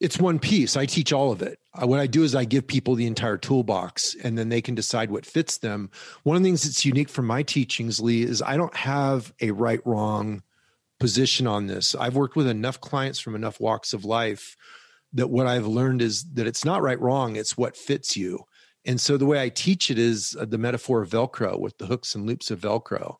It's 0.00 0.18
one 0.18 0.38
piece. 0.38 0.76
I 0.76 0.86
teach 0.86 1.12
all 1.12 1.32
of 1.32 1.42
it. 1.42 1.58
Uh, 1.74 1.86
what 1.86 1.98
I 1.98 2.06
do 2.06 2.22
is 2.22 2.34
I 2.34 2.44
give 2.44 2.66
people 2.66 2.94
the 2.94 3.06
entire 3.06 3.36
toolbox, 3.36 4.14
and 4.22 4.38
then 4.38 4.48
they 4.48 4.60
can 4.60 4.74
decide 4.74 5.10
what 5.10 5.26
fits 5.26 5.58
them. 5.58 5.90
One 6.22 6.36
of 6.36 6.42
the 6.42 6.48
things 6.48 6.62
that's 6.62 6.84
unique 6.84 7.08
from 7.08 7.26
my 7.26 7.42
teachings, 7.42 7.98
Lee, 7.98 8.22
is 8.22 8.40
I 8.40 8.56
don't 8.56 8.76
have 8.76 9.32
a 9.40 9.50
right 9.50 9.84
wrong 9.84 10.42
position 11.00 11.46
on 11.46 11.66
this. 11.66 11.94
I've 11.94 12.16
worked 12.16 12.36
with 12.36 12.46
enough 12.46 12.80
clients 12.80 13.18
from 13.18 13.34
enough 13.34 13.60
walks 13.60 13.92
of 13.92 14.04
life 14.04 14.56
that 15.12 15.30
what 15.30 15.46
I've 15.46 15.66
learned 15.66 16.02
is 16.02 16.24
that 16.34 16.46
it's 16.46 16.64
not 16.64 16.82
right 16.82 17.00
wrong. 17.00 17.36
It's 17.36 17.56
what 17.56 17.76
fits 17.76 18.16
you. 18.16 18.44
And 18.84 19.00
so 19.00 19.16
the 19.16 19.26
way 19.26 19.42
I 19.42 19.48
teach 19.48 19.90
it 19.90 19.98
is 19.98 20.36
uh, 20.38 20.44
the 20.44 20.58
metaphor 20.58 21.02
of 21.02 21.10
Velcro 21.10 21.58
with 21.58 21.78
the 21.78 21.86
hooks 21.86 22.14
and 22.14 22.26
loops 22.26 22.50
of 22.50 22.60
Velcro, 22.60 23.16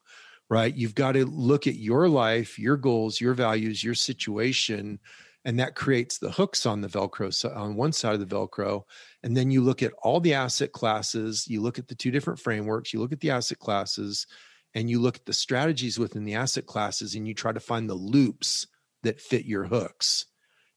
right? 0.49 0.75
You've 0.75 0.95
got 0.95 1.13
to 1.13 1.27
look 1.27 1.67
at 1.67 1.75
your 1.75 2.09
life, 2.09 2.59
your 2.59 2.77
goals, 2.77 3.21
your 3.21 3.35
values, 3.35 3.83
your 3.83 3.95
situation, 3.95 4.99
and 5.45 5.59
that 5.59 5.75
creates 5.75 6.19
the 6.19 6.31
hooks 6.31 6.67
on 6.67 6.81
the 6.81 6.89
Velcro 6.89 7.57
on 7.57 7.77
one 7.77 7.93
side 7.93 8.15
of 8.15 8.29
the 8.29 8.35
Velcro. 8.35 8.83
And 9.23 9.37
then 9.37 9.51
you 9.51 9.63
look 9.63 9.83
at 9.83 9.93
all 10.03 10.21
the 10.21 10.35
asset 10.35 10.73
classes, 10.73 11.47
you 11.49 11.61
look 11.61 11.79
at 11.79 11.89
the 11.89 11.95
two 11.95 12.11
different 12.11 12.41
frameworks, 12.41 12.93
you 12.93 13.01
look 13.01 13.13
at 13.13 13.21
the 13.21 13.31
asset 13.31 13.59
classes, 13.59 14.27
and 14.75 14.91
you 14.91 15.01
look 15.01 15.17
at 15.17 15.25
the 15.25 15.33
strategies 15.33 15.99
within 15.99 16.25
the 16.25 16.35
asset 16.35 16.67
classes, 16.67 17.15
and 17.15 17.27
you 17.27 17.35
try 17.35 17.53
to 17.53 17.61
find 17.61 17.89
the 17.89 17.95
loops 17.95 18.67
that 19.03 19.21
fit 19.21 19.45
your 19.45 19.65
hooks 19.65 20.27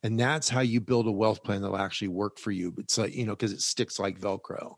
and 0.04 0.20
that's 0.20 0.50
how 0.50 0.62
you 0.62 0.82
build 0.82 1.08
a 1.08 1.12
wealth 1.12 1.44
plan 1.44 1.62
that'll 1.62 1.78
actually 1.78 2.08
work 2.08 2.40
for 2.40 2.52
you 2.52 2.74
it's 2.78 2.98
like 2.98 3.14
you 3.14 3.26
know 3.26 3.34
because 3.34 3.52
it 3.52 3.62
sticks 3.62 4.00
like 4.00 4.20
velcro 4.20 4.76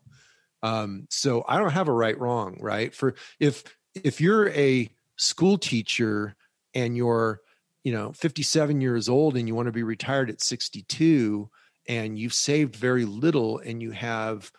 um, 0.62 1.06
so 1.10 1.44
i 1.48 1.58
don't 1.58 1.72
have 1.72 1.88
a 1.88 1.92
right 1.92 2.18
wrong 2.18 2.56
right 2.60 2.94
for 2.94 3.14
if 3.38 3.64
if 3.94 4.20
you're 4.20 4.48
a 4.50 4.88
school 5.16 5.58
teacher 5.58 6.34
and 6.74 6.96
you're 6.96 7.40
you 7.84 7.92
know 7.92 8.12
57 8.12 8.80
years 8.80 9.08
old 9.08 9.36
and 9.36 9.46
you 9.46 9.54
want 9.54 9.66
to 9.66 9.72
be 9.72 9.82
retired 9.82 10.30
at 10.30 10.42
62 10.42 11.48
and 11.86 12.18
you've 12.18 12.34
saved 12.34 12.74
very 12.74 13.04
little 13.04 13.58
and 13.58 13.80
you 13.82 13.92
have 13.92 14.50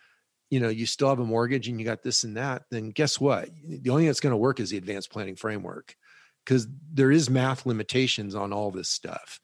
you 0.49 0.59
know 0.59 0.69
you 0.69 0.86
still 0.86 1.09
have 1.09 1.19
a 1.19 1.26
mortgage 1.26 1.67
and 1.67 1.80
you 1.80 1.86
got 1.86 2.03
this 2.03 2.23
and 2.23 2.38
that 2.38 2.63
then 2.71 2.91
guess 2.91 3.19
what 3.19 3.49
the 3.67 3.89
only 3.89 4.03
thing 4.03 4.07
that's 4.07 4.19
going 4.19 4.32
to 4.32 4.38
work 4.38 4.59
is 4.59 4.69
the 4.69 4.78
advanced 4.78 5.11
planning 5.11 5.36
framework 5.36 5.95
because 6.45 6.67
there 6.93 7.11
is 7.11 7.30
math 7.30 7.65
limitations 7.65 8.36
on 8.36 8.53
all 8.53 8.71
this 8.71 8.89
stuff 8.89 9.41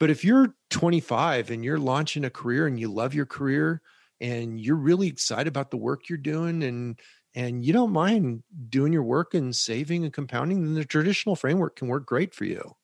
but 0.00 0.10
if 0.10 0.24
you're 0.24 0.54
25 0.70 1.50
and 1.50 1.64
you're 1.64 1.78
launching 1.78 2.24
a 2.24 2.30
career 2.30 2.66
and 2.66 2.80
you 2.80 2.88
love 2.92 3.14
your 3.14 3.26
career 3.26 3.82
and 4.20 4.60
you're 4.60 4.76
really 4.76 5.08
excited 5.08 5.48
about 5.48 5.70
the 5.70 5.76
work 5.76 6.08
you're 6.08 6.18
doing 6.18 6.62
and 6.62 6.98
and 7.34 7.64
you 7.64 7.72
don't 7.72 7.92
mind 7.92 8.42
doing 8.68 8.92
your 8.92 9.02
work 9.02 9.34
and 9.34 9.54
saving 9.54 10.02
and 10.02 10.12
compounding, 10.12 10.64
then 10.64 10.74
the 10.74 10.84
traditional 10.84 11.36
framework 11.36 11.76
can 11.76 11.86
work 11.86 12.06
great 12.06 12.34
for 12.34 12.44
you. 12.44 12.74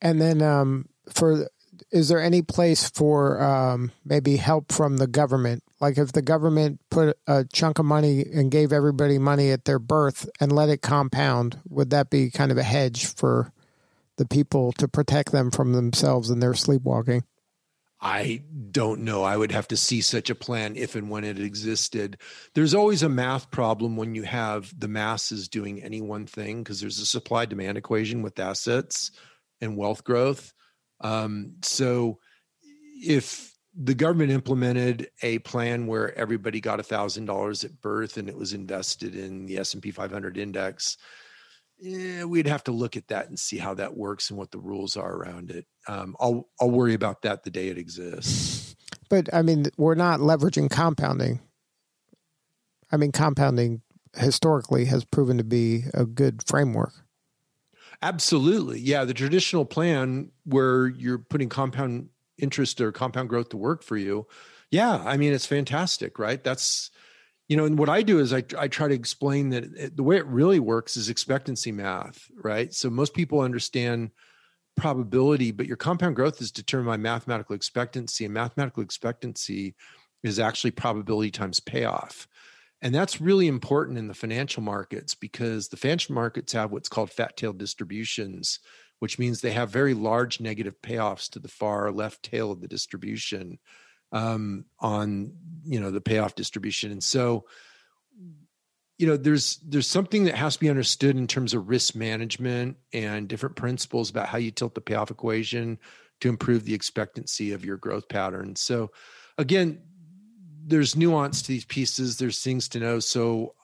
And 0.00 0.20
then 0.20 0.42
um, 0.42 0.88
for 1.12 1.48
is 1.90 2.08
there 2.08 2.20
any 2.20 2.42
place 2.42 2.88
for 2.88 3.40
um, 3.42 3.92
maybe 4.04 4.36
help 4.36 4.72
from 4.72 4.96
the 4.96 5.06
government? 5.06 5.62
Like 5.80 5.96
if 5.96 6.12
the 6.12 6.22
government 6.22 6.80
put 6.90 7.16
a 7.26 7.44
chunk 7.52 7.78
of 7.78 7.84
money 7.84 8.24
and 8.32 8.50
gave 8.50 8.72
everybody 8.72 9.18
money 9.18 9.50
at 9.50 9.64
their 9.64 9.78
birth 9.78 10.28
and 10.40 10.52
let 10.52 10.68
it 10.68 10.82
compound, 10.82 11.60
would 11.68 11.90
that 11.90 12.10
be 12.10 12.30
kind 12.30 12.50
of 12.50 12.58
a 12.58 12.62
hedge 12.62 13.06
for 13.06 13.52
the 14.16 14.26
people 14.26 14.72
to 14.72 14.88
protect 14.88 15.32
them 15.32 15.50
from 15.50 15.72
themselves 15.72 16.30
and 16.30 16.42
their 16.42 16.54
sleepwalking? 16.54 17.22
I 18.00 18.42
don't 18.70 19.00
know. 19.00 19.24
I 19.24 19.36
would 19.36 19.50
have 19.50 19.66
to 19.68 19.76
see 19.76 20.02
such 20.02 20.30
a 20.30 20.34
plan 20.34 20.76
if 20.76 20.94
and 20.94 21.10
when 21.10 21.24
it 21.24 21.40
existed. 21.40 22.18
There's 22.54 22.74
always 22.74 23.02
a 23.02 23.08
math 23.08 23.50
problem 23.50 23.96
when 23.96 24.14
you 24.14 24.22
have 24.22 24.72
the 24.78 24.86
masses 24.86 25.48
doing 25.48 25.82
any 25.82 26.00
one 26.00 26.26
thing 26.26 26.62
because 26.62 26.80
there's 26.80 27.00
a 27.00 27.06
supply 27.06 27.44
demand 27.44 27.76
equation 27.76 28.22
with 28.22 28.38
assets 28.38 29.10
and 29.60 29.76
wealth 29.76 30.04
growth. 30.04 30.52
Um, 31.00 31.54
so 31.62 32.18
if 33.02 33.54
the 33.74 33.94
government 33.94 34.32
implemented 34.32 35.08
a 35.22 35.38
plan 35.40 35.86
where 35.86 36.16
everybody 36.18 36.60
got 36.60 36.80
a 36.80 36.84
thousand 36.84 37.26
dollars 37.26 37.64
at 37.64 37.80
birth 37.80 38.16
and 38.16 38.28
it 38.28 38.36
was 38.36 38.52
invested 38.52 39.14
in 39.14 39.46
the 39.46 39.58
S&P 39.58 39.90
500 39.90 40.36
index, 40.36 40.96
yeah, 41.78 42.24
we'd 42.24 42.48
have 42.48 42.64
to 42.64 42.72
look 42.72 42.96
at 42.96 43.06
that 43.08 43.28
and 43.28 43.38
see 43.38 43.56
how 43.56 43.74
that 43.74 43.96
works 43.96 44.30
and 44.30 44.38
what 44.38 44.50
the 44.50 44.58
rules 44.58 44.96
are 44.96 45.14
around 45.14 45.50
it. 45.50 45.64
Um, 45.86 46.16
I'll 46.18 46.48
I'll 46.60 46.70
worry 46.70 46.94
about 46.94 47.22
that 47.22 47.44
the 47.44 47.50
day 47.50 47.68
it 47.68 47.78
exists. 47.78 48.74
But 49.08 49.32
I 49.32 49.42
mean, 49.42 49.66
we're 49.76 49.94
not 49.94 50.20
leveraging 50.20 50.70
compounding. 50.70 51.40
I 52.90 52.96
mean, 52.96 53.12
compounding 53.12 53.82
historically 54.16 54.86
has 54.86 55.04
proven 55.04 55.38
to 55.38 55.44
be 55.44 55.84
a 55.94 56.04
good 56.04 56.42
framework. 56.46 56.92
Absolutely, 58.00 58.80
yeah. 58.80 59.04
The 59.04 59.14
traditional 59.14 59.64
plan 59.64 60.30
where 60.44 60.86
you're 60.88 61.18
putting 61.18 61.48
compound 61.48 62.08
interest 62.38 62.80
or 62.80 62.92
compound 62.92 63.28
growth 63.28 63.48
to 63.50 63.56
work 63.56 63.82
for 63.82 63.96
you, 63.96 64.26
yeah. 64.70 65.02
I 65.04 65.16
mean, 65.16 65.32
it's 65.32 65.46
fantastic, 65.46 66.18
right? 66.18 66.42
That's 66.42 66.90
you 67.48 67.56
know, 67.56 67.64
and 67.64 67.78
what 67.78 67.88
I 67.88 68.02
do 68.02 68.18
is 68.18 68.32
I, 68.34 68.44
I 68.58 68.68
try 68.68 68.88
to 68.88 68.94
explain 68.94 69.48
that 69.50 69.64
it, 69.74 69.96
the 69.96 70.02
way 70.02 70.18
it 70.18 70.26
really 70.26 70.60
works 70.60 70.96
is 70.98 71.08
expectancy 71.08 71.72
math, 71.72 72.30
right? 72.36 72.72
So 72.74 72.90
most 72.90 73.14
people 73.14 73.40
understand 73.40 74.10
probability, 74.76 75.50
but 75.50 75.66
your 75.66 75.78
compound 75.78 76.14
growth 76.14 76.42
is 76.42 76.52
determined 76.52 76.88
by 76.88 76.98
mathematical 76.98 77.56
expectancy, 77.56 78.26
and 78.26 78.34
mathematical 78.34 78.82
expectancy 78.82 79.74
is 80.22 80.38
actually 80.38 80.72
probability 80.72 81.30
times 81.30 81.58
payoff. 81.58 82.27
And 82.80 82.94
that's 82.94 83.20
really 83.20 83.48
important 83.48 83.98
in 83.98 84.06
the 84.06 84.14
financial 84.14 84.62
markets 84.62 85.14
because 85.14 85.68
the 85.68 85.76
financial 85.76 86.14
markets 86.14 86.52
have 86.52 86.70
what's 86.70 86.88
called 86.88 87.10
fat 87.10 87.36
tail 87.36 87.52
distributions, 87.52 88.60
which 89.00 89.18
means 89.18 89.40
they 89.40 89.50
have 89.50 89.70
very 89.70 89.94
large 89.94 90.40
negative 90.40 90.80
payoffs 90.80 91.28
to 91.30 91.40
the 91.40 91.48
far 91.48 91.90
left 91.90 92.22
tail 92.22 92.52
of 92.52 92.60
the 92.60 92.68
distribution 92.68 93.58
um, 94.12 94.64
on 94.78 95.32
you 95.64 95.80
know 95.80 95.90
the 95.90 96.00
payoff 96.00 96.34
distribution. 96.34 96.92
And 96.92 97.02
so 97.02 97.46
you 98.96 99.06
know 99.06 99.16
there's 99.16 99.56
there's 99.66 99.88
something 99.88 100.24
that 100.24 100.34
has 100.34 100.54
to 100.54 100.60
be 100.60 100.70
understood 100.70 101.16
in 101.16 101.26
terms 101.26 101.54
of 101.54 101.68
risk 101.68 101.94
management 101.94 102.76
and 102.92 103.28
different 103.28 103.56
principles 103.56 104.10
about 104.10 104.28
how 104.28 104.38
you 104.38 104.50
tilt 104.50 104.74
the 104.74 104.80
payoff 104.80 105.10
equation 105.10 105.78
to 106.20 106.28
improve 106.28 106.64
the 106.64 106.74
expectancy 106.74 107.52
of 107.52 107.64
your 107.64 107.76
growth 107.76 108.08
pattern. 108.08 108.56
So 108.56 108.90
again 109.36 109.82
there's 110.68 110.96
nuance 110.96 111.42
to 111.42 111.48
these 111.48 111.64
pieces 111.64 112.18
there's 112.18 112.42
things 112.42 112.68
to 112.70 112.80
know. 112.80 113.00
So 113.00 113.54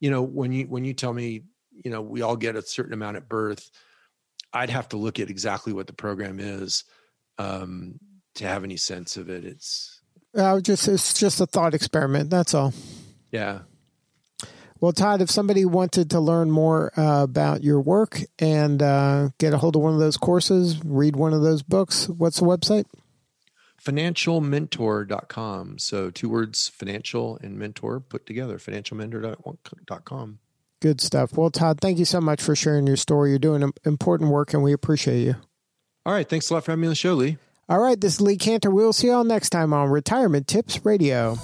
you 0.00 0.10
know 0.10 0.22
when 0.22 0.52
you 0.52 0.64
when 0.64 0.84
you 0.84 0.94
tell 0.94 1.12
me 1.12 1.42
you 1.84 1.90
know 1.90 2.00
we 2.02 2.22
all 2.22 2.36
get 2.36 2.56
a 2.56 2.62
certain 2.62 2.92
amount 2.92 3.16
at 3.16 3.28
birth 3.28 3.70
i'd 4.52 4.68
have 4.68 4.86
to 4.86 4.98
look 4.98 5.18
at 5.18 5.30
exactly 5.30 5.72
what 5.72 5.86
the 5.86 5.92
program 5.94 6.38
is 6.38 6.84
um 7.38 7.98
to 8.34 8.46
have 8.46 8.64
any 8.64 8.76
sense 8.76 9.16
of 9.16 9.28
it. 9.28 9.44
It's 9.44 10.00
uh, 10.34 10.60
just 10.60 10.88
it's 10.88 11.14
just 11.14 11.40
a 11.40 11.46
thought 11.46 11.74
experiment 11.74 12.30
that's 12.30 12.54
all. 12.54 12.72
Yeah. 13.30 13.60
Well, 14.80 14.92
Todd, 14.92 15.22
if 15.22 15.30
somebody 15.30 15.64
wanted 15.64 16.10
to 16.10 16.18
learn 16.18 16.50
more 16.50 16.92
uh, 16.98 17.22
about 17.22 17.62
your 17.62 17.80
work 17.80 18.20
and 18.40 18.82
uh, 18.82 19.28
get 19.38 19.54
a 19.54 19.58
hold 19.58 19.76
of 19.76 19.82
one 19.82 19.94
of 19.94 20.00
those 20.00 20.16
courses, 20.16 20.84
read 20.84 21.14
one 21.14 21.32
of 21.32 21.42
those 21.42 21.62
books, 21.62 22.08
what's 22.08 22.40
the 22.40 22.46
website? 22.46 22.86
Financialmentor.com. 23.84 25.78
So 25.78 26.10
two 26.10 26.28
words, 26.28 26.68
financial 26.68 27.38
and 27.42 27.58
mentor 27.58 28.00
put 28.00 28.26
together, 28.26 28.58
financialmentor.com. 28.58 30.38
Good 30.80 31.00
stuff. 31.00 31.36
Well, 31.36 31.50
Todd, 31.50 31.80
thank 31.80 31.98
you 31.98 32.04
so 32.04 32.20
much 32.20 32.42
for 32.42 32.54
sharing 32.54 32.86
your 32.86 32.96
story. 32.96 33.30
You're 33.30 33.38
doing 33.38 33.72
important 33.84 34.30
work 34.30 34.52
and 34.54 34.62
we 34.62 34.72
appreciate 34.72 35.22
you. 35.22 35.36
All 36.04 36.12
right. 36.12 36.28
Thanks 36.28 36.50
a 36.50 36.54
lot 36.54 36.64
for 36.64 36.72
having 36.72 36.80
me 36.82 36.88
on 36.88 36.92
the 36.92 36.96
show, 36.96 37.14
Lee. 37.14 37.38
All 37.68 37.78
right. 37.78 38.00
This 38.00 38.14
is 38.14 38.20
Lee 38.20 38.36
Kantor. 38.36 38.72
We'll 38.72 38.92
see 38.92 39.06
you 39.08 39.12
all 39.12 39.24
next 39.24 39.50
time 39.50 39.72
on 39.72 39.88
Retirement 39.90 40.46
Tips 40.46 40.84
Radio. 40.84 41.36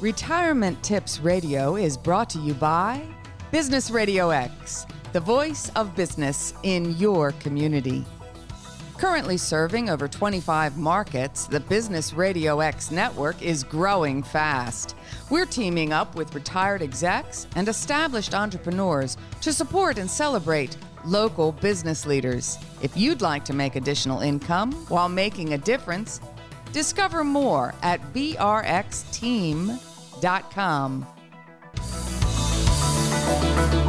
Retirement 0.00 0.82
Tips 0.82 1.20
Radio 1.20 1.76
is 1.76 1.96
brought 1.96 2.28
to 2.30 2.38
you 2.40 2.54
by 2.54 3.02
Business 3.52 3.90
Radio 3.90 4.30
X, 4.30 4.86
the 5.12 5.20
voice 5.20 5.70
of 5.76 5.94
business 5.94 6.54
in 6.62 6.96
your 6.96 7.32
community. 7.32 8.02
Currently 8.96 9.36
serving 9.36 9.90
over 9.90 10.08
25 10.08 10.78
markets, 10.78 11.48
the 11.48 11.60
Business 11.60 12.14
Radio 12.14 12.60
X 12.60 12.90
network 12.90 13.42
is 13.42 13.62
growing 13.62 14.22
fast. 14.22 14.96
We're 15.28 15.44
teaming 15.44 15.92
up 15.92 16.14
with 16.14 16.34
retired 16.34 16.80
execs 16.80 17.46
and 17.54 17.68
established 17.68 18.32
entrepreneurs 18.34 19.18
to 19.42 19.52
support 19.52 19.98
and 19.98 20.10
celebrate 20.10 20.78
local 21.04 21.52
business 21.52 22.06
leaders. 22.06 22.56
If 22.80 22.96
you'd 22.96 23.20
like 23.20 23.44
to 23.44 23.52
make 23.52 23.76
additional 23.76 24.20
income 24.20 24.72
while 24.88 25.10
making 25.10 25.52
a 25.52 25.58
difference, 25.58 26.22
discover 26.72 27.22
more 27.22 27.74
at 27.82 28.00
brxteam.com 28.14 29.76
com. 33.24 33.81